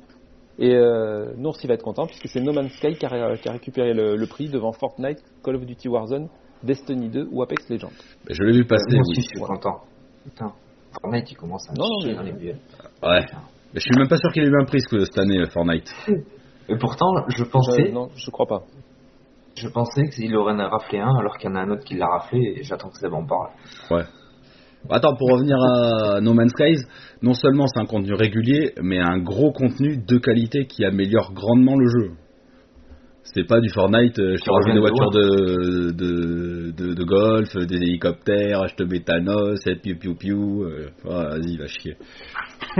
Et 0.61 0.75
euh, 0.75 1.35
Nours, 1.37 1.57
il 1.63 1.69
va 1.69 1.75
être 1.75 1.85
content 1.85 2.07
puisque 2.07 2.27
c'est 2.29 2.41
No 2.41 2.53
Man's 2.53 2.73
Sky 2.73 2.95
qui 2.95 3.07
a, 3.07 3.09
ré- 3.09 3.39
qui 3.39 3.49
a 3.49 3.53
récupéré 3.53 3.95
le, 3.95 4.17
le 4.17 4.27
prix 4.27 4.49
devant 4.49 4.73
Fortnite, 4.73 5.23
Call 5.45 5.55
of 5.55 5.65
Duty 5.65 5.87
Warzone, 5.89 6.29
Destiny 6.65 7.09
2 7.09 7.29
ou 7.31 7.43
Apex 7.43 7.69
Legends. 7.71 7.93
Je 8.29 8.43
l'ai 8.43 8.53
vu 8.53 8.65
passer, 8.65 8.97
Moi 8.97 9.03
oui. 9.07 9.13
aussi, 9.13 9.21
je 9.23 9.29
suis 9.29 9.41
content. 9.41 9.81
Putain, 10.25 10.53
Fortnite, 11.01 11.31
il 11.31 11.37
commence 11.37 11.69
à 11.69 11.73
me 11.73 11.79
Non, 11.79 11.85
non, 11.89 12.07
mais- 12.07 12.15
dans 12.15 12.23
les 12.39 12.45
yeux. 12.47 12.57
Ouais. 13.05 13.21
Mais 13.73 13.81
je 13.81 13.81
suis 13.81 13.97
même 13.99 14.09
pas 14.09 14.17
sûr 14.17 14.33
qu'il 14.33 14.43
ait 14.43 14.49
eu 14.49 14.61
un 14.61 14.65
prix 14.65 14.81
ce- 14.81 15.05
cette 15.05 15.19
année, 15.19 15.45
Fortnite. 15.53 15.95
Et 16.69 16.77
pourtant, 16.77 17.07
je 17.29 17.45
pensais, 17.45 17.89
Euh, 17.91 17.93
non, 17.93 18.09
je 18.17 18.31
crois 18.33 18.47
pas. 18.47 18.63
je 19.57 19.69
pensais 19.69 20.09
qu'il 20.09 20.35
aurait 20.37 20.55
en 20.55 20.59
a 20.59 20.69
raflé 20.69 20.99
un, 20.99 21.15
alors 21.21 21.37
qu'il 21.39 21.51
y 21.51 21.53
en 21.53 21.57
a 21.57 21.61
un 21.61 21.71
autre 21.71 21.85
qui 21.85 21.95
l'a 21.95 22.07
raflé, 22.09 22.55
et 22.57 22.63
j'attends 22.65 22.89
que 22.91 22.99
ça 22.99 23.09
en 23.09 23.25
parle. 23.25 23.51
Ouais. 23.93 24.03
Attends, 24.91 25.17
pour 25.17 25.31
revenir 25.31 25.57
à 25.57 26.21
No 26.21 26.35
Man's 26.35 26.53
Skies, 26.53 26.85
non 27.23 27.35
seulement 27.35 27.67
c'est 27.67 27.81
un 27.81 27.87
contenu 27.87 28.15
régulier, 28.15 28.73
mais 28.83 28.99
un 28.99 29.19
gros 29.19 29.53
contenu 29.53 29.99
de 29.99 30.19
qualité 30.19 30.67
qui 30.67 30.85
améliore 30.85 31.33
grandement 31.35 31.77
le 31.77 31.87
jeu. 31.89 32.13
C'est 33.35 33.47
pas 33.47 33.61
du 33.61 33.69
Fortnite, 33.69 34.17
je 34.17 34.43
te 34.43 34.51
rajoute 34.51 34.73
des 34.73 34.81
voitures 34.81 35.11
de, 35.11 35.91
de, 35.91 36.71
de, 36.71 36.95
de 36.95 37.05
golf, 37.05 37.55
des 37.55 37.77
hélicoptères, 37.77 38.67
je 38.69 38.75
te 38.77 38.85
mets 38.85 39.01
Thanos, 39.01 39.61
et 39.67 39.77
piou 39.77 39.97
piou 39.97 40.15
piou. 40.15 40.63
euh, 40.65 40.89
ah, 41.05 41.29
Vas-y, 41.37 41.59
va 41.59 41.67
chier. 41.67 41.97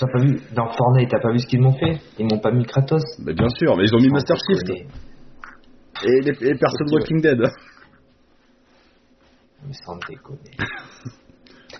T'as 0.00 0.06
pas 0.06 0.18
vu, 0.20 0.40
dans 0.56 0.72
Fortnite, 0.72 1.08
t'as 1.10 1.20
pas 1.20 1.30
vu 1.30 1.38
ce 1.38 1.46
qu'ils 1.46 1.60
m'ont 1.60 1.72
fait? 1.72 2.00
Ils 2.18 2.24
m'ont 2.24 2.40
pas 2.40 2.50
mis 2.50 2.64
Kratos. 2.64 3.02
Mais 3.24 3.34
bien 3.34 3.48
sûr, 3.48 3.76
mais 3.76 3.84
ils 3.84 3.94
ont 3.94 4.00
mis 4.00 4.08
Master 4.08 4.36
Chief 4.36 4.58
et 6.02 6.20
les, 6.22 6.32
personnes. 6.58 6.92
Walking 6.92 7.20
Dead. 7.20 7.40
Mais 9.66 9.72
sans 9.84 9.96
déconner. 10.08 10.50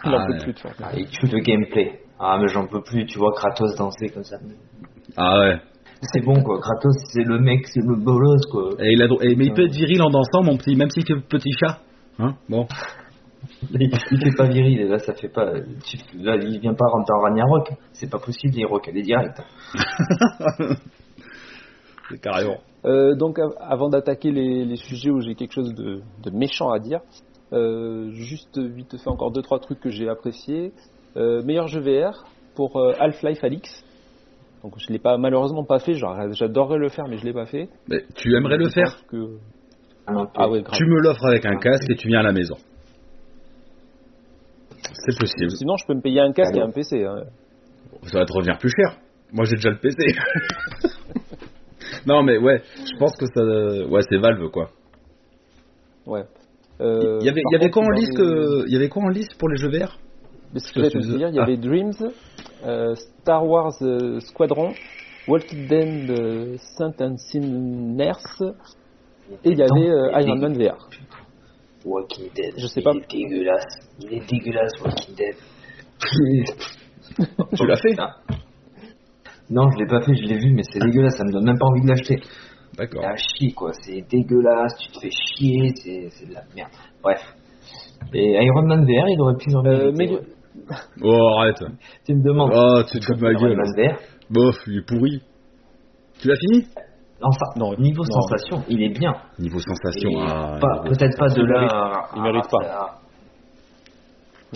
Il 0.04 0.10
Ah, 0.12 0.26
ouais. 0.28 0.38
plus 0.38 0.52
de. 0.52 0.58
Ah, 0.82 0.96
et 0.96 1.04
tu 1.06 1.26
le 1.26 1.38
gameplay. 1.40 2.00
Ah, 2.18 2.36
mais 2.40 2.48
j'en 2.48 2.66
peux 2.66 2.82
plus, 2.82 3.06
tu 3.06 3.18
vois 3.18 3.32
Kratos 3.32 3.76
danser 3.76 4.08
comme 4.08 4.24
ça. 4.24 4.36
Ah 5.16 5.38
ouais. 5.38 5.60
C'est 6.12 6.20
bon, 6.24 6.42
quoi. 6.42 6.58
Kratos, 6.60 6.94
c'est 7.12 7.22
le 7.24 7.38
mec, 7.38 7.66
c'est 7.68 7.80
le 7.80 7.96
bolos, 7.96 8.44
quoi. 8.50 8.70
Et 8.80 8.92
il 8.92 9.02
a, 9.02 9.06
et- 9.22 9.36
mais 9.36 9.46
il 9.46 9.52
peut 9.54 9.64
être 9.66 9.72
viril 9.74 10.02
en 10.02 10.10
dansant, 10.10 10.42
mon 10.42 10.56
petit, 10.56 10.74
même 10.76 10.90
s'il 10.90 11.06
fait 11.06 11.14
petit 11.28 11.52
chat. 11.52 11.80
Hein 12.18 12.34
bon. 12.48 12.66
Il, 13.72 13.90
il 14.10 14.18
fait 14.20 14.34
pas 14.36 14.46
viril, 14.48 14.80
et 14.80 14.88
là, 14.88 14.98
ça 14.98 15.12
fait 15.14 15.28
pas. 15.28 15.52
tu- 15.86 15.98
là, 16.18 16.36
il 16.36 16.60
vient 16.60 16.72
pas 16.74 16.86
rentrer 16.86 17.12
en 17.14 17.20
Ragnarok. 17.22 17.72
C'est 17.92 18.10
pas 18.10 18.18
possible, 18.18 18.54
il 18.56 18.64
recaler 18.66 19.02
direct. 19.02 19.38
C'est 22.10 22.20
carrément. 22.20 22.58
Euh, 22.84 23.14
donc 23.16 23.38
av- 23.38 23.54
avant 23.60 23.88
d'attaquer 23.88 24.30
les, 24.30 24.64
les 24.64 24.76
sujets 24.76 25.10
où 25.10 25.20
j'ai 25.20 25.34
quelque 25.34 25.52
chose 25.52 25.74
de, 25.74 26.00
de 26.22 26.30
méchant 26.30 26.70
à 26.70 26.78
dire, 26.78 27.00
euh, 27.52 28.10
juste 28.12 28.58
vite 28.58 28.96
fait 28.96 29.08
encore 29.10 29.30
deux 29.30 29.42
trois 29.42 29.58
trucs 29.60 29.80
que 29.80 29.90
j'ai 29.90 30.08
appréciés. 30.08 30.72
Euh, 31.16 31.42
meilleur 31.42 31.68
jeu 31.68 31.80
VR 31.80 32.24
pour 32.56 32.76
euh, 32.76 32.92
Half-Life 32.98 33.42
Alix. 33.44 33.84
Donc 34.62 34.74
je 34.78 34.92
l'ai 34.92 34.98
pas 34.98 35.18
malheureusement 35.18 35.64
pas 35.64 35.78
fait. 35.78 35.94
J'adorerais 35.94 36.78
le 36.78 36.88
faire, 36.88 37.06
mais 37.08 37.18
je 37.18 37.24
l'ai 37.24 37.32
pas 37.34 37.46
fait. 37.46 37.68
Mais 37.88 38.02
tu 38.14 38.34
aimerais 38.36 38.56
le 38.56 38.70
faire 38.70 38.96
que- 39.08 39.36
Ah, 40.06 40.26
Ah 40.34 40.48
ouais, 40.50 40.62
grave. 40.62 40.74
Tu 40.76 40.84
me 40.86 41.00
l'offres 41.00 41.26
avec 41.26 41.44
un 41.46 41.56
casque 41.58 41.88
et 41.90 41.96
tu 41.96 42.08
viens 42.08 42.20
à 42.20 42.22
la 42.24 42.32
maison. 42.32 42.56
C'est 45.06 45.18
possible. 45.18 45.50
Sinon, 45.50 45.76
je 45.76 45.86
peux 45.86 45.94
me 45.94 46.00
payer 46.00 46.20
un 46.20 46.32
casque 46.32 46.56
et 46.56 46.60
un 46.60 46.70
PC. 46.70 47.04
hein. 47.04 47.24
Ça 48.04 48.18
va 48.18 48.24
te 48.26 48.32
revenir 48.32 48.58
plus 48.58 48.70
cher. 48.70 48.98
Moi 49.32 49.44
j'ai 49.46 49.56
déjà 49.56 49.70
le 49.70 49.78
PC. 49.78 49.96
non 52.06 52.22
mais 52.22 52.38
ouais, 52.38 52.62
je 52.78 52.98
pense 52.98 53.16
que 53.16 53.26
ça... 53.26 53.88
Ouais 53.88 54.00
c'est 54.08 54.18
Valve 54.18 54.48
quoi. 54.50 54.70
Ouais. 56.06 56.24
Euh, 56.80 57.18
Il 57.20 57.26
y 57.26 57.30
avait, 57.30 57.42
y 57.52 57.54
avait 57.54 57.70
contre, 57.70 57.86
quoi 57.86 57.94
en 57.94 57.98
liste. 57.98 58.18
Il 58.66 58.72
y 58.72 58.76
avait 58.76 58.88
quoi 58.88 59.02
en 59.04 59.08
liste 59.08 59.34
pour 59.38 59.48
les 59.48 59.56
jeux 59.56 59.68
VR 59.68 59.96
Mais 60.52 60.60
ce 60.60 60.72
que 60.72 60.80
disais- 60.98 61.16
dire, 61.18 61.28
il 61.28 61.34
y 61.34 61.38
Ah. 61.38 61.42
avait 61.44 61.56
Dreams, 61.56 61.92
euh, 62.64 62.94
Star 62.94 63.46
Wars 63.46 63.72
euh, 63.82 64.18
Squadron, 64.20 64.72
Walking 65.28 65.68
Dead 65.68 66.10
euh, 66.10 66.56
Saint 66.76 66.92
and 67.00 67.16
Sinners, 67.16 68.12
et 69.44 69.50
il 69.50 69.58
y 69.58 69.62
avait 69.62 69.88
euh, 69.90 70.20
Iron 70.20 70.36
Man 70.36 70.54
VR. 70.54 70.88
Walking 71.84 72.30
Dead. 72.34 72.54
Je 72.58 72.66
sais 72.66 72.80
il 72.80 72.84
pas. 72.84 72.92
est 72.92 73.10
dégueulasse. 73.10 73.64
Il 74.00 74.14
est 74.14 74.28
dégueulasse, 74.30 74.72
Walking 74.82 75.14
Dead. 75.14 75.34
Tu 77.56 77.66
l'as 77.66 77.76
fait? 77.76 77.94
Ah. 77.98 78.16
Non, 79.50 79.70
je 79.70 79.78
l'ai 79.78 79.86
pas 79.86 80.00
fait, 80.00 80.14
je 80.14 80.22
l'ai 80.22 80.38
vu, 80.38 80.52
mais 80.54 80.62
c'est 80.62 80.78
dégueulasse, 80.80 81.16
ça 81.16 81.24
me 81.24 81.30
donne 81.32 81.44
même 81.44 81.58
pas 81.58 81.66
envie 81.66 81.82
de 81.82 81.88
l'acheter. 81.88 82.16
D'accord. 82.76 83.02
C'est 83.02 83.08
à 83.08 83.16
chier, 83.16 83.52
quoi. 83.52 83.70
C'est 83.82 84.02
dégueulasse, 84.08 84.76
tu 84.78 84.90
te 84.92 85.00
fais 85.00 85.10
chier, 85.10 85.72
c'est 85.76 86.08
c'est 86.10 86.28
de 86.28 86.34
la 86.34 86.42
merde. 86.54 86.70
Bref. 87.02 87.20
Et 88.12 88.32
Iron 88.44 88.66
Man 88.66 88.84
VR, 88.84 89.08
il 89.08 89.20
aurait 89.20 89.36
plus 89.36 89.54
en 89.56 89.64
Euh, 89.64 89.92
mais-. 89.96 90.18
Oh 91.02 91.28
arrête. 91.38 91.62
Tu 92.06 92.14
me 92.14 92.22
demandes. 92.22 92.52
Oh 92.54 92.82
tu 92.90 92.98
te 93.00 93.04
fous 93.06 93.14
de 93.14 93.20
ma 93.22 93.32
Iron 93.32 93.40
gueule. 93.40 93.56
Man 93.56 93.72
VR, 93.76 93.98
Bof, 94.30 94.56
il 94.66 94.78
est 94.78 94.86
pourri. 94.86 95.22
Tu 96.20 96.28
l'as 96.28 96.36
fini? 96.36 96.66
Enfin, 97.22 97.46
Non, 97.56 97.74
niveau 97.78 98.02
non. 98.04 98.20
sensation, 98.20 98.62
il 98.68 98.82
est 98.82 98.90
bien. 98.98 99.12
Niveau 99.38 99.58
sensation. 99.58 100.10
Ah, 100.26 100.58
Peut-être 100.84 101.18
pas 101.18 101.28
de 101.28 101.40
Il 101.40 101.46
là 101.46 102.08
il 102.14 102.22
mérite 102.22 102.50
pas. 102.50 102.66
à- 102.66 102.98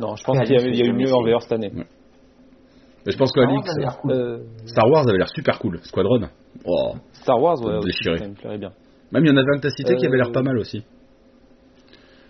Non, 0.00 0.14
je 0.16 0.24
pense 0.24 0.38
qu'il 0.40 0.52
y, 0.52 0.56
a- 0.56 0.68
y 0.68 0.88
eu 0.88 0.92
mieux 0.92 1.12
en. 1.14 1.22
VR 1.22 1.40
cette 1.42 1.52
année. 1.52 1.70
Mais 1.74 3.12
je 3.12 3.16
pense 3.16 3.32
que 3.32 3.40
Alix, 3.40 3.64
ça 3.66 3.72
a 3.76 3.80
l'air 3.80 3.98
cool. 4.00 4.12
Euh, 4.12 4.38
Star 4.66 4.84
Wars 4.90 5.08
avait 5.08 5.16
l'air 5.18 5.28
super 5.28 5.58
cool. 5.58 5.78
Squadron. 5.82 6.28
Oh. 6.64 6.94
Star 7.12 7.40
Wars, 7.40 7.60
ouais, 7.62 7.72
me 7.72 7.78
aussi, 7.78 8.02
ça 8.04 8.28
me 8.28 8.34
plairait 8.34 8.58
bien. 8.58 8.72
Même 9.12 9.24
il 9.24 9.28
y 9.28 9.32
en 9.32 9.36
avait 9.36 9.50
un 9.54 9.56
que 9.58 9.62
t'as 9.62 9.70
cité 9.70 9.96
qui 9.96 10.06
avait 10.06 10.16
l'air 10.18 10.28
Euh, 10.28 10.32
pas 10.32 10.42
mal 10.42 10.58
aussi. 10.58 10.78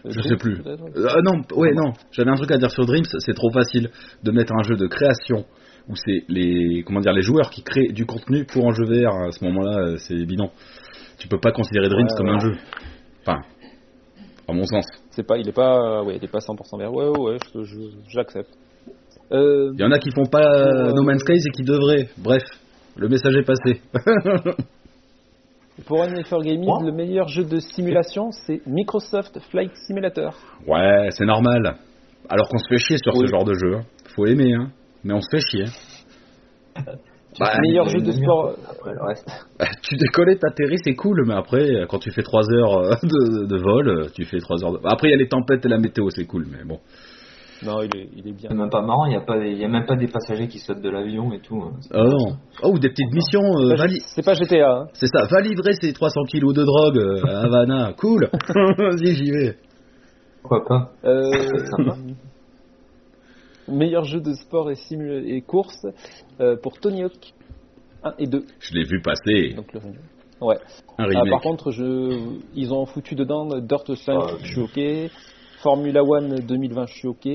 Euh, 0.06 0.10
Je 0.10 0.20
Dreams, 0.20 0.28
sais 0.28 0.36
plus. 0.36 0.60
Euh, 0.66 1.20
non, 1.24 1.42
ouais, 1.56 1.72
non. 1.74 1.92
J'avais 2.12 2.30
un 2.30 2.36
truc 2.36 2.50
à 2.52 2.58
dire 2.58 2.70
sur 2.70 2.86
Dreams. 2.86 3.04
C'est 3.18 3.34
trop 3.34 3.50
facile 3.50 3.90
de 4.22 4.30
mettre 4.30 4.52
un 4.54 4.62
jeu 4.62 4.76
de 4.76 4.86
création 4.86 5.44
où 5.88 5.96
c'est 5.96 6.22
les, 6.28 6.82
comment 6.86 7.00
dire, 7.00 7.12
les 7.12 7.22
joueurs 7.22 7.50
qui 7.50 7.62
créent 7.62 7.88
du 7.92 8.06
contenu 8.06 8.44
pour 8.44 8.68
un 8.68 8.72
jeu 8.74 8.84
VR. 8.84 9.12
À 9.26 9.32
ce 9.32 9.44
moment-là, 9.44 9.78
euh, 9.78 9.96
c'est 9.98 10.24
bidon. 10.24 10.50
Tu 11.18 11.26
peux 11.26 11.40
pas 11.40 11.50
considérer 11.50 11.88
Dreams 11.88 12.06
Ouais, 12.06 12.16
comme 12.16 12.28
ouais. 12.28 12.34
un 12.34 12.38
jeu. 12.38 12.52
Enfin, 13.26 13.40
à 14.46 14.52
mon 14.52 14.64
sens. 14.64 14.86
C'est 15.10 15.26
pas, 15.26 15.36
il 15.36 15.48
est 15.48 15.52
pas, 15.52 16.00
euh, 16.00 16.04
ouais, 16.04 16.16
il 16.16 16.24
est 16.24 16.30
pas 16.30 16.38
100% 16.38 16.78
VR. 16.78 16.92
Ouais, 16.94 17.08
ouais, 17.18 17.38
je- 17.54 17.64
je- 17.64 17.96
j'accepte. 18.08 18.50
Euh, 19.32 19.72
Il 19.74 19.80
y 19.80 19.84
en 19.84 19.90
a 19.90 19.98
qui 19.98 20.10
font 20.12 20.26
pas 20.26 20.40
euh, 20.40 20.90
euh, 20.90 20.92
No 20.92 21.02
Man's 21.02 21.20
Sky 21.22 21.32
et 21.32 21.50
qui 21.50 21.62
devraient. 21.64 22.08
Bref, 22.18 22.42
le 22.98 23.08
message 23.08 23.34
est 23.37 23.44
passé. 23.46 23.80
pour 25.87 26.04
NFR 26.04 26.40
Gaming, 26.42 26.64
Moi 26.64 26.80
le 26.84 26.92
meilleur 26.92 27.28
jeu 27.28 27.44
de 27.44 27.61
simulation, 27.61 28.30
c'est 28.32 28.61
Microsoft 28.66 29.38
Flight 29.50 29.70
Simulator. 29.87 30.34
ouais, 30.66 31.08
c'est 31.11 31.24
normal. 31.24 31.76
Alors 32.28 32.48
qu'on 32.48 32.58
se 32.58 32.68
fait 32.68 32.78
chier 32.78 32.98
sur 32.98 33.16
ce 33.16 33.26
genre 33.26 33.44
de 33.44 33.54
jeu. 33.54 33.76
hein. 33.76 33.82
Faut 34.14 34.26
aimer, 34.26 34.52
hein. 34.52 34.70
Mais 35.04 35.14
on 35.14 35.20
se 35.20 35.28
fait 35.30 35.40
chier. 35.40 35.64
Bah, 37.38 37.52
meilleur 37.61 37.87
jeu 37.88 38.00
de 38.00 38.11
demi-heure, 38.11 38.52
sport. 38.52 38.68
Après 38.68 38.90
le 38.94 39.06
reste. 39.06 39.28
tu 39.82 39.94
décolles, 39.96 40.37
t'atterris, 40.38 40.78
c'est 40.82 40.94
cool, 40.96 41.24
mais 41.24 41.34
après, 41.34 41.68
quand 41.88 41.98
tu 42.00 42.11
fais 42.11 42.22
3 42.22 42.42
heures 42.52 42.78
euh, 42.78 42.94
de, 43.04 43.46
de 43.46 43.56
vol, 43.58 43.88
euh, 43.88 44.08
tu 44.12 44.24
fais 44.24 44.38
3 44.40 44.64
heures 44.64 44.72
de... 44.72 44.78
Après, 44.84 45.06
il 45.08 45.11
y 45.12 45.14
a 45.14 45.18
les 45.18 45.28
tempêtes 45.28 45.64
et 45.64 45.68
la 45.68 45.78
météo, 45.78 46.08
c'est 46.11 46.24
cool, 46.24 46.46
mais 46.50 46.64
bon. 46.64 46.80
Non, 47.64 47.83
il 47.83 47.97
est, 47.97 48.09
il 48.16 48.29
est 48.29 48.33
bien. 48.33 48.51
C'est 48.51 48.57
même 48.57 48.71
pas 48.71 48.83
marrant, 48.83 49.07
il 49.07 49.12
y 49.12 49.16
a 49.16 49.21
pas, 49.21 49.37
il 49.38 49.59
y 49.59 49.64
a 49.64 49.68
même 49.68 49.85
pas 49.87 49.97
des 49.97 50.07
passagers 50.07 50.47
qui 50.49 50.59
sautent 50.59 50.81
de 50.81 50.90
l'avion 50.90 51.33
et 51.33 51.40
tout. 51.40 51.57
hein. 51.61 51.73
Oh 51.90 51.94
pas 51.94 52.05
non. 52.05 52.37
Oh, 52.62 52.71
ou 52.75 52.79
des 52.79 52.88
petites 52.90 53.12
missions, 53.12 53.42
euh, 53.42 53.71
C'est 53.71 53.77
pas- 53.77 53.87
li- 53.87 54.03
C'est 54.07 54.25
pas 54.25 54.35
GTA. 54.35 54.71
Hein. 54.71 54.87
c'est 54.92 55.07
ça, 55.09 55.25
va 55.31 55.40
livrer 55.40 55.73
ces 55.81 55.92
300 55.92 56.23
kilos 56.29 56.55
de 56.55 56.62
drogue 56.64 56.99
euh, 56.99 57.27
à 57.27 57.44
Havana, 57.44 57.92
cool 57.99 58.29
Vas-y, 58.79 59.14
j'y 59.14 59.31
vais. 59.31 59.57
Pourquoi 60.42 60.64
pas? 60.64 60.92
Euh, 61.05 61.31
meilleur 63.68 64.05
jeu 64.05 64.21
de 64.21 64.33
sport 64.35 64.71
et, 64.71 64.77
simul- 64.77 65.25
et 65.27 65.42
course 65.42 65.87
euh, 66.40 66.57
pour 66.62 66.79
Tony 66.79 67.03
Hawk 67.05 67.35
1 68.05 68.14
et 68.18 68.27
2. 68.27 68.44
Je 68.61 68.75
l'ai 68.75 68.85
vu 68.85 69.03
passer, 69.03 69.55
Donc 69.57 69.73
le... 69.73 69.81
Ouais. 70.40 70.57
Ah, 70.99 71.07
par 71.29 71.40
contre, 71.40 71.73
je... 71.73 72.38
ils 72.55 72.73
ont 72.73 72.87
foutu 72.87 73.16
dedans 73.16 73.47
Dirt 73.61 73.92
5, 73.94 74.14
Ah, 74.16 74.27
je 74.40 74.47
suis 74.47 74.61
ok. 74.61 75.11
Formula 75.62 76.03
One 76.05 76.40
2020, 76.40 76.87
je 76.87 76.94
suis 76.94 77.09
ok. 77.09 77.27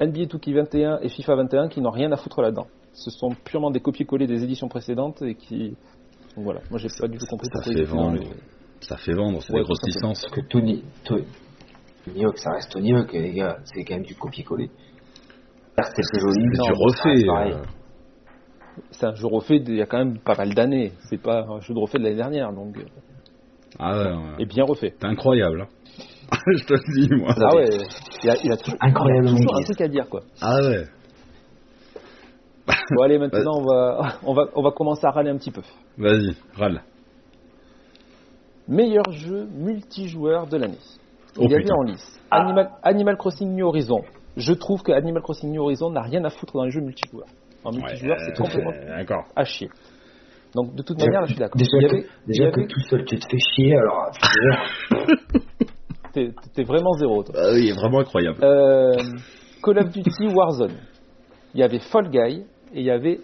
NBA 0.00 0.24
2K21 0.26 0.98
et 1.02 1.08
FIFA 1.08 1.36
21 1.36 1.68
qui 1.68 1.80
n'ont 1.80 1.90
rien 1.90 2.10
à 2.12 2.16
foutre 2.16 2.42
là-dedans. 2.42 2.66
Ce 2.92 3.10
sont 3.10 3.30
purement 3.44 3.70
des 3.70 3.80
copier-coller 3.80 4.26
des 4.26 4.42
éditions 4.44 4.68
précédentes 4.68 5.22
et 5.22 5.34
qui. 5.34 5.70
Donc 6.36 6.44
voilà, 6.44 6.60
moi 6.70 6.78
j'ai 6.78 6.88
pas 6.98 7.06
du 7.08 7.16
tout 7.18 7.26
compris 7.26 7.46
ça 7.46 7.60
pourquoi 7.62 7.72
fait 7.74 7.84
vendre. 7.84 8.16
les- 8.18 8.26
Ça 8.80 8.96
fait 8.96 9.14
vendre, 9.14 9.40
c'est 9.42 9.52
Ouais, 9.52 9.60
des 9.60 9.64
grosses 9.64 9.82
licences. 9.86 10.20
Parce 10.22 10.34
que 10.34 10.40
Tony, 10.48 10.82
Tony, 11.04 11.24
Tony 12.04 12.24
Hawk, 12.24 12.38
ça 12.38 12.50
reste 12.50 12.70
Tony 12.72 12.92
Hawk, 12.92 13.12
les 13.12 13.32
gars. 13.32 13.56
C'est 13.64 13.84
quand 13.84 13.94
même 13.94 14.02
du 14.04 14.14
copier-coller. 14.14 14.68
C'est 15.76 16.02
plus 16.10 16.20
joli. 16.20 16.44
C'est 16.44 16.50
du 16.50 16.56
ça 16.56 16.72
refait. 16.74 17.28
euh, 17.28 17.62
C'est 18.90 19.06
un 19.06 19.14
jeu 19.14 19.26
refait 19.26 19.60
d'il 19.60 19.76
y 19.76 19.82
a 19.82 19.86
quand 19.86 19.98
même 19.98 20.18
pas 20.18 20.34
mal 20.36 20.52
d'années. 20.54 20.92
C'est 21.08 21.22
pas 21.22 21.44
un 21.48 21.60
jeu 21.60 21.72
de 21.74 21.78
refait 21.78 21.98
de 21.98 22.02
l'année 22.04 22.16
dernière, 22.16 22.52
donc. 22.52 22.76
euh, 22.76 22.82
Ah 23.78 23.96
ouais, 23.96 24.10
ouais. 24.12 24.34
Et 24.40 24.46
bien 24.46 24.64
refait. 24.64 24.90
T'es 24.98 25.06
incroyable. 25.06 25.62
hein. 25.62 25.68
Je 26.58 26.64
te 26.64 26.74
le 26.74 27.06
dis, 27.08 27.14
moi. 27.16 27.34
Ah 27.36 27.54
ouais, 27.56 27.68
il 28.22 28.30
a, 28.30 28.34
il 28.44 28.52
a 28.52 28.56
toujours, 28.56 28.78
Incroyablement 28.80 29.36
il 29.36 29.42
a 29.42 29.46
toujours 29.46 29.56
un 29.58 29.62
truc 29.64 29.80
à 29.80 29.88
dire 29.88 30.08
quoi. 30.08 30.22
Ah 30.40 30.56
ouais. 30.62 30.84
Bon 32.96 33.02
allez 33.02 33.18
maintenant 33.18 33.58
on 33.58 33.64
va 33.64 34.16
on 34.24 34.34
va 34.34 34.44
on 34.54 34.62
va 34.62 34.70
commencer 34.70 35.06
à 35.06 35.10
râler 35.10 35.30
un 35.30 35.36
petit 35.36 35.50
peu. 35.50 35.60
Vas-y, 35.98 36.34
râle. 36.54 36.82
Meilleur 38.68 39.10
jeu 39.12 39.46
multijoueur 39.54 40.46
de 40.46 40.56
l'année. 40.56 40.78
Oh, 41.36 41.42
Il 41.44 41.50
y 41.50 41.54
avait 41.54 41.70
en 41.72 41.82
lice 41.82 42.20
Animal, 42.30 42.70
Animal 42.82 43.16
Crossing 43.18 43.54
New 43.54 43.66
Horizon. 43.66 44.00
Je 44.36 44.52
trouve 44.54 44.82
que 44.82 44.92
Animal 44.92 45.22
Crossing 45.22 45.50
New 45.52 45.62
Horizon 45.62 45.90
n'a 45.90 46.02
rien 46.02 46.24
à 46.24 46.30
foutre 46.30 46.54
dans 46.54 46.64
les 46.64 46.70
jeux 46.70 46.80
multijoueurs. 46.80 47.28
En 47.64 47.70
multijoueur, 47.72 48.16
Ouais, 48.18 48.24
c'est 48.26 48.36
complètement 48.36 48.72
euh, 48.72 48.86
D'accord. 48.98 49.24
à 49.36 49.44
chier. 49.44 49.68
Donc 50.54 50.74
de 50.74 50.82
toute 50.82 50.98
manière, 50.98 51.20
là, 51.20 51.26
je 51.26 51.32
suis 51.32 51.40
d'accord. 51.40 51.58
Déjà, 51.58 51.88
que, 51.88 51.96
avait- 51.96 52.50
que 52.66 52.72
tout 52.72 52.80
seul 52.88 53.04
tu 53.04 53.18
te 53.18 53.26
fais 53.28 53.38
chier, 53.54 53.76
alors 53.76 54.10
t'es 56.14 56.62
vraiment 56.62 56.92
zéro. 56.92 57.22
Toi. 57.22 57.34
Ah 57.38 57.52
oui, 57.52 57.70
vraiment 57.72 58.00
incroyable. 58.00 58.42
Euh, 58.42 58.96
Call 59.62 59.78
of 59.78 59.90
Duty 59.90 60.28
Warzone. 60.28 60.76
Il 61.54 61.60
y 61.60 61.62
avait 61.62 61.78
Fall 61.78 62.10
Guy 62.10 62.44
et 62.72 62.80
il 62.80 62.84
y 62.84 62.90
avait 62.90 63.20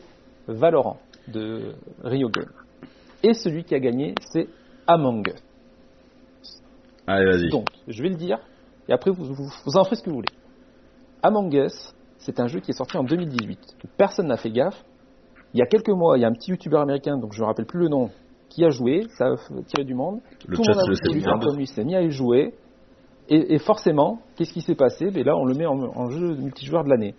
Valorant 0.47 0.99
de 1.29 1.75
Rio 2.03 2.29
Game. 2.29 2.51
Et 3.23 3.35
celui 3.35 3.65
qui 3.65 3.75
a 3.75 3.81
gagné, 3.81 4.15
c'est 4.33 4.49
Among 4.87 5.29
Us. 5.29 5.43
Allez, 7.07 7.25
vas-y. 7.25 7.51
Donc, 7.51 7.67
je 7.87 8.03
vais 8.03 8.09
le 8.09 8.17
dire, 8.17 8.39
et 8.89 8.93
après 8.93 9.11
vous, 9.11 9.25
vous, 9.25 9.49
vous 9.65 9.77
en 9.77 9.85
ferez 9.85 9.97
ce 9.97 10.03
que 10.03 10.11
vous 10.11 10.17
voulez. 10.17 10.33
Among 11.23 11.53
Us, 11.53 11.95
c'est 12.19 12.41
un 12.41 12.47
jeu 12.47 12.61
qui 12.61 12.71
est 12.71 12.75
sorti 12.75 12.97
en 12.97 13.05
2018. 13.05 13.59
Personne 13.97 14.29
n'a 14.29 14.37
fait 14.37 14.51
gaffe. 14.51 14.83
Il 15.53 15.59
y 15.59 15.63
a 15.63 15.67
quelques 15.67 15.91
mois, 15.91 16.17
il 16.17 16.23
y 16.23 16.25
a 16.25 16.29
un 16.29 16.33
petit 16.33 16.53
youtubeur 16.53 16.81
américain, 16.81 17.19
donc 17.19 17.33
je 17.33 17.39
ne 17.39 17.43
me 17.43 17.47
rappelle 17.49 17.67
plus 17.67 17.81
le 17.81 17.89
nom, 17.89 18.11
qui 18.49 18.65
a 18.65 18.71
joué, 18.71 19.07
ça 19.17 19.27
a 19.27 19.37
tiré 19.67 19.85
du 19.85 19.95
monde. 19.95 20.21
Le 20.47 20.57
Tout 20.57 20.63
chat 20.63 20.73
le 20.73 20.77
monde 20.77 20.87
a 20.87 20.91
le 20.91 20.95
sait 20.95 21.25
comme 21.25 21.57
lui, 21.57 21.67
s'est 21.67 21.85
mis 21.85 21.97
à 21.97 22.03
y 22.03 22.11
jouer. 22.11 22.55
Et, 23.31 23.55
et 23.55 23.59
forcément, 23.59 24.21
qu'est-ce 24.37 24.53
qui 24.53 24.61
s'est 24.61 24.75
passé? 24.75 25.11
Ben 25.11 25.25
Là, 25.25 25.37
on 25.37 25.45
le 25.45 25.55
met 25.55 25.67
en, 25.67 25.79
en 25.81 26.11
jeu 26.11 26.35
multijoueur 26.37 26.83
de 26.85 26.89
l'année. 26.91 27.15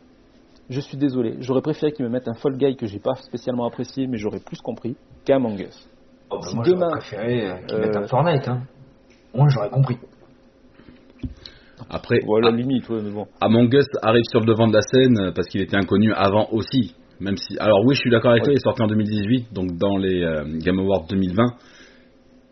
Je 0.69 0.79
suis 0.79 0.97
désolé, 0.97 1.35
j'aurais 1.39 1.61
préféré 1.61 1.91
qu'ils 1.91 2.05
me 2.05 2.09
mettent 2.11 2.27
un 2.27 2.33
Fall 2.33 2.57
Guy 2.57 2.75
que 2.75 2.85
j'ai 2.85 2.99
pas 2.99 3.15
spécialement 3.15 3.65
apprécié, 3.65 4.07
mais 4.07 4.17
j'aurais 4.17 4.39
plus 4.39 4.59
compris, 4.61 4.95
qu'Among 5.25 5.59
Us. 5.59 5.89
oh, 6.29 6.35
bah, 6.35 6.47
Si 6.47 6.55
moi 6.55 6.63
demain- 6.65 6.79
j'aurais 6.89 6.99
préféré 6.99 7.49
euh, 7.49 7.55
qu'ils 7.67 7.77
euh, 7.77 7.79
mettent 7.81 7.95
un 7.97 8.07
Fortnite. 8.07 8.47
Hein. 8.47 8.61
Moi 9.33 9.47
j'aurais 9.49 9.69
compris. 9.69 9.97
Après, 11.89 12.19
Voilà, 12.25 12.49
A- 12.49 12.51
limite, 12.51 12.87
ouais, 12.89 13.01
mais 13.03 13.11
bon. 13.11 13.25
Among 13.41 13.73
Us 13.73 13.85
arrive 14.01 14.23
sur 14.29 14.39
le 14.39 14.45
devant 14.45 14.67
de 14.67 14.73
la 14.73 14.81
scène 14.81 15.19
euh, 15.19 15.31
parce 15.33 15.47
qu'il 15.47 15.61
était 15.61 15.75
inconnu 15.77 16.13
avant 16.13 16.47
aussi. 16.51 16.95
Même 17.19 17.35
si, 17.37 17.57
alors 17.59 17.79
oui, 17.85 17.95
je 17.95 17.99
suis 18.01 18.09
d'accord 18.09 18.31
avec 18.31 18.43
Ouais. 18.43 18.47
toi, 18.47 18.53
il 18.53 18.57
est 18.57 18.63
sorti 18.63 18.81
en 18.81 18.87
2018, 18.87 19.53
donc 19.53 19.77
dans 19.77 19.97
les 19.97 20.23
euh, 20.23 20.43
Game 20.59 20.79
Awards 20.79 21.05
2020. 21.09 21.43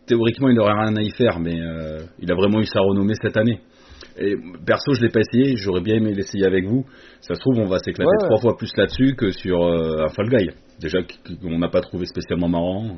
Théoriquement, 0.09 0.49
il 0.49 0.59
aurait 0.59 0.73
rien 0.73 0.95
à 0.95 1.01
y 1.03 1.11
faire, 1.11 1.39
mais 1.39 1.53
euh, 1.61 1.99
il 2.19 2.31
a 2.31 2.35
vraiment 2.35 2.59
eu 2.59 2.65
sa 2.65 2.79
renommée 2.81 3.13
cette 3.21 3.37
année. 3.37 3.59
Et 4.17 4.35
perso, 4.65 4.93
je 4.95 5.01
l'ai 5.03 5.09
pas 5.09 5.19
essayé, 5.19 5.55
j'aurais 5.55 5.81
bien 5.81 5.97
aimé 5.97 6.13
l'essayer 6.13 6.45
avec 6.45 6.65
vous. 6.65 6.83
Ça 7.21 7.35
se 7.35 7.39
trouve, 7.39 7.59
on 7.59 7.67
va 7.67 7.77
s'éclater 7.77 8.09
Ouais, 8.09 8.27
trois 8.27 8.41
fois 8.41 8.57
plus 8.57 8.75
là-dessus 8.75 9.15
que 9.15 9.29
sur 9.29 9.61
euh, 9.63 10.03
un 10.05 10.09
Fall 10.09 10.27
Guy. 10.29 10.49
Déjà 10.81 10.97
qu'on 11.41 11.59
n'a 11.59 11.69
pas 11.69 11.81
trouvé 11.81 12.05
spécialement 12.07 12.49
marrant. 12.49 12.97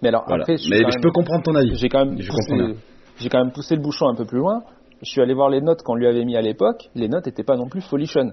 Mais 0.00 0.08
alors, 0.10 0.22
Voilà. 0.28 0.44
après, 0.44 0.56
je 0.58 0.70
mais 0.70 0.82
quand 0.82 0.90
je 0.92 1.00
peux 1.02 1.10
comprendre 1.10 1.42
ton 1.42 1.54
avis. 1.56 1.74
J'ai 1.74 1.88
quand 1.88 2.04
même 2.06 2.20
Je 2.20 2.28
poussé, 2.28 2.38
comprends 2.50 2.66
bien. 2.68 2.76
j'ai 3.18 3.28
quand 3.28 3.44
même 3.44 3.52
poussé 3.52 3.74
le 3.74 3.82
bouchon 3.82 4.06
un 4.08 4.14
peu 4.14 4.24
plus 4.24 4.38
loin. 4.38 4.62
Je 5.02 5.10
suis 5.10 5.20
allé 5.20 5.34
voir 5.34 5.50
les 5.50 5.60
notes 5.60 5.82
qu'on 5.82 5.96
lui 5.96 6.06
avait 6.06 6.24
mis 6.24 6.36
à 6.36 6.40
l'époque. 6.40 6.84
Les 6.94 7.08
notes 7.08 7.26
n'étaient 7.26 7.42
pas 7.44 7.56
non 7.56 7.68
plus 7.68 7.80
folichonnes. 7.80 8.32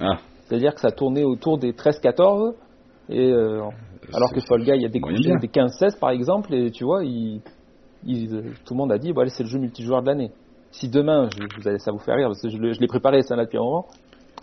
Ah, 0.00 0.18
C'est-à-dire 0.42 0.74
que 0.74 0.80
ça 0.80 0.90
tournait 0.90 1.24
autour 1.24 1.58
des 1.58 1.72
13-14. 1.72 2.54
Et 3.08 3.30
euh, 3.32 3.60
alors 4.14 4.32
que 4.32 4.40
Fall 4.40 4.62
Guy 4.62 4.84
a 4.84 4.88
décroché 4.88 5.16
moyen 5.18 5.38
bien. 5.38 5.38
des 5.38 5.48
15-16 5.48 5.98
par 5.98 6.10
exemple. 6.10 6.54
Et 6.54 6.70
tu 6.70 6.84
vois, 6.84 7.04
il, 7.04 7.40
il- 8.04 8.34
euh, 8.34 8.42
tout 8.64 8.74
le 8.74 8.78
monde 8.78 8.92
a 8.92 8.98
dit, 8.98 9.12
bah, 9.12 9.22
c'est 9.28 9.42
le 9.42 9.48
jeu 9.48 9.58
multijoueur 9.58 10.02
de 10.02 10.06
l'année. 10.06 10.30
Si 10.70 10.88
demain, 10.88 11.28
je, 11.36 11.42
vous 11.60 11.68
allez, 11.68 11.78
ça 11.78 11.92
vous 11.92 11.98
fait 11.98 12.14
rire 12.14 12.28
parce 12.28 12.40
que 12.40 12.48
je, 12.48 12.56
l'ai 12.58 12.86
préparé 12.86 13.22
ça 13.22 13.36
là 13.36 13.44
depuis 13.44 13.58
un 13.58 13.62
moment. 13.62 13.86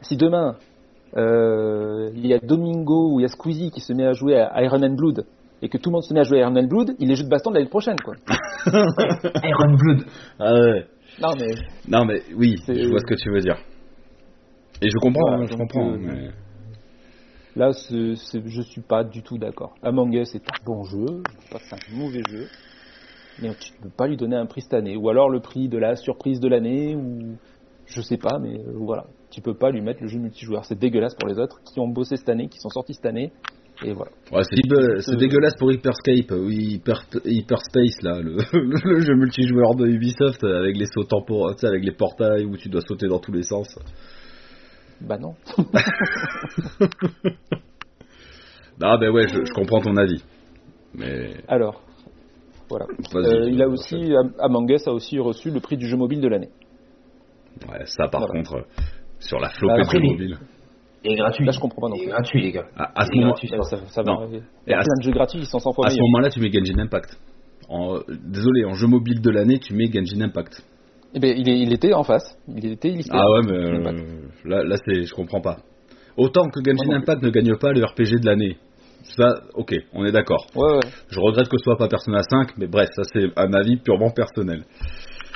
Si 0.01 0.15
demain, 0.15 0.55
euh, 1.17 2.09
il 2.15 2.27
y 2.27 2.33
a 2.33 2.39
Domingo 2.39 3.13
ou 3.13 3.19
il 3.19 3.23
y 3.23 3.25
a 3.25 3.29
Squeezie 3.29 3.71
qui 3.71 3.79
se 3.81 3.93
met 3.93 4.05
à 4.05 4.13
jouer 4.13 4.37
à 4.39 4.61
Iron 4.63 4.81
and 4.83 4.95
Blood 4.95 5.25
et 5.61 5.69
que 5.69 5.77
tout 5.77 5.89
le 5.89 5.93
monde 5.95 6.03
se 6.03 6.13
met 6.13 6.19
à 6.19 6.23
jouer 6.23 6.37
à 6.41 6.47
Iron 6.47 6.55
and 6.55 6.67
Blood, 6.67 6.91
il 6.99 7.11
est 7.11 7.15
jeu 7.15 7.23
de 7.23 7.29
baston 7.29 7.49
de 7.49 7.55
l'année 7.55 7.69
prochaine, 7.69 7.97
quoi. 7.99 8.13
Iron 8.67 9.75
Blood. 9.75 10.05
ah 10.39 10.53
ouais. 10.53 10.85
Non 11.21 11.29
mais 11.37 11.47
Non, 11.87 12.05
mais 12.05 12.21
oui, 12.37 12.55
je 12.67 12.87
vois 12.89 12.99
ce 12.99 13.05
que 13.05 13.15
tu 13.15 13.31
veux 13.31 13.41
dire. 13.41 13.57
Et 14.81 14.89
je 14.89 14.97
comprends, 15.01 15.21
Voilà, 15.29 15.43
hein, 15.43 15.47
je 15.51 15.57
comprends. 15.57 15.91
euh, 15.91 15.97
mais- 15.99 16.29
là, 17.55 17.71
je 17.71 18.61
suis 18.61 18.81
pas 18.81 19.03
du 19.03 19.23
tout 19.23 19.37
d'accord. 19.37 19.75
Among 19.81 20.13
Us 20.13 20.33
est 20.35 20.49
un 20.49 20.65
bon 20.65 20.83
jeu, 20.83 21.05
je 21.05 21.49
pas 21.51 21.59
c'est 21.59 21.75
un 21.75 21.97
mauvais 21.97 22.21
jeu, 22.29 22.47
mais 23.41 23.49
tu 23.55 23.73
ne 23.77 23.83
peux 23.83 23.95
pas 23.95 24.07
lui 24.07 24.17
donner 24.17 24.35
un 24.35 24.45
prix 24.45 24.61
cette 24.61 24.73
année, 24.73 24.95
ou 24.95 25.09
alors 25.09 25.29
le 25.29 25.39
prix 25.39 25.69
de 25.69 25.77
la 25.77 25.95
surprise 25.95 26.39
de 26.39 26.47
l'année, 26.47 26.95
ou 26.95 27.37
je 27.85 28.01
sais 28.01 28.17
pas, 28.17 28.37
mais 28.39 28.59
euh, 28.59 28.73
voilà, 28.75 29.05
tu 29.31 29.41
peux 29.41 29.55
pas 29.55 29.71
lui 29.71 29.81
mettre 29.81 30.01
le 30.01 30.07
jeu 30.07 30.19
multijoueur. 30.19 30.65
C'est 30.65 30.77
dégueulasse 30.77 31.15
pour 31.15 31.27
les 31.27 31.39
autres 31.39 31.59
qui 31.73 31.79
ont 31.79 31.87
bossé 31.87 32.17
cette 32.17 32.29
année, 32.29 32.47
qui 32.49 32.59
sont 32.59 32.69
sortis 32.69 32.93
cette 32.93 33.05
année, 33.07 33.31
et 33.83 33.93
voilà. 33.93 34.11
Ouais, 34.31 34.43
c'est 34.43 34.55
dégueu- 34.57 34.99
c'est 34.99 35.13
Euh, 35.13 35.17
dégueulasse 35.17 35.55
pour 35.57 35.71
Hyperscape, 35.71 36.31
ou 36.31 36.49
Hyper, 36.49 37.01
Hyperspace, 37.25 38.01
là, 38.03 38.21
le, 38.21 38.37
le 38.53 38.99
jeu 38.99 39.15
multijoueur 39.15 39.75
de 39.75 39.87
Ubisoft 39.87 40.43
avec 40.43 40.77
les 40.77 40.85
sauts 40.85 41.05
sais, 41.05 41.65
avec 41.67 41.83
les 41.83 41.93
portails 41.93 42.45
où 42.45 42.57
tu 42.57 42.69
dois 42.69 42.81
sauter 42.81 43.07
dans 43.07 43.19
tous 43.19 43.31
les 43.31 43.43
sens. 43.43 43.67
Bah 45.01 45.17
non. 45.17 45.35
Ah, 48.81 48.97
ben 48.97 49.09
ouais, 49.11 49.27
je, 49.27 49.43
je 49.43 49.53
comprends 49.53 49.81
ton 49.81 49.97
avis. 49.97 50.23
Mais. 50.95 51.33
Alors, 51.49 51.81
voilà. 52.69 52.85
Euh, 53.15 53.49
il 53.49 53.61
a 53.61 53.65
euh, 53.65 53.71
aussi, 53.71 53.95
Am- 54.15 54.33
Among 54.39 54.69
Us 54.71 54.87
a 54.87 54.91
aussi 54.93 55.19
reçu 55.19 55.49
le 55.51 55.59
prix 55.59 55.75
du 55.75 55.85
jeu 55.87 55.97
mobile 55.97 56.21
de 56.21 56.29
l'année. 56.29 56.49
Ouais, 57.69 57.85
ça, 57.85 58.07
par 58.07 58.21
Voilà. 58.21 58.33
contre, 58.39 58.55
euh, 58.55 58.81
sur 59.19 59.37
la 59.39 59.49
flopée 59.49 59.73
Bah, 59.73 59.77
de 59.79 59.81
après, 59.83 59.97
jeux 59.97 60.03
les- 60.03 60.11
mobiles. 60.11 60.37
Il 61.03 61.11
est 61.11 61.15
gratuit. 61.15 61.45
Là, 61.45 61.51
je 61.51 61.59
comprends 61.59 61.81
pas 61.81 61.89
non 61.89 61.95
Il 61.95 62.01
est 62.01 62.03
plus. 62.05 62.11
gratuit, 62.11 62.41
les 62.41 62.51
gars. 62.53 62.67
À, 62.77 63.01
à 63.01 63.05
ce 63.05 63.09
Il 63.11 63.17
est 63.17 63.19
moment, 63.21 63.31
gratuit, 63.33 63.49
Euh, 63.53 63.61
ça, 63.63 63.77
ça 63.87 64.01
va 64.01 64.11
Non. 64.13 64.19
arriver. 64.21 64.41
Il 64.65 64.69
Et 64.69 64.71
y 64.71 64.73
a 64.73 64.79
à 64.79 64.83
plein 64.83 64.93
de 64.99 65.03
jeux 65.03 65.11
gratuits, 65.11 65.39
ils 65.41 65.45
sont 65.45 65.59
100 65.59 65.73
fois 65.73 65.87
à 65.87 65.89
ce 65.89 65.99
moment-là, 65.99 66.29
tu 66.29 66.39
mets 66.39 66.51
Genshin 66.51 66.79
Impact. 66.79 67.19
En, 67.67 67.99
désolé, 68.09 68.63
en 68.65 68.73
jeu 68.75 68.87
mobile 68.87 69.21
de 69.21 69.29
l'année, 69.29 69.59
tu 69.59 69.73
mets 69.73 69.91
Genshin 69.91 70.21
Impact. 70.21 70.63
Eh 71.13 71.19
ben, 71.19 71.35
il, 71.37 71.49
est- 71.49 71.59
il 71.59 71.73
était 71.73 71.93
en 71.93 72.03
face. 72.03 72.37
Il 72.47 72.65
était 72.71 72.89
listé. 72.89 73.11
Ah 73.13 73.25
ouais, 73.31 73.41
mais 73.45 73.57
euh, 73.57 73.91
là, 74.45 74.63
là 74.63 74.75
c'est, 74.85 75.03
je 75.03 75.13
comprends 75.13 75.41
pas. 75.41 75.57
Autant 76.17 76.43
que 76.49 76.59
Genshin 76.63 76.95
Impact 76.97 77.23
ne 77.23 77.29
gagne 77.29 77.55
pas 77.57 77.71
le 77.71 77.83
RPG 77.85 78.19
de 78.21 78.25
l'année. 78.25 78.57
Ça, 79.03 79.27
ok, 79.55 79.73
on 79.93 80.05
est 80.05 80.11
d'accord. 80.11 80.45
Ouais, 80.55 80.73
ouais. 80.73 80.79
Je 81.09 81.19
regrette 81.19 81.47
que 81.47 81.57
ce 81.57 81.63
soit 81.63 81.77
pas 81.77 81.87
Persona 81.87 82.21
5, 82.21 82.57
mais 82.57 82.67
bref, 82.67 82.89
ça 82.95 83.03
c'est 83.13 83.27
un 83.37 83.53
avis 83.53 83.77
purement 83.77 84.11
personnel. 84.11 84.63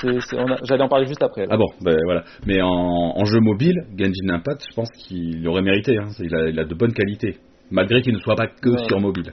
J'allais 0.03 0.83
en 0.83 0.89
parler 0.89 1.05
juste 1.05 1.23
après. 1.23 1.43
là. 1.45 1.51
Ah 1.53 1.57
bon, 1.57 1.67
ben 1.81 1.95
voilà. 2.05 2.23
Mais 2.45 2.61
en, 2.61 2.67
en 2.69 3.25
jeu 3.25 3.39
mobile, 3.39 3.75
Genshin 3.97 4.29
Impact, 4.35 4.65
je 4.69 4.75
pense 4.75 4.89
qu'il 4.91 5.47
aurait 5.47 5.61
mérité. 5.61 5.97
hein. 5.97 6.09
Il, 6.19 6.35
a, 6.35 6.49
il 6.49 6.59
a 6.59 6.65
de 6.65 6.75
bonnes 6.75 6.91
qualités, 6.93 7.37
malgré 7.71 8.01
qu'il 8.01 8.13
ne 8.13 8.19
soit 8.19 8.35
pas 8.35 8.47
que 8.47 8.69
Ouais. 8.69 8.83
sur 8.87 8.99
mobile. 8.99 9.31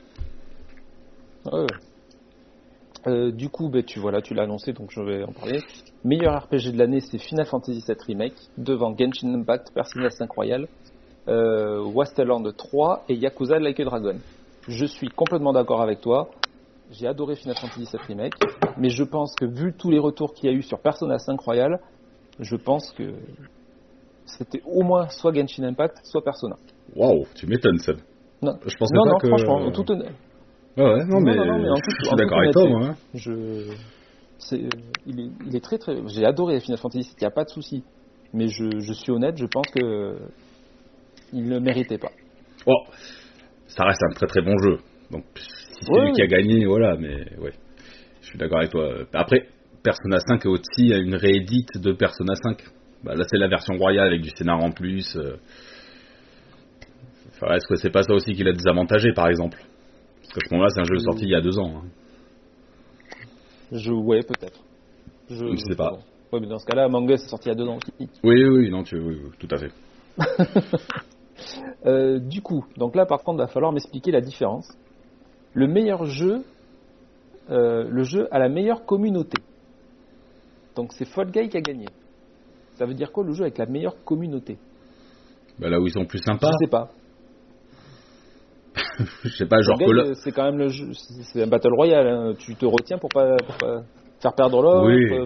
Ouais, 1.46 1.60
ouais. 1.60 1.66
Euh, 3.06 3.30
du 3.32 3.48
coup, 3.48 3.68
ben, 3.68 3.82
tu 3.82 3.98
voilà, 3.98 4.20
tu 4.20 4.34
l'as 4.34 4.42
annoncé, 4.42 4.72
donc 4.72 4.90
je 4.90 5.00
vais 5.00 5.24
en 5.24 5.32
parler. 5.32 5.60
Meilleur 6.04 6.42
RPG 6.44 6.72
de 6.72 6.78
l'année, 6.78 7.00
c'est 7.00 7.18
Final 7.18 7.46
Fantasy 7.46 7.82
VII 7.86 7.96
Remake, 8.06 8.34
devant 8.58 8.94
Genshin 8.96 9.34
Impact, 9.34 9.72
Persona 9.74 10.10
5 10.10 10.30
Royal, 10.30 10.66
euh, 11.28 11.82
Wasteland 11.82 12.42
3 12.56 13.04
et 13.08 13.14
Yakuza 13.14 13.58
Like 13.58 13.80
a 13.80 13.84
Dragon. 13.84 14.18
Je 14.68 14.84
suis 14.84 15.08
complètement 15.08 15.52
d'accord 15.52 15.80
avec 15.80 16.00
toi. 16.00 16.30
J'ai 16.90 17.06
adoré 17.06 17.36
Final 17.36 17.56
Fantasy 17.56 17.84
VII 17.90 18.00
Remake, 18.08 18.34
mais 18.76 18.90
je 18.90 19.04
pense 19.04 19.34
que 19.34 19.46
vu 19.46 19.72
tous 19.72 19.90
les 19.90 19.98
retours 19.98 20.34
qu'il 20.34 20.50
y 20.50 20.52
a 20.52 20.56
eu 20.56 20.62
sur 20.62 20.80
Persona 20.80 21.18
5 21.18 21.40
Royal, 21.40 21.80
je 22.38 22.56
pense 22.56 22.90
que 22.92 23.14
c'était 24.26 24.62
au 24.66 24.82
moins 24.82 25.08
soit 25.08 25.32
Genshin 25.32 25.64
Impact, 25.64 26.00
soit 26.04 26.22
Persona. 26.22 26.56
Waouh, 26.96 27.24
tu 27.34 27.46
m'étonnes, 27.46 27.78
Seb. 27.78 27.98
Non, 28.42 28.54
Je 28.66 28.76
pensais 28.76 28.94
non, 28.94 29.04
pas 29.04 29.10
non 29.10 29.18
que. 29.18 29.28
franchement, 29.28 29.56
en 29.56 29.70
toute 29.70 29.90
honnêteté. 30.82 31.04
Ouais, 31.04 31.14
non, 31.14 31.20
mais, 31.20 31.36
non, 31.36 31.44
non, 31.46 31.58
mais 31.62 31.70
en 31.70 31.74
je, 31.76 32.06
suis 32.06 32.16
d'accord 32.16 32.38
avec 32.38 32.52
toi, 32.52 32.68
moi. 32.68 32.86
hein. 32.86 32.96
Je, 33.14 33.72
il, 35.06 35.20
est, 35.20 35.30
il 35.46 35.56
est 35.56 35.60
très 35.64 35.78
très. 35.78 35.96
J'ai 36.08 36.24
adoré 36.24 36.60
Final 36.60 36.78
Fantasy, 36.78 37.10
il 37.16 37.20
n'y 37.22 37.26
a 37.26 37.30
pas 37.30 37.44
de 37.44 37.50
souci. 37.50 37.84
Mais 38.32 38.46
je, 38.48 38.78
je 38.80 38.92
suis 38.92 39.10
honnête, 39.12 39.36
je 39.36 39.46
pense 39.46 39.66
que 39.74 40.16
il 41.32 41.44
ne 41.44 41.50
le 41.50 41.60
méritait 41.60 41.98
pas. 41.98 42.10
Oh, 42.66 42.76
ça 43.66 43.84
reste 43.84 44.02
un 44.08 44.14
très 44.14 44.26
très 44.26 44.42
bon 44.42 44.56
jeu. 44.58 44.78
Donc, 45.10 45.24
si 45.36 45.46
c'est 45.80 45.92
Ouais, 45.92 46.04
lui 46.06 46.12
qui 46.12 46.22
a 46.22 46.26
gagné, 46.26 46.64
voilà, 46.66 46.96
mais 46.96 47.14
ouais. 47.38 47.52
Je 48.22 48.26
suis 48.28 48.38
d'accord 48.38 48.58
avec 48.58 48.70
toi. 48.70 48.88
Après, 49.14 49.48
Persona 49.82 50.18
5 50.20 50.44
est 50.44 50.48
aussi 50.48 50.88
une 50.90 51.14
réédite 51.16 51.78
de 51.80 51.92
Persona 51.92 52.34
5. 52.34 52.62
Bah, 53.02 53.14
là, 53.14 53.24
c'est 53.28 53.38
la 53.38 53.48
version 53.48 53.74
royale 53.76 54.08
avec 54.08 54.20
du 54.20 54.30
scénar 54.30 54.62
en 54.62 54.70
plus. 54.70 55.16
euh. 55.16 55.36
Enfin, 57.32 57.54
est-ce 57.54 57.66
que 57.66 57.76
c'est 57.76 57.90
pas 57.90 58.02
ça 58.02 58.12
aussi 58.12 58.34
qui 58.34 58.44
l'a 58.44 58.52
désavantagé, 58.52 59.12
par 59.14 59.28
exemple? 59.28 59.58
Parce 60.34 60.44
que 60.48 60.54
moment-là, 60.54 60.70
c'est 60.74 60.80
un 60.80 60.84
jeu 60.84 60.98
sorti 60.98 61.24
il 61.24 61.30
y 61.30 61.34
a 61.34 61.40
deux 61.40 61.58
ans. 61.58 61.72
hein. 61.76 61.88
Je, 63.72 63.92
ouais, 63.92 64.22
peut-être. 64.22 64.60
Je, 65.28 65.36
Je 65.46 65.56
sais 65.56 65.76
pas. 65.76 65.92
Ouais, 66.32 66.40
mais 66.40 66.46
dans 66.46 66.58
ce 66.58 66.66
cas-là, 66.66 66.84
Among 66.84 67.08
Us 67.10 67.22
est 67.24 67.28
sorti 67.28 67.48
il 67.48 67.52
y 67.52 67.52
a 67.52 67.56
deux 67.56 67.68
ans 67.68 67.76
aussi. 67.76 67.92
Oui, 68.22 68.44
oui, 68.44 68.48
oui, 68.48 68.70
non, 68.70 68.82
tu, 68.84 68.96
oui, 68.98 69.20
oui, 69.24 69.30
tout 69.38 69.48
à 69.50 69.58
fait. 69.58 69.72
Euh, 71.86 72.18
du 72.18 72.42
coup, 72.42 72.66
donc 72.76 72.94
là 72.94 73.06
par 73.06 73.22
contre, 73.22 73.38
il 73.38 73.46
va 73.46 73.46
falloir 73.46 73.72
m'expliquer 73.72 74.10
la 74.10 74.20
différence. 74.20 74.68
Le 75.54 75.66
meilleur 75.66 76.04
jeu, 76.04 76.44
euh, 77.48 77.84
le 77.88 78.02
jeu 78.02 78.28
à 78.30 78.38
la 78.38 78.50
meilleure 78.50 78.84
communauté. 78.84 79.42
Donc 80.76 80.92
c'est 80.92 81.06
Fall 81.06 81.30
Guy 81.30 81.48
qui 81.48 81.56
a 81.56 81.62
gagné. 81.62 81.86
Ça 82.74 82.84
veut 82.84 82.92
dire 82.92 83.10
quoi 83.10 83.24
le 83.24 83.32
jeu 83.32 83.44
avec 83.44 83.56
la 83.56 83.64
meilleure 83.64 84.04
communauté? 84.04 84.58
Bah, 85.58 85.70
là 85.70 85.80
où 85.80 85.86
ils 85.86 85.92
sont 85.92 86.04
plus 86.04 86.18
Je 86.18 86.24
sympas. 86.24 86.50
sais 86.62 86.70
pas. 86.70 86.90
je 89.24 89.28
sais 89.36 89.46
pas, 89.46 89.60
genre 89.62 89.78
c'est 90.22 90.32
quand 90.32 90.44
même 90.44 90.58
le 90.58 90.68
jeu, 90.68 90.90
c'est 91.32 91.42
un 91.42 91.46
battle 91.46 91.72
royale. 91.74 92.06
hein. 92.08 92.34
Tu 92.38 92.54
te 92.56 92.66
retiens 92.66 92.98
pour 92.98 93.10
pas, 93.10 93.36
pour 93.36 93.56
pas 93.56 93.82
faire 94.20 94.32
perdre 94.34 94.62
l'autre. 94.62 94.86
Oui. 94.86 95.04
euh, 95.12 95.24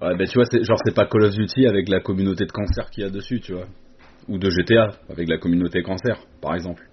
Ouais, 0.00 0.16
ben 0.16 0.28
tu 0.28 0.34
vois, 0.38 0.44
c'est, 0.50 0.62
genre 0.62 0.78
c'est 0.84 0.94
pas 0.94 1.06
Call 1.06 1.24
of 1.24 1.34
Duty 1.34 1.66
avec 1.66 1.88
la 1.88 1.98
communauté 2.00 2.46
de 2.46 2.52
cancer 2.52 2.88
qu'il 2.90 3.02
y 3.02 3.06
a 3.06 3.10
dessus, 3.10 3.40
tu 3.40 3.52
vois. 3.52 3.66
Ou 4.28 4.38
de 4.38 4.48
GTA 4.48 4.90
avec 5.08 5.28
la 5.28 5.38
communauté 5.38 5.82
cancer, 5.82 6.20
par 6.40 6.54
exemple. 6.54 6.84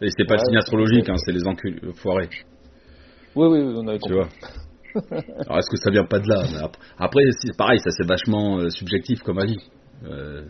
Et 0.00 0.08
c'est 0.16 0.24
pas 0.26 0.34
Ouais, 0.34 0.40
le 0.44 0.48
signe 0.50 0.58
astrologique, 0.58 1.06
c'est- 1.06 1.10
hein, 1.10 1.16
c'est 1.24 1.32
les 1.32 1.44
enculés, 1.46 1.80
foirés, 1.96 2.28
Oui, 3.34 3.48
oui, 3.48 3.60
on 3.76 3.88
avait 3.88 3.98
tu 3.98 4.12
compris. 4.12 4.14
vois. 4.14 4.28
Alors 5.46 5.58
est-ce 5.58 5.70
que 5.70 5.76
ça 5.76 5.90
vient 5.90 6.04
pas 6.04 6.20
de 6.20 6.28
là 6.28 6.70
Après, 6.98 7.22
c'est 7.40 7.56
pareil, 7.56 7.78
ça 7.80 7.90
c'est 7.90 8.06
vachement 8.06 8.58
euh, 8.58 8.70
subjectif 8.70 9.22
comme 9.22 9.38
avis. 9.38 9.58
Euh, 10.04 10.44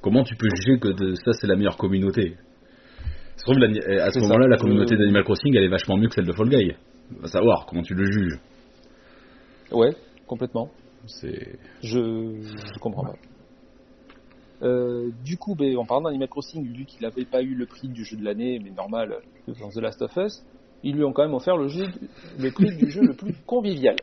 comment 0.00 0.22
tu 0.24 0.36
peux 0.36 0.48
juger 0.48 0.78
que 0.78 0.88
de, 0.88 1.14
ça 1.16 1.32
c'est 1.32 1.46
la 1.46 1.56
meilleure 1.56 1.76
communauté? 1.76 2.36
Se 3.36 3.44
trouve, 3.44 3.58
la- 3.58 4.04
à 4.04 4.10
ce 4.10 4.18
moment-là, 4.20 4.46
la 4.48 4.56
Je- 4.56 4.62
communauté 4.62 4.96
d'Animal 4.96 5.24
Crossing 5.24 5.54
elle 5.56 5.64
est 5.64 5.68
vachement 5.68 5.96
mieux 5.96 6.08
que 6.08 6.14
celle 6.14 6.26
de 6.26 6.32
Fall 6.32 6.48
Guy. 6.48 6.72
Va 7.20 7.28
savoir 7.28 7.66
comment 7.66 7.82
tu 7.82 7.94
le 7.94 8.04
juges. 8.10 8.38
Ouais, 9.70 9.90
complètement. 10.26 10.68
C'est. 11.06 11.58
Je, 11.82 11.98
je 12.40 12.78
comprends 12.80 13.04
pas. 13.04 13.14
Euh, 14.62 15.10
du 15.24 15.36
coup, 15.38 15.56
ben, 15.56 15.76
en 15.76 15.84
parlant 15.84 16.04
d'Animal 16.04 16.28
Crossing, 16.28 16.64
vu 16.72 16.84
qu'il 16.84 17.02
n'avait 17.02 17.24
pas 17.24 17.42
eu 17.42 17.54
le 17.54 17.66
prix 17.66 17.88
du 17.88 18.04
jeu 18.04 18.16
de 18.16 18.24
l'année, 18.24 18.60
mais 18.62 18.70
normal, 18.70 19.16
dans 19.48 19.68
The 19.70 19.80
Last 19.80 20.02
of 20.02 20.16
Us, 20.16 20.44
ils 20.84 20.94
lui 20.94 21.04
ont 21.04 21.12
quand 21.12 21.22
même 21.24 21.34
offert 21.34 21.56
le, 21.56 21.66
jeu, 21.68 21.86
le 22.38 22.50
prix 22.52 22.76
du 22.76 22.90
jeu 22.90 23.00
le 23.02 23.14
plus 23.14 23.34
convivial. 23.46 23.96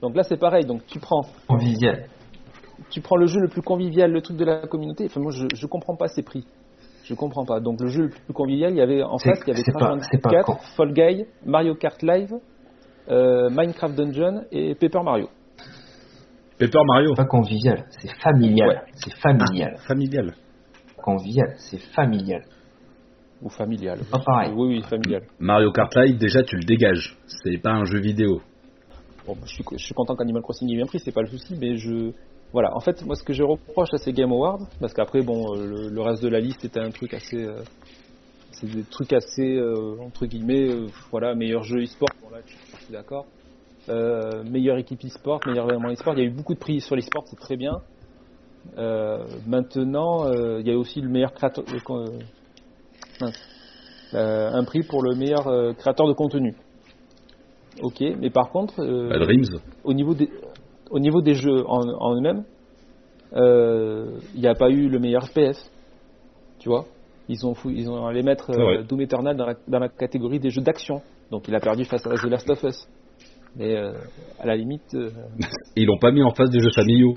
Donc 0.00 0.14
là, 0.14 0.22
c'est 0.22 0.36
pareil. 0.38 0.64
Donc 0.64 0.86
tu 0.86 1.00
prends, 1.00 1.22
Convivial. 1.48 2.06
tu 2.90 3.00
prends 3.00 3.16
le 3.16 3.26
jeu 3.26 3.40
le 3.40 3.48
plus 3.48 3.62
convivial, 3.62 4.12
le 4.12 4.22
truc 4.22 4.36
de 4.36 4.44
la 4.44 4.66
communauté. 4.68 5.06
Enfin, 5.06 5.20
moi, 5.20 5.32
je, 5.32 5.46
je 5.54 5.66
comprends 5.66 5.96
pas 5.96 6.06
ces 6.08 6.22
prix. 6.22 6.46
Je 7.10 7.16
comprends 7.16 7.44
pas. 7.44 7.58
Donc 7.58 7.80
le 7.80 7.88
jeu 7.88 8.02
le 8.04 8.08
plus 8.10 8.32
convivial, 8.32 8.70
il 8.72 8.76
y 8.76 8.80
avait 8.80 9.02
en 9.02 9.18
face, 9.18 9.40
il 9.44 9.48
y 9.48 9.50
avait 9.50 9.62
c'est 9.64 9.72
pas- 9.72 9.96
Crash 9.96 10.06
c'est 10.12 10.22
pas 10.22 10.30
24, 10.30 10.46
con. 10.46 10.56
Fall 10.76 10.92
Guy, 10.92 11.24
Mario 11.44 11.74
Kart 11.74 12.00
Live, 12.02 12.32
euh, 13.08 13.50
Minecraft 13.50 13.96
Dungeon 13.96 14.44
et 14.52 14.76
Paper 14.76 15.02
Mario. 15.02 15.28
Paper 16.56 16.78
Mario. 16.86 17.14
Pas 17.14 17.24
convivial, 17.24 17.86
c'est 18.00 18.14
familial. 18.22 18.68
Ouais. 18.68 18.76
C'est 18.94 19.14
familial. 19.16 19.76
Familial. 19.88 20.34
Convivial, 21.02 21.54
c'est 21.56 21.80
familial. 21.96 22.44
Ou 23.42 23.48
familial. 23.48 23.98
Pas 24.08 24.20
pareil. 24.20 24.52
Oui, 24.54 24.76
oui, 24.76 24.82
familial. 24.82 25.22
Mario 25.40 25.72
Kart 25.72 25.92
Live, 25.96 26.16
déjà 26.16 26.44
tu 26.44 26.54
le 26.56 26.62
dégages. 26.62 27.16
C'est 27.26 27.58
pas 27.60 27.72
un 27.72 27.86
jeu 27.86 27.98
vidéo. 27.98 28.40
Bon, 29.26 29.34
je, 29.46 29.48
suis, 29.54 29.64
je 29.72 29.84
suis 29.84 29.94
content 29.94 30.14
qu'Animal 30.14 30.42
Crossing 30.42 30.70
ait 30.70 30.76
bien 30.76 30.86
pris, 30.86 31.00
c'est 31.00 31.12
pas 31.12 31.22
le 31.22 31.28
souci, 31.28 31.56
mais 31.60 31.76
je. 31.76 32.12
Voilà, 32.52 32.74
en 32.74 32.80
fait, 32.80 33.04
moi 33.04 33.14
ce 33.14 33.22
que 33.22 33.32
je 33.32 33.42
reproche 33.44 33.90
à 33.94 33.98
ces 33.98 34.12
Game 34.12 34.32
Awards, 34.32 34.66
parce 34.80 34.92
qu'après, 34.92 35.22
bon, 35.22 35.54
euh, 35.54 35.66
le, 35.66 35.88
le 35.88 36.00
reste 36.02 36.22
de 36.22 36.28
la 36.28 36.40
liste 36.40 36.64
était 36.64 36.80
un 36.80 36.90
truc 36.90 37.14
assez. 37.14 37.36
euh, 37.44 37.62
c'est 38.52 38.66
des 38.68 38.82
trucs 38.82 39.12
assez, 39.12 39.56
euh, 39.56 39.94
entre 40.00 40.26
guillemets, 40.26 40.68
euh, 40.68 40.86
voilà, 41.12 41.34
meilleur 41.34 41.62
jeu 41.62 41.82
e-sport, 41.82 42.08
bon 42.22 42.30
là, 42.30 42.38
je, 42.44 42.84
suis 42.84 42.92
d'accord. 42.92 43.26
Meilleure 44.44 44.78
équipe 44.78 45.04
e-sport, 45.04 45.40
meilleur 45.46 45.68
événement 45.70 45.90
e-sport, 45.92 46.14
il 46.14 46.18
y 46.18 46.22
a 46.22 46.26
eu 46.26 46.30
beaucoup 46.34 46.54
de 46.54 46.58
prix 46.58 46.80
sur 46.80 46.94
l'e-sport, 46.96 47.24
c'est 47.26 47.38
très 47.38 47.56
bien. 47.56 47.72
Maintenant, 49.46 50.30
il 50.58 50.66
y 50.66 50.70
a 50.70 50.76
aussi 50.76 51.00
le 51.00 51.08
meilleur 51.08 51.32
créateur. 51.32 51.64
un 54.12 54.64
prix 54.64 54.82
pour 54.82 55.02
le 55.02 55.16
meilleur 55.16 55.74
créateur 55.76 56.06
de 56.06 56.12
contenu. 56.12 56.54
Ok, 57.82 58.00
mais 58.20 58.30
par 58.30 58.50
contre, 58.50 58.74
Bah, 59.08 59.18
Dreams. 59.18 59.44
au 59.84 59.92
niveau 59.94 60.14
des 60.14 60.28
au 60.90 60.98
niveau 60.98 61.20
des 61.22 61.34
jeux 61.34 61.64
en, 61.66 61.80
en 61.88 62.14
eux-mêmes, 62.16 62.44
euh, 63.34 64.18
il 64.34 64.40
n'y 64.40 64.48
a 64.48 64.54
pas 64.54 64.70
eu 64.70 64.88
le 64.88 64.98
meilleur 64.98 65.26
FPS. 65.26 65.70
Tu 66.58 66.68
vois, 66.68 66.84
ils 67.28 67.46
ont 67.46 67.54
fou- 67.54 67.70
ils 67.70 67.88
ont 67.88 68.06
allé 68.06 68.22
mettre 68.22 68.50
euh. 68.50 68.82
Doom 68.82 69.00
Eternal 69.00 69.36
dans 69.36 69.46
la, 69.46 69.54
dans 69.68 69.78
la 69.78 69.88
catégorie 69.88 70.40
des 70.40 70.50
jeux 70.50 70.62
d'action. 70.62 71.00
Donc 71.30 71.46
il 71.48 71.54
a 71.54 71.60
perdu 71.60 71.84
face 71.84 72.04
à 72.06 72.10
The 72.10 72.24
Last 72.24 72.50
of 72.50 72.62
Us. 72.64 72.88
Mais 73.56 73.76
euh, 73.76 73.92
à 74.38 74.46
la 74.46 74.56
limite, 74.56 74.96
ils 75.76 75.86
l'ont 75.86 75.98
pas 75.98 76.10
mis 76.12 76.22
en 76.22 76.30
face 76.32 76.50
des 76.50 76.60
jeux 76.60 76.72
familiaux. 76.72 77.14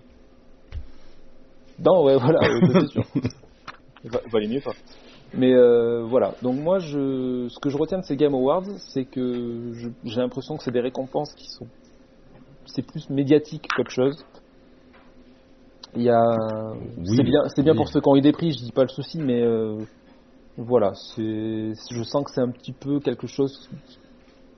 non, 1.84 2.04
ouais, 2.06 2.18
voilà, 2.18 2.40
c'est 2.82 2.88
sûr. 2.88 3.04
Valait 4.32 4.48
mieux 4.48 4.62
pas. 4.62 4.74
Mais 5.36 5.54
euh, 5.54 6.04
voilà, 6.04 6.34
donc 6.44 6.60
moi, 6.60 6.78
je, 6.80 7.48
ce 7.50 7.60
que 7.60 7.70
je 7.70 7.78
retiens 7.78 7.98
de 8.00 8.04
ces 8.04 8.16
Game 8.16 8.36
Awards, 8.36 8.66
c'est 8.94 9.06
que 9.06 9.72
j'ai 10.04 10.20
l'impression 10.22 10.58
que 10.58 10.64
c'est 10.64 10.72
des 10.72 10.82
récompenses 10.82 11.34
qui 11.34 11.48
sont, 11.50 11.66
c'est 12.68 12.86
plus 12.86 13.10
médiatique 13.10 13.66
qu'autre 13.76 13.92
chose. 13.92 14.26
Il 15.96 16.04
y 16.04 16.10
a, 16.10 16.22
Oui, 16.98 17.06
c'est 17.18 17.24
bien, 17.24 17.42
c'est 17.56 17.64
bien 17.64 17.74
oui. 17.74 17.78
pour 17.78 17.88
ceux 17.90 18.02
qui 18.02 18.10
ont 18.10 18.16
eu 18.16 18.22
des 18.22 18.32
prix, 18.32 18.52
je 18.52 18.58
dis 18.64 18.72
pas 18.72 18.84
le 18.84 18.90
souci, 18.90 19.20
mais 19.20 19.42
euh, 19.44 19.84
voilà, 20.58 20.94
c'est, 21.16 21.74
je 21.92 22.04
sens 22.04 22.24
que 22.24 22.32
c'est 22.34 22.42
un 22.42 22.52
petit 22.52 22.74
peu 22.74 23.00
quelque 23.00 23.28
chose 23.28 23.70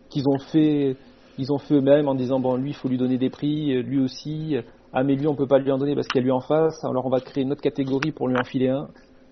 qu'ils 0.10 0.28
ont 0.30 0.40
fait, 0.52 0.98
ils 1.38 1.52
ont 1.52 1.58
fait 1.58 1.76
eux-mêmes 1.76 2.08
en 2.08 2.16
disant 2.16 2.40
bon, 2.40 2.56
lui, 2.56 2.72
il 2.72 2.76
faut 2.76 2.88
lui 2.88 2.98
donner 2.98 3.18
des 3.18 3.30
prix, 3.30 3.82
lui 3.84 4.00
aussi. 4.00 4.56
Ah 4.98 5.04
mais 5.04 5.16
lui 5.16 5.28
on 5.28 5.36
peut 5.36 5.48
pas 5.48 5.60
lui 5.60 5.72
en 5.74 5.78
donner 5.78 5.94
parce 5.94 6.08
qu'il 6.08 6.20
y 6.20 6.22
a 6.22 6.24
lui 6.24 6.32
en 6.32 6.40
face, 6.40 6.82
alors 6.86 7.06
on 7.06 7.10
va 7.10 7.20
créer 7.20 7.44
une 7.44 7.52
autre 7.52 7.62
catégorie 7.62 8.14
pour 8.14 8.30
lui 8.30 8.38
enfiler 8.40 8.70
un. 8.70 8.88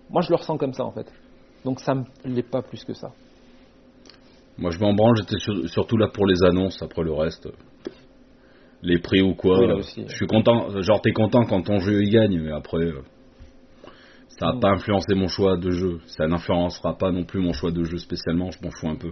Moi 0.10 0.22
je 0.22 0.30
le 0.30 0.36
ressens 0.36 0.58
comme 0.58 0.74
ça 0.74 0.84
en 0.84 0.92
fait. 0.92 1.10
Donc 1.64 1.80
ça 1.80 1.96
me 1.96 2.04
plaît 2.22 2.44
pas 2.44 2.62
plus 2.62 2.84
que 2.84 2.94
ça. 2.94 3.14
Moi 4.58 4.72
je 4.72 4.80
m'en 4.80 4.94
branle, 4.94 5.16
j'étais 5.16 5.40
sur- 5.40 5.70
surtout 5.70 5.96
là 5.96 6.10
pour 6.14 6.26
les 6.26 6.44
annonces, 6.44 6.82
après 6.84 7.04
le 7.04 7.14
reste. 7.14 7.48
Les 8.86 9.00
prix 9.00 9.22
ou 9.22 9.34
quoi. 9.34 9.60
Oui, 9.60 9.68
là 9.68 9.76
aussi. 9.78 10.04
Je 10.08 10.14
suis 10.16 10.28
content, 10.28 10.70
genre 10.82 11.02
t'es 11.02 11.14
content 11.14 11.46
quand 11.46 11.62
ton 11.62 11.80
jeu 11.80 12.04
il 12.04 12.10
gagne, 12.12 12.40
mais 12.42 12.52
après. 12.52 12.78
euh, 12.86 13.02
Ça 14.28 14.48
n'a 14.48 14.54
Mm. 14.54 14.60
pas 14.60 14.70
influencé 14.72 15.16
mon 15.16 15.28
choix 15.28 15.58
de 15.58 15.72
jeu. 15.72 16.00
Ça 16.08 16.28
n'influencera 16.28 16.98
pas 16.98 17.12
non 17.12 17.24
plus 17.24 17.40
mon 17.40 17.54
choix 17.54 17.72
de 17.72 17.84
jeu 17.84 17.98
spécialement, 17.98 18.52
je 18.52 18.58
m'en 18.64 18.72
fous 18.72 18.90
un 18.90 18.96
peu. 18.96 19.12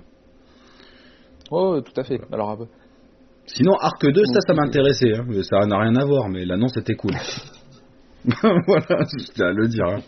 Oh 1.51 1.79
tout 1.81 1.93
à 1.99 2.03
fait. 2.03 2.19
Alors 2.31 2.51
euh, 2.61 2.65
Sinon, 3.45 3.73
Arc 3.79 4.05
2, 4.05 4.25
ça, 4.25 4.39
ça 4.41 4.53
Ok. 4.53 4.59
m'intéressait. 4.59 5.13
Hein. 5.15 5.25
Ça 5.43 5.65
n'a 5.65 5.79
rien 5.79 5.95
à 5.95 6.05
voir, 6.05 6.27
mais 6.29 6.43
l'annonce 6.45 6.75
était 6.77 6.95
cool. 6.95 7.13
voilà, 8.67 9.05
tiens 9.35 9.47
à 9.47 9.51
le 9.51 9.67
dire. 9.67 9.85
hein. 9.85 10.01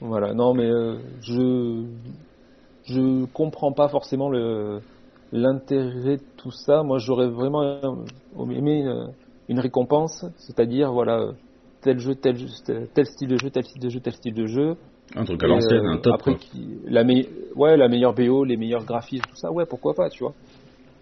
voilà, 0.00 0.32
non 0.34 0.54
mais 0.54 0.68
euh, 0.70 0.98
je 1.20 1.84
je 2.86 3.24
comprends 3.26 3.72
pas 3.72 3.88
forcément 3.88 4.28
le 4.30 4.80
l'intérêt 5.32 6.16
de 6.16 6.22
tout 6.36 6.50
ça. 6.50 6.82
Moi 6.82 6.98
j'aurais 6.98 7.28
vraiment 7.28 7.62
euh, 7.62 8.50
aimé 8.50 8.80
une, 8.80 9.14
une 9.48 9.60
récompense, 9.60 10.24
c'est-à-dire 10.38 10.92
voilà 10.92 11.20
euh, 11.20 11.32
tel 11.82 11.98
jeu, 11.98 12.14
tel 12.14 12.36
jeu, 12.36 12.46
tel 12.94 13.06
style 13.06 13.28
de 13.28 13.36
jeu, 13.36 13.50
tel 13.50 13.64
style 13.64 13.82
de 13.82 13.88
jeu, 13.88 14.00
tel 14.00 14.12
style 14.14 14.34
de 14.34 14.46
jeu. 14.46 14.76
Un 15.16 15.24
truc 15.24 15.42
à 15.42 15.48
l'ancienne, 15.48 15.86
euh, 15.86 15.92
un 15.94 15.98
top. 15.98 16.14
Après, 16.14 16.36
qui- 16.36 16.78
la, 16.84 17.02
me- 17.04 17.54
ouais, 17.56 17.76
la 17.76 17.88
meilleure 17.88 18.14
BO, 18.14 18.44
les 18.44 18.56
meilleurs 18.56 18.84
graphismes, 18.84 19.24
tout 19.28 19.36
ça, 19.36 19.50
ouais, 19.50 19.64
pourquoi 19.68 19.94
pas, 19.94 20.08
tu 20.08 20.22
vois. 20.22 20.34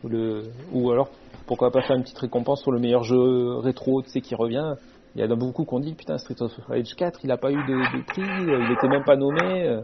Ou, 0.03 0.09
le, 0.09 0.45
ou 0.72 0.91
alors, 0.91 1.11
pourquoi 1.47 1.70
pas 1.70 1.83
faire 1.83 1.97
une 1.97 2.03
petite 2.05 2.18
récompense 2.18 2.62
sur 2.62 2.70
le 2.72 2.79
meilleur 2.79 3.03
jeu 3.03 3.57
rétro, 3.59 4.01
tu 4.03 4.09
sais, 4.11 4.20
qui 4.20 4.35
revient. 4.35 4.74
Il 5.14 5.20
y 5.20 5.24
en 5.24 5.31
a 5.31 5.37
beaucoup 5.37 5.64
qui 5.64 5.74
ont 5.74 5.81
dit, 5.81 5.95
putain, 5.95 6.16
Street 6.18 6.41
of 6.41 6.53
Rage 6.68 6.95
4, 6.97 7.20
il 7.24 7.31
a 7.33 7.37
pas 7.37 7.51
eu 7.51 7.57
de, 7.57 7.61
de 7.99 8.03
prix, 8.07 8.22
euh, 8.22 8.61
il 8.61 8.72
était 8.72 8.89
même 8.89 9.05
pas 9.05 9.16
nommé. 9.16 9.66
euh. 9.66 9.83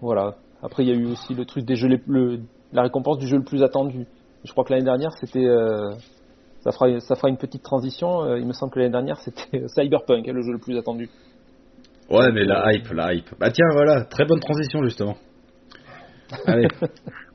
Voilà. 0.00 0.36
Après, 0.62 0.84
il 0.84 0.88
y 0.88 0.92
a 0.92 0.94
eu 0.94 1.06
aussi 1.06 1.34
le 1.34 1.44
truc 1.44 1.64
des 1.64 1.76
jeux 1.76 1.88
les, 1.88 2.00
le, 2.06 2.40
la 2.74 2.82
récompense 2.82 3.18
du 3.18 3.26
jeu 3.26 3.38
le 3.38 3.44
plus 3.44 3.62
attendu. 3.62 4.06
Je 4.44 4.52
crois 4.52 4.64
que 4.64 4.72
l'année 4.72 4.84
dernière, 4.84 5.12
c'était, 5.18 5.46
euh, 5.46 5.92
ça 6.60 6.72
fera, 6.72 7.00
ça 7.00 7.14
fera 7.14 7.28
une 7.28 7.38
petite 7.38 7.62
transition. 7.62 8.24
euh, 8.24 8.38
il 8.38 8.46
me 8.46 8.52
semble 8.52 8.72
que 8.72 8.80
l'année 8.80 8.92
dernière, 8.92 9.18
c'était 9.20 9.66
Cyberpunk, 9.68 10.28
hein, 10.28 10.32
le 10.32 10.42
jeu 10.42 10.52
le 10.52 10.58
plus 10.58 10.76
attendu. 10.76 11.08
Ouais, 12.10 12.30
mais 12.32 12.44
la 12.44 12.72
hype, 12.74 12.90
la 12.92 13.14
hype. 13.14 13.30
Bah 13.40 13.50
tiens, 13.50 13.68
voilà, 13.72 14.04
très 14.04 14.26
bonne 14.26 14.40
transition 14.40 14.82
justement. 14.82 15.16
Allez, 16.46 16.68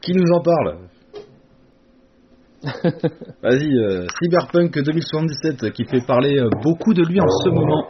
qui 0.01 0.13
nous 0.13 0.29
en 0.31 0.41
parle? 0.41 0.77
Vas-y, 3.41 3.77
euh, 3.77 4.05
Cyberpunk 4.21 4.77
2077 4.77 5.71
qui 5.71 5.85
fait 5.85 6.05
parler 6.05 6.37
euh, 6.37 6.49
beaucoup 6.61 6.93
de 6.93 7.03
lui 7.03 7.19
en 7.21 7.29
ce 7.29 7.49
moment. 7.49 7.87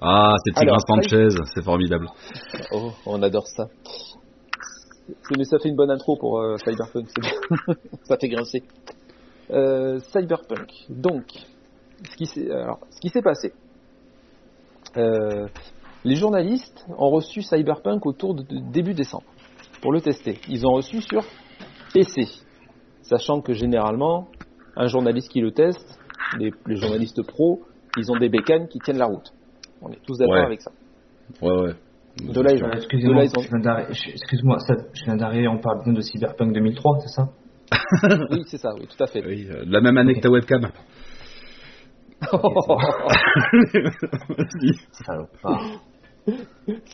Ah, 0.00 0.34
c'est 0.44 0.52
Tigran 0.52 0.76
Alors, 0.76 1.02
Sanchez, 1.02 1.28
c'est 1.54 1.64
formidable. 1.64 2.06
Oh, 2.70 2.90
on 3.06 3.22
adore 3.22 3.46
ça. 3.46 3.64
Mais 5.36 5.44
ça 5.44 5.58
fait 5.58 5.68
une 5.68 5.76
bonne 5.76 5.90
intro 5.90 6.16
pour 6.16 6.40
euh, 6.40 6.56
Cyberpunk, 6.58 7.06
c'est 7.08 7.20
bien. 7.20 7.74
ça 8.04 8.16
fait 8.16 8.28
grincer. 8.28 8.62
Euh, 9.50 10.00
Cyberpunk. 10.12 10.72
Donc, 10.88 11.24
ce 12.10 12.16
qui 12.16 12.26
s'est 12.26 12.50
alors, 12.50 12.80
ce 12.90 13.00
qui 13.00 13.08
s'est 13.08 13.22
passé. 13.22 13.52
Euh, 14.96 15.46
les 16.04 16.16
journalistes 16.16 16.86
ont 16.98 17.10
reçu 17.10 17.42
Cyberpunk 17.42 18.06
autour 18.06 18.34
de, 18.34 18.42
de 18.42 18.58
début 18.72 18.94
décembre 18.94 19.26
pour 19.82 19.92
le 19.92 20.00
tester. 20.00 20.38
Ils 20.48 20.66
ont 20.66 20.72
reçu 20.72 21.00
sur 21.02 21.24
PC, 21.92 22.26
sachant 23.02 23.40
que 23.40 23.52
généralement, 23.52 24.28
un 24.76 24.86
journaliste 24.86 25.30
qui 25.30 25.40
le 25.40 25.52
teste, 25.52 25.98
les, 26.38 26.50
les 26.66 26.76
journalistes 26.76 27.22
pros, 27.22 27.62
ils 27.96 28.10
ont 28.10 28.16
des 28.18 28.28
bécanes 28.28 28.68
qui 28.68 28.78
tiennent 28.78 28.98
la 28.98 29.06
route. 29.06 29.32
On 29.82 29.90
est 29.90 30.02
tous 30.04 30.18
d'accord 30.18 30.34
Ouais. 30.34 30.44
avec 30.44 30.60
ça. 30.62 30.70
Ouais, 31.42 31.50
ouais. 31.60 31.74
De 32.16 32.40
là, 32.40 32.50
Euh, 32.52 32.72
Excusez-moi, 32.72 33.24
excuse-moi, 33.24 34.58
je 34.94 35.04
viens 35.04 35.16
d'arriver, 35.16 35.48
on 35.48 35.58
parle 35.58 35.84
bien 35.84 35.92
de 35.92 36.00
Cyberpunk 36.00 36.52
2003, 36.54 36.98
c'est 37.00 37.08
ça 37.08 37.28
Oui, 38.30 38.42
c'est 38.46 38.56
ça, 38.58 38.70
oui, 38.74 38.86
tout 38.86 39.02
à 39.02 39.06
fait. 39.06 39.24
Oui, 39.26 39.46
euh, 39.50 39.64
la 39.66 39.80
même 39.80 39.98
année 39.98 40.14
que 40.14 40.20
ta 40.20 40.30
webcam. 40.30 40.62
Vas-y. 44.28 44.72
Salopard. 45.04 45.62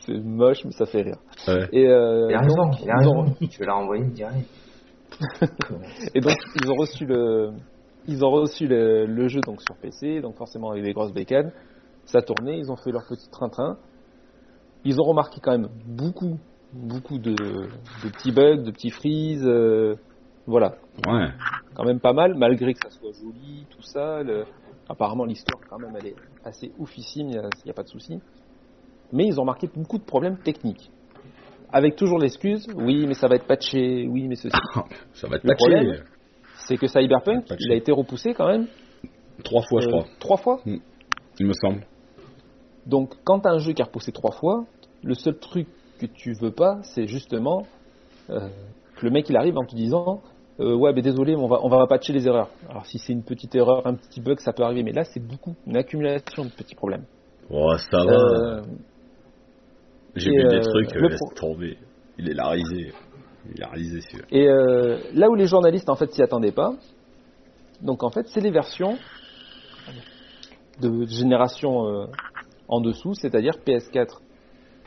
c'est 0.05 0.19
moche, 0.23 0.63
mais 0.65 0.71
ça 0.71 0.85
fait 0.85 1.01
rire. 1.03 1.17
Ouais. 1.47 1.67
Et, 1.71 1.87
euh, 1.87 2.27
Il 2.29 2.35
a 2.35 2.39
raison, 2.41 2.55
donc, 2.63 2.81
il 2.81 2.89
a 2.91 2.95
ils 3.01 3.07
ont- 3.07 3.21
raison. 3.23 3.35
Tu 3.49 3.59
vas 3.59 3.65
la 3.67 3.73
renvoyer 3.73 4.05
direct. 4.05 4.47
Et 6.15 6.21
donc 6.21 6.35
ils 6.63 6.71
ont 6.71 6.75
reçu 6.75 7.05
le, 7.05 7.51
ils 8.07 8.25
ont 8.25 8.31
reçu 8.31 8.67
le, 8.67 9.05
le 9.05 9.27
jeu 9.27 9.41
donc 9.45 9.61
sur 9.61 9.75
PC, 9.77 10.21
donc 10.21 10.35
forcément 10.37 10.71
avec 10.71 10.83
des 10.83 10.91
grosses 10.93 11.13
bécanes. 11.13 11.51
Ça 12.05 12.21
tournait, 12.21 12.57
ils 12.57 12.71
ont 12.71 12.75
fait 12.75 12.91
leur 12.91 13.03
petit 13.07 13.29
train-train. 13.29 13.77
Ils 14.85 14.99
ont 14.99 15.03
remarqué 15.05 15.39
quand 15.41 15.51
même 15.51 15.69
beaucoup, 15.85 16.37
beaucoup 16.73 17.17
de, 17.17 17.33
de 17.33 18.09
petits 18.09 18.31
bugs, 18.31 18.63
de 18.63 18.71
petits 18.71 18.89
freezes. 18.89 19.45
euh, 19.45 19.95
voilà, 20.45 20.75
Ouais. 21.07 21.29
quand 21.73 21.85
même 21.85 22.01
pas 22.01 22.11
mal, 22.11 22.33
malgré 22.35 22.73
que 22.73 22.79
ça 22.81 22.89
soit 22.89 23.11
joli, 23.13 23.65
tout 23.69 23.81
ça. 23.81 24.21
le- 24.23 24.45
apparemment 24.89 25.23
l'histoire 25.23 25.61
quand 25.69 25.79
même 25.79 25.95
elle 25.97 26.07
est 26.07 26.15
assez 26.43 26.73
oufissime, 26.77 27.27
il 27.29 27.39
n'y 27.65 27.71
a, 27.71 27.73
pas 27.73 27.83
de 27.83 27.87
souci. 27.87 28.19
Mais 29.13 29.25
ils 29.25 29.37
ont 29.39 29.43
remarqué 29.43 29.69
beaucoup 29.73 29.97
de 29.97 30.03
problèmes 30.03 30.37
techniques. 30.43 30.91
Avec 31.71 31.95
toujours 31.95 32.19
l'excuse, 32.19 32.67
oui 32.75 33.07
mais 33.07 33.13
ça 33.13 33.29
va 33.29 33.35
être 33.35 33.47
patché, 33.47 34.05
oui 34.07 34.27
mais 34.27 34.35
ceci. 34.35 34.53
Ça 35.13 35.27
va 35.29 35.37
être 35.37 35.43
Le 35.45 35.49
patché. 35.51 35.57
problème, 35.57 36.03
C'est 36.67 36.75
que 36.77 36.87
Cyberpunk, 36.87 37.45
il 37.59 37.71
a 37.71 37.75
été 37.75 37.91
repoussé 37.93 38.33
quand 38.33 38.47
même 38.47 38.67
Trois 39.45 39.61
fois, 39.63 39.79
je 39.81 39.87
euh, 39.87 39.91
crois. 39.91 40.05
trois 40.19 40.37
fois. 40.37 40.59
Il 40.65 41.47
me 41.47 41.53
semble. 41.53 41.85
Donc 42.85 43.15
quand 43.23 43.45
as 43.45 43.51
un 43.51 43.57
jeu 43.59 43.71
qui 43.73 43.81
est 43.81 43.85
repoussé 43.85 44.11
trois 44.11 44.31
fois, 44.33 44.65
le 45.03 45.13
seul 45.15 45.37
truc 45.37 45.67
que 45.99 46.05
tu 46.05 46.33
veux 46.33 46.51
pas, 46.51 46.79
c'est 46.83 47.07
justement 47.07 47.65
euh, 48.29 48.49
que 48.97 49.05
le 49.05 49.11
mec 49.11 49.29
il 49.29 49.37
arrive 49.37 49.57
en 49.57 49.65
te 49.65 49.75
disant 49.75 50.21
euh, 50.59 50.75
ouais 50.75 50.93
mais 50.93 51.01
désolé, 51.01 51.35
mais 51.35 51.41
on 51.41 51.47
va 51.47 51.59
on 51.63 51.69
va 51.69 51.85
patcher 51.87 52.13
les 52.13 52.27
erreurs. 52.27 52.49
Alors 52.69 52.85
si 52.85 52.97
c'est 52.99 53.13
une 53.13 53.23
petite 53.23 53.53
erreur, 53.55 53.85
un 53.87 53.95
petit 53.95 54.21
bug, 54.21 54.39
ça 54.39 54.53
peut 54.53 54.63
arriver, 54.63 54.83
mais 54.83 54.91
là 54.93 55.03
c'est 55.03 55.19
beaucoup 55.25 55.55
une 55.67 55.77
accumulation 55.77 56.45
de 56.45 56.49
petits 56.49 56.75
problèmes. 56.75 57.05
Oh, 57.49 57.75
ça 57.91 58.03
va. 58.03 58.11
Euh, 58.11 58.61
J'ai 60.15 60.31
vu 60.31 60.47
des 60.47 60.61
trucs, 60.61 60.93
laisse 60.95 61.19
pro- 61.19 61.33
tomber. 61.35 61.77
Il 62.17 62.29
est 62.29 62.33
larisé. 62.33 62.93
Il 63.45 63.51
est 63.51 63.59
larisé, 63.59 63.99
celui-là. 64.01 64.25
Et 64.31 64.47
là 65.17 65.29
où 65.29 65.35
les 65.35 65.47
journalistes 65.47 65.89
en 65.89 65.95
fait 65.95 66.11
s'y 66.13 66.21
attendaient 66.21 66.51
pas, 66.53 66.73
donc 67.81 68.03
en 68.03 68.09
fait 68.09 68.27
c'est 68.27 68.39
les 68.41 68.51
versions 68.51 68.97
de 70.81 71.05
génération 71.05 72.07
en 72.67 72.79
dessous, 72.81 73.13
c'est-à-dire 73.15 73.53
PS4 73.65 74.19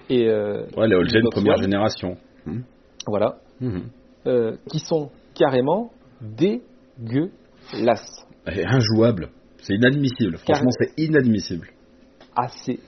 et 0.08 0.28
euh, 0.28 0.66
Ouais, 0.76 0.88
les 0.88 0.94
old 0.96 1.08
gen 1.08 1.20
Xbox 1.20 1.34
première 1.36 1.56
génération. 1.56 2.16
Hmm. 2.46 2.60
voilà, 3.06 3.36
Mhm. 3.60 3.82
euh, 4.26 4.56
qui 4.70 4.78
sont 4.78 5.10
carrément 5.34 5.90
dégueulasses. 6.20 8.26
Et 8.52 8.64
injouable. 8.64 9.30
C'est 9.58 9.74
inadmissible. 9.74 10.36
Franchement, 10.38 10.70
c'est 10.78 10.92
inadmissible. 10.98 11.68
assez 12.36 12.78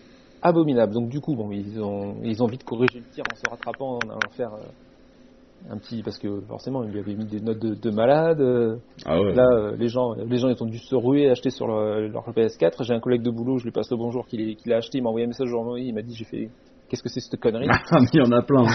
abominable. 0.42 0.92
Donc 0.92 1.08
du 1.08 1.20
coup, 1.20 1.34
bon, 1.34 1.50
ils 1.50 1.80
ont, 1.82 2.16
ils 2.22 2.42
ont 2.42 2.46
vite 2.46 2.62
corrigé 2.64 2.98
le 3.00 3.06
tir 3.12 3.24
en 3.30 3.34
se 3.34 3.42
rattrapant, 3.50 3.96
en 3.96 4.08
allant 4.10 4.20
faire 4.36 4.52
euh, 4.54 5.72
un 5.72 5.78
petit, 5.78 6.02
parce 6.02 6.18
que 6.18 6.40
forcément, 6.42 6.84
ils 6.84 6.90
lui 6.90 7.00
avaient 7.00 7.14
mis 7.16 7.24
des 7.24 7.40
notes 7.40 7.58
de, 7.58 7.74
de 7.74 7.90
malade. 7.90 8.40
euh, 8.40 8.76
Ah 9.06 9.20
ouais. 9.20 9.34
Là, 9.34 9.46
euh, 9.52 9.76
les 9.76 9.88
gens, 9.88 10.12
les 10.14 10.36
gens, 10.38 10.48
ils 10.50 10.62
ont 10.62 10.66
dû 10.66 10.78
se 10.78 10.94
ruer 10.94 11.22
et 11.24 11.30
acheter 11.30 11.50
sur 11.50 11.66
leur, 11.66 12.00
leur 12.08 12.28
PS4. 12.32 12.84
J'ai 12.84 12.94
un 12.94 13.00
collègue 13.00 13.22
de 13.22 13.30
boulot, 13.30 13.58
je 13.58 13.64
lui 13.64 13.72
passe 13.72 13.90
le 13.90 13.96
bonjour 13.96 14.26
qu'il 14.26 14.54
qu'il 14.56 14.72
a 14.72 14.76
acheté, 14.76 14.98
il 14.98 15.02
m'a 15.02 15.08
envoyé 15.08 15.24
un 15.24 15.28
message 15.28 15.48
aujourd'hui, 15.48 15.86
il 15.88 15.94
m'a 15.94 16.02
dit, 16.02 16.14
j'ai 16.14 16.24
fait, 16.26 16.50
qu'est-ce 16.88 17.02
que 17.02 17.08
c'est 17.08 17.20
cette 17.20 17.40
connerie? 17.40 17.68
Ah, 17.90 17.98
mais 18.00 18.08
il 18.12 18.18
y 18.20 18.22
en 18.22 18.32
a 18.32 18.42
plein. 18.42 18.66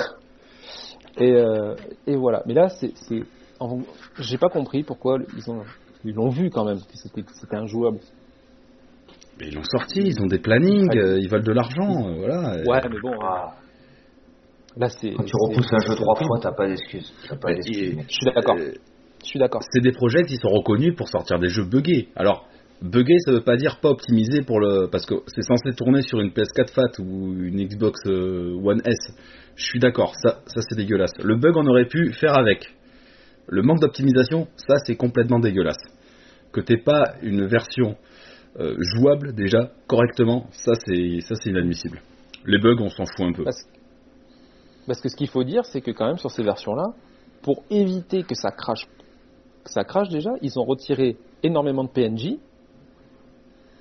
et, 1.18 1.32
euh, 1.32 1.76
et 2.08 2.16
voilà. 2.16 2.44
Mais 2.46 2.54
là, 2.54 2.70
c'est, 2.70 2.94
j'ai 4.20 4.38
pas 4.38 4.50
compris 4.50 4.84
pourquoi 4.84 5.18
ils 5.38 5.50
ont, 5.52 5.62
ils 6.04 6.14
l'ont 6.14 6.30
vu 6.30 6.50
quand 6.50 6.66
même, 6.66 6.80
que 6.80 6.96
c'était, 6.96 7.24
c'était 7.40 7.56
injouable. 7.56 8.00
Mais 9.40 9.48
ils 9.48 9.56
l'ont 9.56 9.64
sorti, 9.64 10.00
ils 10.02 10.22
ont 10.22 10.28
des 10.28 10.40
plannings, 10.40 10.90
Ouais. 10.90 10.98
euh, 10.98 11.20
ils 11.20 11.30
veulent 11.30 11.44
de 11.44 11.52
l'argent, 11.54 12.08
euh, 12.08 12.16
voilà. 12.18 12.58
Ouais, 12.68 12.82
mais 12.90 13.00
bon, 13.02 13.14
Ah, 13.24 13.54
là, 14.78 14.90
c'est. 14.90 15.12
Quand 15.14 15.24
tu 15.24 15.34
repousses 15.40 15.72
un 15.74 15.80
jeu 15.88 15.96
trois 15.96 16.16
fois, 16.16 16.40
t'as 16.42 16.52
pas 16.52 16.68
d'excuse. 16.68 17.12
Pas. 17.42 17.54
Je 17.56 17.62
suis 18.10 18.26
d'accord. 18.26 18.58
Euh, 18.60 18.74
Je 19.24 19.28
suis 19.30 19.40
d'accord. 19.40 19.62
c'est 19.72 19.82
des 19.82 19.92
projets 19.92 20.24
qui 20.24 20.36
sont 20.36 20.50
reconnus 20.50 20.96
pour 20.96 21.08
sortir 21.08 21.40
des 21.40 21.48
jeux 21.50 21.64
buggés. 21.66 22.10
Alors, 22.16 22.46
buggé, 22.84 23.16
ça 23.26 23.32
veut 23.32 23.44
pas 23.44 23.56
dire 23.56 23.80
pas 23.82 23.90
optimisé 23.90 24.44
pour 24.44 24.60
le. 24.60 24.88
Parce 24.92 25.06
que 25.06 25.16
c'est 25.28 25.42
censé 25.42 25.74
tourner 25.76 26.02
sur 26.02 26.20
une 26.20 26.30
PS4 26.30 26.72
Fat 26.72 27.00
ou 27.00 27.34
une 27.34 27.66
Xbox 27.66 28.00
euh, 28.06 28.60
One 28.64 28.82
S. 28.86 29.16
Je 29.56 29.64
suis 29.64 29.80
d'accord, 29.80 30.14
ça, 30.16 30.42
ça 30.46 30.62
c'est 30.68 30.76
dégueulasse. 30.76 31.14
Le 31.24 31.38
bug, 31.38 31.56
on 31.56 31.66
aurait 31.66 31.88
pu 31.88 32.12
faire 32.14 32.38
avec. 32.38 32.76
Le 33.48 33.62
manque 33.62 33.80
d'optimisation, 33.80 34.48
ça 34.56 34.76
c'est 34.86 34.96
complètement 34.96 35.40
dégueulasse. 35.40 35.84
Que 36.52 36.62
t'aies 36.62 36.78
pas 36.78 37.16
une 37.22 37.46
version 37.48 37.96
euh, 38.60 38.76
jouable 38.80 39.34
déjà 39.34 39.72
correctement, 39.88 40.48
ça 40.52 40.74
c'est 40.86 41.22
ça 41.22 41.36
c'est 41.36 41.50
inadmissible. 41.50 42.02
Les 42.46 42.60
bugs, 42.60 42.78
on 42.80 42.90
s'en 42.90 43.06
fout 43.06 43.26
un 43.26 43.34
peu. 43.34 43.44
Parce, 43.44 43.64
parce 44.86 45.02
que 45.02 45.10
ce 45.10 45.16
qu'il 45.16 45.30
faut 45.30 45.44
dire, 45.44 45.66
c'est 45.66 45.82
que 45.82 45.92
quand 45.92 46.08
même 46.08 46.18
sur 46.18 46.32
ces 46.32 46.44
versions-là, 46.44 46.94
pour 47.42 47.64
éviter 47.70 48.24
que 48.24 48.36
ça 48.36 48.52
crache, 48.52 48.86
que 49.64 49.72
ça 49.72 49.84
crache 49.84 50.10
déjà, 50.10 50.32
ils 50.42 50.60
ont 50.60 50.64
retiré 50.64 51.18
énormément 51.42 51.84
de 51.84 51.90
PNJ. 51.90 52.38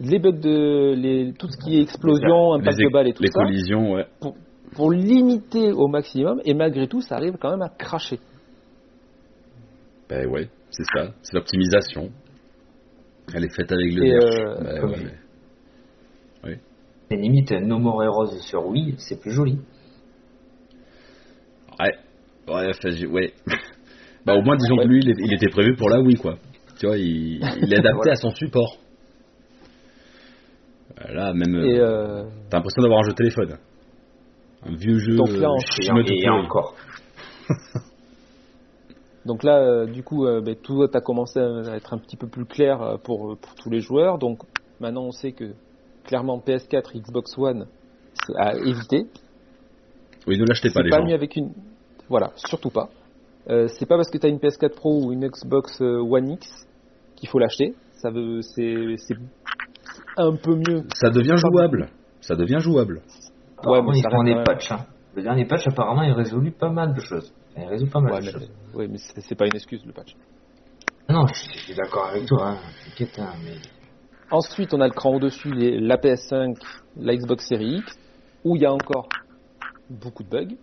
Les 0.01 0.19
bugs 0.19 0.33
de 0.33 0.95
les, 0.97 1.33
tout 1.39 1.49
ce 1.49 1.57
qui 1.59 1.79
est 1.79 1.83
explosion, 1.83 2.55
impact 2.55 2.79
les, 2.79 2.87
de 2.87 2.93
balles 2.93 3.09
et 3.09 3.13
tout 3.13 3.23
les 3.23 3.31
ça, 3.31 3.45
collisions, 3.45 3.93
ouais. 3.93 4.07
pour, 4.21 4.35
pour 4.75 4.91
limiter 4.91 5.73
au 5.73 5.87
maximum, 5.87 6.41
et 6.45 6.55
malgré 6.55 6.89
tout, 6.89 7.01
ça 7.01 7.17
arrive 7.17 7.35
quand 7.41 7.51
même 7.51 7.63
à 7.63 7.69
cracher. 7.69 8.19
Ben 10.09 10.27
ouais, 10.29 10.49
c'est 10.71 10.85
ça, 10.95 11.13
c'est 11.23 11.35
l'optimisation. 11.35 12.11
Elle 13.35 13.45
est 13.45 13.55
faite 13.55 13.71
avec 13.71 13.95
le 13.95 14.05
Et, 14.05 14.15
euh, 14.15 14.55
Ben 14.61 15.11
ouais. 16.45 16.61
Et 17.11 17.17
limite, 17.17 17.53
No 17.53 17.79
More 17.79 18.03
Heroes 18.03 18.39
sur 18.41 18.67
Wii, 18.67 18.95
c'est 18.99 19.21
plus 19.21 19.31
joli. 19.31 19.59
Ouais, 21.79 21.93
ouais, 22.49 22.71
enfin, 22.71 23.07
ouais. 23.11 23.33
bah 24.27 24.35
au 24.35 24.43
moins 24.43 24.57
disons 24.57 24.77
que 24.77 24.87
lui, 24.87 25.01
il, 25.03 25.35
était 25.35 25.49
prévu 25.51 25.77
pour 25.77 25.89
la 25.89 26.01
Wii 26.01 26.17
quoi. 26.17 26.39
Tu 26.79 26.87
vois, 26.87 26.97
il, 26.97 27.41
il 27.63 27.73
est 27.73 27.79
adapté 27.79 27.93
Voilà. 27.97 28.13
à 28.13 28.17
son 28.17 28.31
support. 28.31 28.79
Euh, 31.01 31.13
Là, 31.15 31.33
même, 31.33 31.55
Et 31.65 31.79
euh, 31.79 31.87
euh, 31.87 32.25
t'as 32.51 32.59
l'impression 32.59 32.83
d'avoir 32.83 33.01
un 33.01 33.09
jeu 33.09 33.15
téléphone. 33.15 33.57
Un 34.65 34.75
vieux 34.77 34.99
jeu. 34.99 35.17
Donc 35.17 35.31
là, 35.31 35.51
on- 35.51 36.01
Et, 36.05 36.29
encore. 36.29 36.75
Donc 39.25 39.45
là, 39.45 39.59
euh, 39.59 39.87
du 39.87 40.03
coup, 40.03 40.27
euh, 40.27 40.41
ben, 40.41 40.57
tout 40.57 40.83
a 40.83 41.01
commencé 41.01 41.39
à 41.39 41.77
être 41.77 41.95
un 41.95 41.99
petit 41.99 42.17
peu 42.17 42.27
plus 42.27 42.45
clair 42.45 42.83
euh, 42.83 42.97
pour, 42.97 43.37
pour 43.39 43.55
tous 43.55 43.71
les 43.71 43.81
joueurs. 43.81 44.19
Donc 44.19 44.41
maintenant, 44.81 45.05
on 45.05 45.11
sait 45.13 45.33
que 45.33 45.53
clairement 46.05 46.39
PS4, 46.45 46.99
Xbox 47.01 47.37
One, 47.39 47.67
c'est 48.15 48.37
à 48.37 48.55
éviter. 48.57 49.07
Oui, 50.27 50.39
ne 50.39 50.45
l'achetez 50.45 50.69
pas 50.71 50.75
C'est 50.81 50.83
les 50.85 50.91
pas 50.91 50.99
gens. 50.99 51.07
mieux 51.07 51.15
avec 51.15 51.37
une. 51.37 51.53
Voilà, 52.09 52.33
surtout 52.37 52.71
pas. 52.71 52.89
Euh, 53.49 53.69
c'est 53.79 53.87
pas 53.87 53.97
parce 53.97 54.11
que 54.11 54.19
tu 54.19 54.27
as 54.27 54.29
une 54.29 54.39
PS4 54.39 54.75
Pro 54.75 55.05
ou 55.05 55.13
une 55.13 55.27
Xbox 55.29 55.81
One 55.81 56.31
X 56.33 56.49
qu'il 57.17 57.29
faut 57.29 57.39
l'acheter. 57.39 57.75
Ça 57.95 58.11
veut, 58.11 58.43
c'est, 58.43 58.75
c'est 58.99 59.15
un 60.17 60.37
peu 60.37 60.55
mieux. 60.57 60.83
Ça 60.95 61.11
devient 61.11 61.37
jouable. 61.37 61.89
Ça 62.21 62.35
devient 62.37 62.59
jouable. 62.61 63.03
Mais 63.65 64.01
ça 64.01 64.09
reste 64.09 64.25
des 64.25 64.43
patchs. 64.45 64.73
hein. 64.73 64.87
Le 65.15 65.23
dernier 65.23 65.45
patch, 65.45 65.67
apparemment, 65.69 66.03
il 66.03 66.13
résout 66.13 66.41
pas 66.59 66.71
mal 66.71 66.95
de 66.95 67.01
choses. 67.01 67.33
Il 67.57 67.65
résout 67.65 67.89
pas 67.91 68.01
mal 68.01 68.13
Ouais, 68.15 68.21
de 68.21 68.25
mais, 68.27 68.33
choses. 68.33 68.51
ouais, 68.75 68.89
mais 68.89 68.97
c'est, 68.99 69.35
pas 69.35 69.47
une 69.47 69.55
excuse 69.55 69.85
le 69.85 69.93
patch. 69.93 70.15
Non, 71.09 71.27
je 71.27 71.35
suis, 71.35 71.75
d'accord 71.75 72.07
avec 72.09 72.27
toi. 72.27 72.51
Hein. 72.53 72.59
T'inquiète, 72.87 73.19
hein, 73.19 73.35
mais 73.45 73.57
Ensuite, 74.31 74.73
on 74.73 74.81
a 74.81 74.87
le 74.87 74.95
cran 74.95 75.15
au-dessus, 75.15 75.51
la 75.53 75.97
PS5, 75.99 76.55
la 76.97 77.15
Xbox 77.15 77.47
Series 77.47 77.77
X, 77.81 77.99
où 78.45 78.57
il 78.57 78.63
y 78.63 78.65
a 78.67 78.73
encore 78.73 79.09
beaucoup 79.91 80.23
de 80.23 80.29
bugs. 80.31 80.55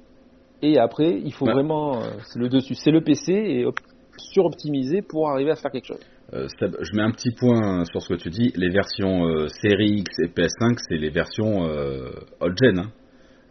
Et 0.63 0.79
après, 0.79 1.11
il 1.23 1.31
faut 1.31 1.45
Ouais. 1.45 1.53
vraiment, 1.53 2.01
euh, 2.01 2.07
c'est 2.23 2.39
le 2.39 2.49
dessus, 2.49 2.73
c'est 2.73 2.89
le 2.91 3.01
PC 3.01 3.31
et 3.31 3.65
op- 3.65 3.79
suroptimisé 4.17 5.01
pour 5.03 5.29
arriver 5.29 5.51
à 5.51 5.55
faire 5.55 5.71
quelque 5.71 5.85
chose. 5.85 5.99
Euh, 6.33 6.47
Seb, 6.59 6.75
je 6.79 6.95
mets 6.95 7.01
un 7.03 7.11
petit 7.11 7.31
point 7.31 7.83
sur 7.85 8.01
ce 8.01 8.09
que 8.09 8.13
tu 8.19 8.29
dis. 8.29 8.51
Les 8.55 8.69
versions 8.69 9.25
euh, 9.27 9.47
série 9.47 9.99
X 10.01 10.11
et 10.23 10.27
PS5, 10.27 10.77
c'est 10.87 10.97
les 10.97 11.09
versions 11.09 11.65
euh, 11.67 12.11
old 12.39 12.55
gen. 12.61 12.79
hein. 12.79 12.91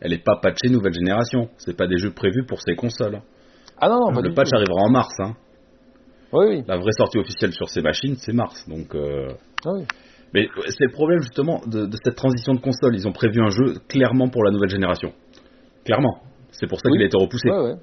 Elle 0.01 0.12
n'est 0.12 0.18
pas 0.22 0.37
patchée 0.41 0.68
nouvelle 0.70 0.95
génération. 0.95 1.49
C'est 1.59 1.76
pas 1.76 1.89
des 1.89 1.99
jeux 1.99 2.12
prévus 2.12 2.45
pour 2.47 2.61
ces 2.62 2.76
consoles. 2.76 3.16
hein. 3.16 3.22
Ah 3.81 3.89
non, 3.89 3.99
non, 3.99 4.12
pas 4.14 4.20
Le 4.22 4.29
du 4.29 4.35
patch 4.35 4.51
tout. 4.51 4.57
arrivera 4.57 4.83
en 4.83 4.91
mars. 4.91 5.12
hein. 5.18 5.35
Oui, 6.33 6.45
oui. 6.49 6.62
La 6.68 6.76
vraie 6.76 6.93
sortie 6.97 7.18
officielle 7.18 7.53
sur 7.53 7.68
ces 7.68 7.81
machines, 7.81 8.14
c'est 8.16 8.33
mars. 8.33 8.68
Donc, 8.68 8.95
euh, 8.95 9.29
Ah 9.66 9.70
oui. 9.74 9.85
mais 10.35 10.47
c'est 10.68 10.85
le 10.85 10.93
problème 10.93 11.20
justement 11.22 11.61
de, 11.66 11.87
de 11.87 11.97
cette 12.05 12.14
transition 12.16 12.55
de 12.55 12.61
console. 12.61 12.95
Ils 12.95 13.09
ont 13.09 13.12
prévu 13.12 13.41
un 13.41 13.49
jeu 13.51 13.74
clairement 13.89 14.29
pour 14.29 14.45
la 14.45 14.53
nouvelle 14.53 14.68
génération. 14.70 15.12
Clairement. 15.85 16.20
C'est 16.53 16.66
pour 16.68 16.79
ça 16.79 16.89
Oui. 16.91 16.93
qu'il 16.99 17.03
a 17.03 17.07
été 17.07 17.16
repoussé. 17.18 17.51
Ouais, 17.51 17.59
ouais. 17.59 17.74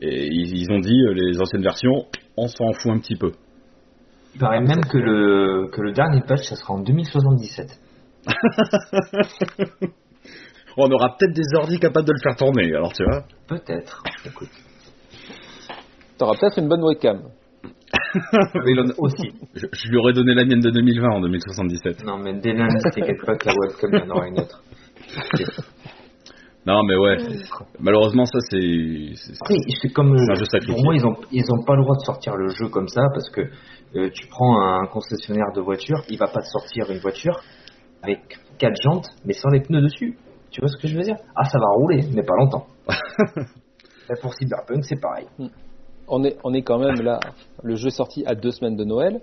Et 0.00 0.26
ils, 0.28 0.58
ils 0.58 0.70
ont 0.70 0.78
dit 0.80 0.96
les 1.14 1.40
anciennes 1.40 1.62
versions, 1.62 2.06
on 2.36 2.46
s'en 2.46 2.72
fout 2.72 2.92
un 2.92 2.98
petit 2.98 3.16
peu. 3.16 3.32
Il 4.34 4.40
paraît 4.40 4.60
même 4.60 4.84
que 4.84 4.98
le, 4.98 5.68
que 5.72 5.80
le 5.82 5.92
dernier 5.92 6.20
patch, 6.26 6.44
ça 6.44 6.56
sera 6.56 6.74
en 6.74 6.80
2077. 6.80 7.78
On 10.76 10.90
aura 10.90 11.16
peut-être 11.18 11.34
des 11.34 11.54
ordi 11.54 11.78
capables 11.78 12.06
de 12.06 12.12
le 12.12 12.20
faire 12.22 12.36
tourner. 12.36 12.74
Alors 12.74 12.92
tu 12.92 13.04
vois. 13.04 13.24
Peut-être. 13.46 14.02
Écoute. 14.24 14.48
T'auras 16.16 16.38
peut-être 16.38 16.58
une 16.58 16.68
bonne 16.68 16.82
webcam. 16.82 17.28
Aussi. 18.98 19.32
Je, 19.54 19.66
je 19.70 19.88
lui 19.90 19.98
aurais 19.98 20.12
donné 20.14 20.34
la 20.34 20.44
mienne 20.44 20.60
de 20.60 20.70
2020 20.70 21.08
en 21.08 21.20
2077. 21.20 22.04
Non, 22.04 22.18
mais 22.18 22.34
dès 22.34 22.54
lundi, 22.54 22.74
t'inquiète 22.82 23.24
pas 23.24 23.36
que 23.36 23.46
la 23.46 23.54
webcam, 23.54 23.90
il 23.92 23.98
y 23.98 24.02
en 24.02 24.10
aura 24.10 24.28
une 24.28 24.40
autre. 24.40 24.62
Non, 26.64 26.84
mais 26.84 26.96
ouais. 26.96 27.16
Malheureusement, 27.80 28.24
ça, 28.24 28.38
c'est. 28.48 29.12
c'est- 29.16 29.92
comme 29.92 30.12
un 30.12 30.30
euh, 30.30 30.34
jeu 30.36 30.44
sacrifié. 30.44 30.74
pour 30.74 30.84
moi, 30.84 30.94
ils 30.94 31.04
ont 31.04 31.16
ils 31.32 31.44
ont 31.52 31.64
pas 31.64 31.74
le 31.74 31.82
droit 31.82 31.96
de 31.96 32.04
sortir 32.04 32.36
le 32.36 32.48
jeu 32.48 32.68
comme 32.68 32.88
ça 32.88 33.02
parce 33.12 33.28
que 33.30 33.40
euh, 33.96 34.10
tu 34.10 34.28
prends 34.28 34.60
un 34.60 34.86
concessionnaire 34.86 35.52
de 35.54 35.60
voiture, 35.60 36.02
il 36.08 36.18
va 36.18 36.28
pas 36.28 36.40
te 36.40 36.46
sortir 36.46 36.88
une 36.90 37.00
voiture 37.00 37.40
avec 38.02 38.20
quatre 38.58 38.80
jantes 38.82 39.08
mais 39.24 39.32
sans 39.32 39.48
les 39.50 39.60
pneus 39.60 39.82
dessus. 39.82 40.16
Tu 40.50 40.60
vois 40.60 40.68
ce 40.68 40.80
que 40.80 40.86
je 40.86 40.96
veux 40.96 41.02
dire? 41.02 41.16
Ah, 41.34 41.44
ça 41.44 41.58
va 41.58 41.66
rouler, 41.74 42.02
mais 42.14 42.22
pas 42.22 42.34
longtemps. 42.38 42.66
Là, 44.08 44.16
pour 44.20 44.34
Cyberpunk, 44.34 44.84
c'est 44.84 45.00
pareil. 45.00 45.26
On 46.08 46.22
est, 46.24 46.36
on 46.44 46.52
est 46.52 46.62
quand 46.62 46.78
même 46.78 47.00
là. 47.00 47.20
Le 47.62 47.74
jeu 47.76 47.88
est 47.88 47.96
sorti 47.96 48.24
à 48.26 48.34
deux 48.34 48.50
semaines 48.50 48.76
de 48.76 48.84
Noël. 48.84 49.20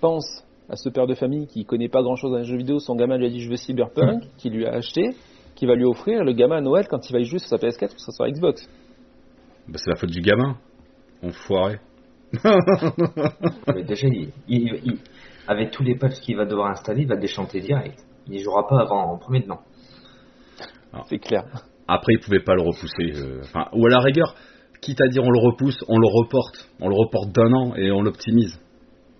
Pense 0.00 0.44
à 0.68 0.76
ce 0.76 0.88
père 0.88 1.06
de 1.06 1.14
famille 1.14 1.46
qui 1.46 1.64
connaît 1.64 1.88
pas 1.88 2.02
grand 2.02 2.16
chose 2.16 2.32
dans 2.32 2.38
les 2.38 2.44
jeux 2.44 2.56
vidéo. 2.56 2.78
Son 2.80 2.96
gamin 2.96 3.16
lui 3.16 3.26
a 3.26 3.28
dit 3.28 3.40
je 3.40 3.50
veux 3.50 3.56
Cyberpunk, 3.56 4.24
qui 4.38 4.50
lui 4.50 4.66
a 4.66 4.72
acheté, 4.72 5.10
qui 5.54 5.66
va 5.66 5.74
lui 5.74 5.84
offrir. 5.84 6.24
Le 6.24 6.32
gamin 6.32 6.56
à 6.56 6.60
Noël, 6.60 6.86
quand 6.88 7.08
il 7.08 7.12
va 7.12 7.20
y 7.20 7.24
jouer 7.24 7.38
sur 7.38 7.48
sa 7.48 7.56
PS4 7.56 7.94
ou 7.94 7.98
sur 7.98 8.12
sa 8.12 8.28
Xbox. 8.30 8.68
Bah, 9.68 9.74
c'est 9.76 9.90
la 9.90 9.96
faute 9.96 10.10
du 10.10 10.20
gamin. 10.20 10.56
Enfoiré. 11.22 11.78
Mais 13.74 13.84
déjà, 13.84 14.06
il, 14.08 14.30
il- 14.48 14.80
il- 14.84 14.98
avec 15.46 15.70
tous 15.70 15.82
les 15.82 15.96
patchs 15.96 16.20
qu'il 16.20 16.36
va 16.36 16.44
devoir 16.46 16.70
installer, 16.70 17.02
il 17.02 17.08
va 17.08 17.16
déchanter 17.16 17.60
direct. 17.60 17.98
Il 18.28 18.38
jouera 18.40 18.66
pas 18.66 18.80
avant 18.80 19.12
en 19.12 19.18
premier 19.18 19.40
dedans. 19.40 19.60
C'est 21.08 21.18
clair. 21.18 21.42
Après, 21.88 22.12
ils 22.14 22.20
pouvaient 22.20 22.42
pas 22.44 22.54
le 22.54 22.62
repousser. 22.62 23.12
euh, 23.16 23.40
Enfin, 23.42 23.66
ou 23.72 23.86
à 23.86 23.90
la 23.90 23.98
rigueur, 24.00 24.34
quitte 24.80 25.00
à 25.00 25.08
dire 25.08 25.22
on 25.24 25.30
le 25.30 25.38
repousse, 25.40 25.84
on 25.88 25.98
le 25.98 26.06
reporte. 26.06 26.68
On 26.80 26.88
le 26.88 26.94
reporte 26.94 27.32
d'un 27.32 27.52
an 27.52 27.74
et 27.76 27.90
on 27.90 28.02
l'optimise. 28.02 28.58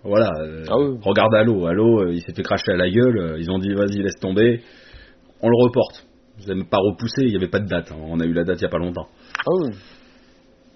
Voilà. 0.03 0.29
euh, 0.41 0.63
Ah 0.69 0.77
oui. 0.77 0.97
Regarde 1.03 1.33
Halo. 1.35 1.65
Halo, 1.65 2.01
euh, 2.03 2.13
il 2.13 2.21
s'est 2.21 2.33
fait 2.33 2.43
cracher 2.43 2.71
à 2.71 2.77
la 2.77 2.89
gueule. 2.89 3.35
Ils 3.39 3.49
ont 3.51 3.59
dit 3.59 3.73
vas-y, 3.73 4.01
laisse 4.01 4.19
tomber. 4.19 4.61
On 5.41 5.49
le 5.49 5.63
reporte. 5.65 6.05
Vous 6.39 6.47
n'avez 6.47 6.63
pas 6.63 6.77
repoussé, 6.77 7.21
il 7.23 7.29
n'y 7.29 7.35
avait 7.35 7.47
pas 7.49 7.59
de 7.59 7.67
date. 7.67 7.91
hein. 7.91 7.97
On 7.99 8.19
a 8.19 8.25
eu 8.25 8.33
la 8.33 8.43
date 8.43 8.59
il 8.59 8.63
y 8.63 8.65
a 8.65 8.69
pas 8.69 8.77
longtemps. 8.79 9.07
Ah 9.39 9.51
oui. 9.61 9.69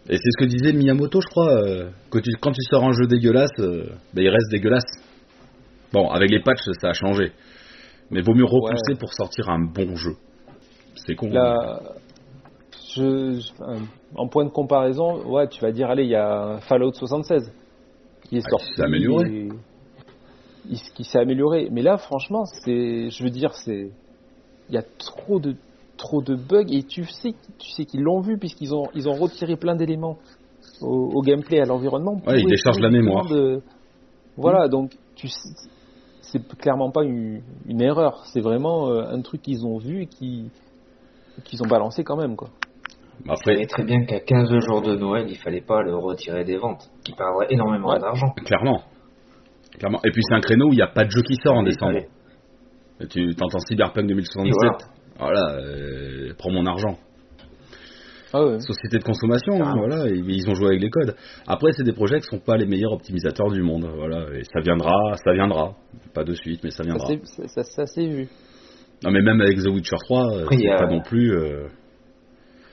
Et 0.10 0.16
c'est 0.16 0.32
ce 0.32 0.38
que 0.40 0.46
disait 0.46 0.72
Miyamoto, 0.74 1.20
je 1.20 1.28
crois, 1.28 1.52
euh, 1.52 1.90
que 2.12 2.20
tu, 2.20 2.30
quand 2.40 2.52
tu 2.52 2.62
sors 2.70 2.84
un 2.84 2.94
jeu 2.94 3.08
dégueulasse, 3.08 3.50
euh, 3.60 3.90
ben, 4.14 4.22
il 4.24 4.30
reste 4.30 4.50
dégueulasse. 4.52 4.86
Bon, 5.92 6.10
avec 6.10 6.30
les 6.30 6.42
patchs, 6.42 6.62
ça 6.80 6.90
a 6.90 6.94
changé. 6.94 7.32
Mais 8.12 8.22
vaut 8.22 8.34
mieux 8.34 8.46
repousser 8.46 8.94
Ouais. 8.94 9.00
pour 9.00 9.14
sortir 9.14 9.50
un 9.50 9.60
bon 9.60 9.96
jeu. 9.96 10.14
C'est 10.96 11.16
con. 11.16 11.30
hein. 11.36 11.80
Je, 12.96 13.40
en 14.16 14.28
point 14.28 14.46
de 14.46 14.50
comparaison, 14.50 15.24
ouais, 15.30 15.48
tu 15.50 15.62
vas 15.62 15.72
dire, 15.72 15.90
allez, 15.90 16.04
il 16.04 16.10
y 16.12 16.16
a 16.16 16.60
Fallout 16.62 16.94
76 16.94 17.52
qui 18.30 18.38
est 18.38 18.42
Ah, 18.46 18.50
sorti. 18.50 18.68
qui 18.68 18.74
s'est 18.76 18.84
amélioré. 18.84 19.30
et- 19.30 19.50
qui 20.96 21.04
s'est 21.04 21.20
amélioré. 21.20 21.68
Mais 21.72 21.82
là, 21.82 21.98
franchement, 21.98 22.44
c'est, 22.46 23.10
je 23.10 23.24
veux 23.24 23.30
dire, 23.30 23.54
c'est, 23.54 23.90
il 24.70 24.76
y 24.76 24.78
a 24.78 24.84
trop 24.98 25.40
de, 25.40 25.56
trop 25.98 26.22
de 26.22 26.36
bugs 26.36 26.66
et 26.70 26.84
tu 26.84 27.04
sais, 27.06 27.34
tu 27.60 27.70
sais 27.72 27.86
qu'ils 27.86 28.02
l'ont 28.02 28.22
vu 28.22 28.38
puisqu'ils 28.38 28.74
ont, 28.76 28.88
ils 28.94 29.08
ont 29.10 29.14
retiré 29.14 29.56
plein 29.56 29.76
d'éléments 29.76 30.18
au, 30.82 31.12
au 31.16 31.22
gameplay, 31.22 31.60
à 31.60 31.66
l'environnement. 31.66 32.18
pour 32.18 32.28
Ouais, 32.28 32.40
ils 32.42 32.48
déchargent 32.48 32.80
la 32.80 32.90
mémoire. 32.90 33.26
de- 33.28 33.62
Voilà, 34.36 34.68
donc 34.68 34.92
tu 35.16 35.28
sais- 35.28 35.50
c'est 36.22 36.46
clairement 36.58 36.92
pas 36.92 37.04
une, 37.04 37.42
une 37.66 37.82
erreur, 37.82 38.24
c'est 38.34 38.42
vraiment 38.42 38.90
euh, 38.90 39.08
un 39.10 39.22
truc 39.22 39.42
qu'ils 39.42 39.66
ont 39.66 39.78
vu 39.78 40.04
et 40.04 40.08
qui 40.08 40.50
qu'ils 41.46 41.62
ont 41.64 41.68
balancé 41.68 42.04
quand 42.04 42.18
même 42.18 42.36
quoi. 42.36 42.50
Après, 43.30 43.66
très 43.66 43.84
bien 43.84 44.06
qu'à 44.06 44.20
15 44.20 44.50
jours 44.68 44.82
de 44.82 44.96
Noël, 44.96 45.26
il 45.30 45.38
fallait 45.38 45.62
pas 45.62 45.82
le 45.82 45.96
retirer 45.96 46.44
des 46.44 46.58
ventes. 46.58 46.90
Il 47.08 47.16
perdrait 47.16 47.48
énormément 47.50 47.90
Ouais. 47.90 48.00
d'argent. 48.00 48.32
clairement. 48.46 48.82
clairement. 49.78 50.00
Et 50.04 50.12
puis 50.12 50.22
c'est 50.28 50.36
un 50.36 50.42
créneau 50.42 50.68
où 50.68 50.74
il 50.74 50.78
n'y 50.78 50.82
a 50.82 50.88
pas 50.88 51.06
de 51.06 51.10
jeu 51.12 51.22
qui 51.24 51.36
sort 51.44 51.56
en 51.56 51.62
Il 51.64 51.70
décembre. 51.72 52.00
Tu 53.06 53.36
t'entends 53.36 53.60
Cyberpunk 53.60 54.08
2077. 54.08 54.48
Et 54.48 54.52
voilà. 54.54 54.78
Voilà, 55.20 55.60
euh, 55.62 56.34
prends 56.38 56.52
mon 56.52 56.66
argent. 56.66 56.98
Ah 58.34 58.46
ouais. 58.46 58.60
Société 58.60 58.98
de 59.00 59.04
consommation, 59.04 59.54
hein, 59.56 59.60
Carrément. 59.60 59.88
voilà, 59.88 60.10
ils 60.10 60.50
ont 60.50 60.54
joué 60.54 60.68
avec 60.68 60.82
les 60.82 60.90
codes. 60.90 61.16
Après, 61.48 61.72
c'est 61.72 61.84
des 61.84 61.94
projets 61.94 62.20
qui 62.20 62.28
sont 62.28 62.40
pas 62.40 62.58
les 62.58 62.66
meilleurs 62.66 62.92
optimisateurs 62.92 63.50
du 63.52 63.62
monde, 63.64 63.90
voilà, 63.96 64.26
et 64.38 64.44
ça 64.44 64.60
viendra, 64.60 64.92
ça 65.24 65.32
viendra. 65.34 65.76
Pas 66.14 66.24
de 66.26 66.34
suite, 66.34 66.62
mais 66.64 66.72
ça 66.72 66.84
viendra. 66.84 67.08
ça- 67.64 67.86
s'est 67.86 68.06
vu. 68.08 68.28
Non, 69.04 69.12
mais 69.12 69.22
même 69.22 69.40
avec 69.40 69.58
The 69.58 69.68
Witcher 69.70 69.96
3, 70.06 70.26
euh, 70.34 70.42
Après, 70.44 70.56
il 70.56 70.62
c'est 70.62 70.70
a- 70.72 70.78
pas 70.78 70.88
non 70.88 71.02
plus. 71.02 71.32
euh, 71.38 71.68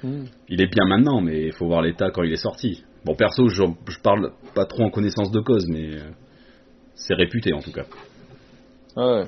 Hmm. 0.03 0.25
Il 0.51 0.61
est 0.61 0.67
bien 0.67 0.85
maintenant, 0.87 1.23
mais 1.23 1.47
il 1.47 1.53
faut 1.55 1.67
voir 1.67 1.81
l'état 1.81 2.11
quand 2.11 2.25
il 2.25 2.33
est 2.33 2.37
sorti. 2.37 2.83
Bon, 3.07 3.15
perso, 3.15 3.49
je, 3.49 3.63
je 3.89 3.99
parle 4.01 4.33
pas 4.55 4.67
trop 4.67 4.83
en 4.83 4.91
connaissance 4.91 5.31
de 5.31 5.41
cause, 5.41 5.67
mais 5.69 5.95
euh, 5.97 6.11
c'est 6.95 7.15
réputé 7.15 7.55
en 7.55 7.61
tout 7.61 7.73
cas. 7.73 7.85
Ah 8.97 9.07
ouais. 9.21 9.25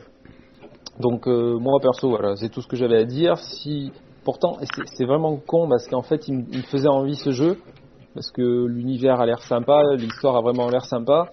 Donc 1.00 1.26
euh, 1.28 1.58
moi 1.58 1.78
perso 1.80 2.08
voilà, 2.08 2.36
c'est 2.36 2.48
tout 2.48 2.62
ce 2.62 2.68
que 2.68 2.76
j'avais 2.76 2.98
à 2.98 3.04
dire. 3.04 3.36
Si 3.38 3.92
pourtant 4.24 4.56
c'est 4.96 5.04
vraiment 5.04 5.36
con 5.36 5.68
parce 5.68 5.86
qu'en 5.88 6.02
fait 6.02 6.26
il, 6.28 6.34
me- 6.38 6.44
il 6.50 6.58
me 6.58 6.62
faisait 6.62 6.88
envie 6.88 7.16
ce 7.16 7.30
jeu 7.30 7.58
parce 8.14 8.30
que 8.30 8.64
l'univers 8.66 9.20
a 9.20 9.26
l'air 9.26 9.40
sympa, 9.42 9.82
l'histoire 9.96 10.36
a 10.36 10.40
vraiment 10.40 10.68
l'air 10.70 10.84
sympa. 10.86 11.30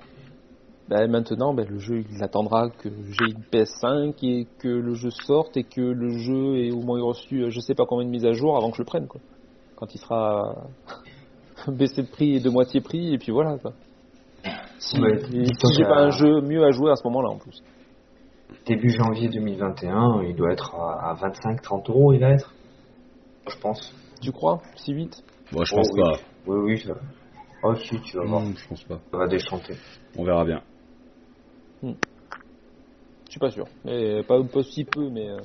Ben, 0.89 1.09
maintenant, 1.09 1.53
ben, 1.53 1.66
le 1.66 1.80
jeu 1.80 2.03
il 2.11 2.22
attendra 2.22 2.70
que 2.70 2.89
j'ai 2.89 3.26
une 3.32 3.43
PS5 3.53 4.16
et 4.24 4.47
que 4.59 4.68
le 4.68 4.93
jeu 4.95 5.11
sorte 5.11 5.55
et 5.55 5.64
que 5.64 5.80
le 5.80 6.09
jeu 6.18 6.57
ait 6.57 6.72
au 6.72 6.82
moins 6.82 7.01
reçu 7.01 7.43
euh, 7.43 7.49
je 7.49 7.61
sais 7.61 7.74
pas 7.74 7.86
combien 7.86 8.05
de 8.05 8.11
mises 8.11 8.26
à 8.26 8.34
jour 8.34 8.57
avant 8.57 8.70
que 8.70 8.76
je 8.76 8.82
le 8.82 8.86
prenne 8.86 9.07
quoi. 9.07 9.22
Quand 9.78 9.88
il 9.95 9.97
sera 9.97 10.55
baissé 11.70 12.01
de 12.03 12.07
prix 12.09 12.36
et 12.36 12.39
de 12.41 12.49
moitié 12.49 12.82
prix 12.82 13.14
et 13.14 13.18
puis 13.18 13.32
voilà 13.32 13.57
quoi. 13.59 13.72
Si, 14.78 14.99
Ouais, 14.99 15.22
si 15.24 15.74
j'ai 15.78 15.86
pas 15.86 16.01
un 16.01 16.09
jeu 16.09 16.41
mieux 16.41 16.66
à 16.66 16.72
jouer 16.72 16.91
à 16.91 16.97
ce 16.97 17.07
moment-là 17.07 17.30
en 17.30 17.38
plus. 17.38 17.64
Début 18.66 18.89
janvier 18.91 19.28
2021, 19.28 20.24
il 20.24 20.36
doit 20.36 20.51
être 20.53 20.74
à, 20.76 21.11
à 21.11 21.16
25-30 21.16 21.89
euros, 21.91 22.14
il 22.14 22.20
va 22.22 22.30
être. 22.30 22.53
Je 23.49 23.57
pense. 23.57 23.93
Tu 24.22 24.32
crois? 24.32 24.61
Si 24.78 24.93
vite 24.93 25.22
Bon, 25.51 25.64
je 25.66 25.74
Oh, 25.74 25.78
pense 25.78 25.89
oui. 25.93 26.01
pas. 26.01 26.20
Oui, 26.47 26.57
oui, 26.64 26.80
ça. 26.80 26.93
Oh, 27.61 27.76
si, 27.76 27.99
tu 28.01 28.18
vas 28.18 28.24
voir. 28.26 28.41
Non, 28.41 28.53
je 28.55 28.68
pense 28.68 28.84
pas. 28.84 28.99
Ça 29.11 29.18
va 29.18 29.28
déchanter. 29.28 29.76
On 30.18 30.24
verra 30.24 30.45
bien. 30.45 30.61
Je 31.84 31.89
suis 33.30 33.39
pas 33.39 33.49
sûr. 33.49 33.66
Mais 33.84 34.24
pas, 34.24 34.41
pas 34.43 34.64
si 34.64 34.86
peu, 34.86 35.09
mais. 35.09 35.28
euh, 35.30 35.38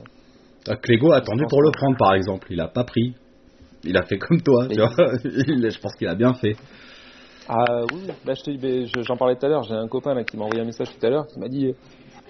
Ah, 0.68 0.76
Clégo 0.76 1.10
a 1.12 1.16
attendu 1.16 1.44
pour 1.48 1.62
le 1.62 1.70
prendre, 1.72 1.96
par 1.96 2.14
exemple. 2.14 2.46
Il 2.50 2.60
a 2.60 2.68
pas 2.68 2.84
pris. 2.84 3.14
Il 3.82 3.96
a 3.96 4.02
fait 4.02 4.18
comme 4.18 4.40
toi, 4.42 4.66
Mais- 4.68 4.74
tu 4.74 4.80
vois. 4.80 4.90
Il- 5.24 5.70
je 5.70 5.80
pense 5.80 5.94
qu'il 5.96 6.06
a 6.06 6.14
bien 6.14 6.34
fait. 6.34 6.54
Ah 7.48 7.84
oui, 7.92 8.06
là 8.26 8.34
je 8.34 8.42
te 8.42 8.50
dis, 8.50 8.86
je- 8.86 9.02
j'en 9.02 9.16
parlais 9.16 9.34
tout 9.36 9.46
à 9.46 9.48
l'heure. 9.48 9.62
J'ai 9.62 9.74
un 9.74 9.88
copain 9.88 10.12
là 10.14 10.22
qui 10.22 10.36
m'a 10.36 10.44
envoyé 10.44 10.60
un 10.62 10.66
message 10.66 10.88
tout 10.94 11.06
à 11.06 11.08
l'heure 11.08 11.26
qui 11.26 11.38
m'a 11.40 11.48
dit 11.48 11.72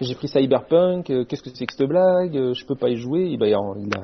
j'ai 0.00 0.14
pris 0.14 0.28
Cyberpunk, 0.28 1.10
euh, 1.10 1.24
qu'est-ce 1.24 1.42
que 1.42 1.50
c'est 1.54 1.66
que 1.66 1.72
cette 1.74 1.88
blague 1.88 2.36
Euh, 2.36 2.54
Je 2.54 2.64
peux 2.66 2.76
pas 2.76 2.88
y 2.88 2.96
jouer. 2.96 3.30
Et 3.32 3.36
ben, 3.36 3.46
il 3.46 3.94
a. 3.96 4.02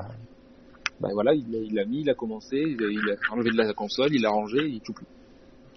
Ben 1.01 1.09
voilà, 1.13 1.33
il 1.33 1.73
l'a 1.73 1.85
mis, 1.85 2.01
il 2.01 2.09
a 2.09 2.13
commencé, 2.13 2.55
il 2.57 2.81
a, 2.81 2.87
il 2.89 2.99
a 3.11 3.33
enlevé 3.33 3.49
de 3.51 3.57
la 3.57 3.73
console, 3.73 4.09
il 4.13 4.25
a 4.25 4.29
rangé, 4.29 4.59
il 4.65 4.79
joue 4.85 4.93
plus. 4.93 5.05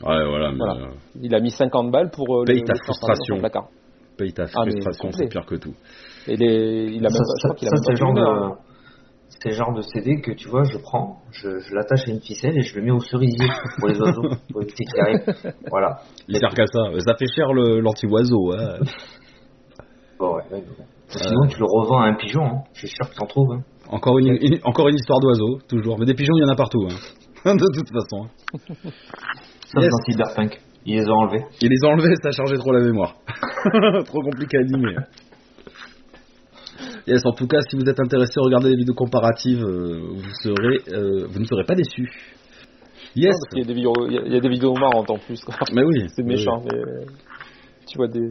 Ouais, 0.01 0.25
voilà, 0.29 0.53
mais 0.53 0.59
Voilà. 0.59 0.75
euh, 0.87 0.91
Il 1.21 1.35
a 1.35 1.41
mis 1.41 1.51
50 1.51 1.91
balles 1.91 2.11
pour 2.11 2.27
euh, 2.41 2.45
Paye 2.45 2.61
le, 2.61 2.64
ta 2.64 2.75
le 2.75 2.79
frustration. 2.85 3.39
placard. 3.39 3.69
paye 4.16 4.33
ta 4.33 4.45
Ah, 4.55 4.62
frustration, 4.62 5.09
complet. 5.11 5.25
c'est 5.25 5.29
pire 5.29 5.45
que 5.45 5.57
tout. 5.57 5.75
Et 6.29 6.37
les, 6.37 6.85
il 6.93 6.99
a 6.99 7.09
même 7.09 7.11
ça, 7.11 7.19
pas, 7.19 7.25
je 7.37 7.43
ça- 7.43 7.49
crois 7.49 7.55
qu'il 7.57 7.66
a 7.69 7.71
ça, 7.71 7.75
même 7.75 7.83
c'est 7.85 7.93
le 7.93 7.97
genre 7.97 8.16
hein. 8.19 8.49
de... 8.51 8.69
C'est 9.41 9.51
genre 9.53 9.73
de 9.75 9.83
CD 9.83 10.21
que 10.21 10.33
tu 10.33 10.49
vois, 10.49 10.64
je 10.64 10.79
prends, 10.79 11.19
je, 11.33 11.59
je 11.61 11.75
l'attache 11.75 12.09
à 12.09 12.11
une 12.11 12.21
ficelle 12.21 12.57
et 12.57 12.62
je 12.62 12.75
le 12.77 12.83
mets 12.85 12.91
au 12.91 12.99
cerisier 13.01 13.47
pour 13.79 13.89
les 13.89 14.01
oiseaux, 14.01 14.23
pour 14.51 14.62
éviter 14.62 14.85
qu'ils 14.85 15.01
arrivent. 15.01 15.55
Voilà. 15.71 15.99
Il 16.29 16.39
sert 16.39 16.51
qu'à 16.55 16.66
ça. 16.66 16.81
Ça 17.05 17.14
fait 17.16 17.27
cher 17.35 17.53
l'anti-oiseau. 17.53 18.53
hein. 18.55 18.79
Bon, 20.19 20.35
ouais, 20.37 20.43
ouais, 20.51 20.59
ouais. 20.59 20.85
Sinon, 21.09 21.47
tu 21.49 21.59
le 21.59 21.64
revends 21.66 22.01
à 22.03 22.07
un 22.09 22.14
pigeon, 22.14 22.43
hein. 22.45 22.62
je 22.75 22.81
suis 22.81 22.89
sûr 22.89 23.09
que 23.09 23.14
t'en 23.14 23.27
trouves. 23.27 23.53
Hein. 23.53 23.62
Encore, 23.91 24.19
une, 24.19 24.37
une- 24.41 24.59
encore 24.64 24.89
une 24.89 24.97
histoire 24.97 25.21
d'oiseau, 25.21 25.59
toujours. 25.69 25.99
Mais 25.99 26.05
des 26.07 26.14
pigeons, 26.14 26.35
il 26.37 26.43
y 26.43 26.45
en 26.45 26.53
a 26.53 26.57
partout. 26.57 26.87
hein. 26.91 26.95
De 27.57 27.66
toute 27.75 27.89
façon. 27.91 28.25
hein. 28.27 28.55
Sauf 29.73 29.83
Yes. 29.83 29.91
dans 29.91 30.05
Cyberpunk. 30.12 30.61
Ils 30.85 30.97
les 31.01 31.09
ont 31.09 31.14
enlevés. 31.14 31.45
Il 31.61 31.69
les 31.71 31.85
a 31.85 31.89
enlevés, 31.89 32.14
ça 32.23 32.31
chargeait 32.31 32.57
trop 32.59 32.73
la 32.73 32.81
mémoire. 32.81 33.14
trop 34.07 34.21
compliqué 34.23 34.57
à 34.59 34.61
animer. 34.61 34.95
Yes, 37.07 37.25
en 37.25 37.33
tout 37.33 37.47
cas, 37.47 37.59
si 37.69 37.77
vous 37.77 37.89
êtes 37.89 37.99
intéressé 38.01 38.33
à 38.39 38.43
regarder 38.45 38.71
les 38.71 38.77
vidéos 38.77 38.95
comparatives, 38.95 39.64
euh, 39.64 40.01
vous, 40.14 40.31
serez, 40.43 40.79
euh, 40.95 41.27
vous 41.29 41.39
ne 41.41 41.45
serez 41.45 41.64
pas 41.64 41.75
déçus. 41.75 42.09
Yes, 43.16 43.35
Parce 43.35 43.49
qu'il 43.51 43.59
y 43.61 43.62
a 43.62 43.66
des 43.66 43.75
vidéos, 43.75 43.95
il 44.07 44.12
y 44.14 44.19
a- 44.19 44.23
il 44.27 44.33
y 44.33 44.37
a 44.37 44.41
des 44.41 44.49
vidéos 44.49 44.75
marrantes 44.75 45.11
en 45.11 45.19
plus. 45.19 45.41
quoi. 45.43 45.55
mais 45.73 45.83
oui. 45.83 46.07
C'est 46.14 46.23
oui, 46.23 46.29
méchant, 46.29 46.62
mais 46.64 46.79
euh, 46.79 47.05
tu 47.87 47.97
vois 47.99 48.09
des 48.09 48.29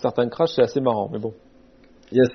certains 0.00 0.28
crashs, 0.28 0.52
c'est 0.56 0.62
assez 0.62 0.80
marrant, 0.80 1.08
mais 1.12 1.18
bon. 1.18 1.34
Yes. 2.12 2.28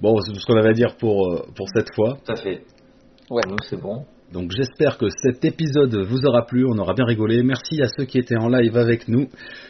Bon, 0.00 0.18
c'est 0.20 0.32
tout 0.32 0.40
ce 0.40 0.46
qu'on 0.46 0.58
avait 0.58 0.70
à 0.70 0.72
dire 0.72 0.96
pour, 0.96 1.26
euh, 1.26 1.46
pour 1.54 1.68
cette 1.74 1.94
fois. 1.94 2.18
Tout 2.24 2.32
à 2.32 2.36
fait. 2.36 2.62
Ouais. 3.30 3.42
Nous, 3.48 3.56
c'est 3.68 3.80
bon. 3.80 4.04
Donc 4.32 4.50
j'espère 4.50 4.98
que 4.98 5.06
cet 5.22 5.44
épisode 5.44 5.94
vous 5.94 6.26
aura 6.26 6.44
plu, 6.44 6.66
on 6.66 6.76
aura 6.78 6.92
bien 6.92 7.04
rigolé. 7.04 7.42
Merci 7.44 7.80
à 7.82 7.86
ceux 7.96 8.04
qui 8.04 8.18
étaient 8.18 8.36
en 8.36 8.48
live 8.48 8.76
avec 8.76 9.06
nous. 9.06 9.28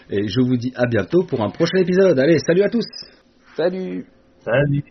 Et 0.09 0.27
je 0.27 0.41
vous 0.41 0.57
dis 0.57 0.73
à 0.75 0.87
bientôt 0.87 1.25
pour 1.25 1.43
un 1.43 1.51
prochain 1.51 1.79
épisode. 1.79 2.19
Allez, 2.19 2.39
salut 2.39 2.63
à 2.63 2.71
tous 2.71 2.87
Salut 3.57 4.07
Salut. 4.41 4.85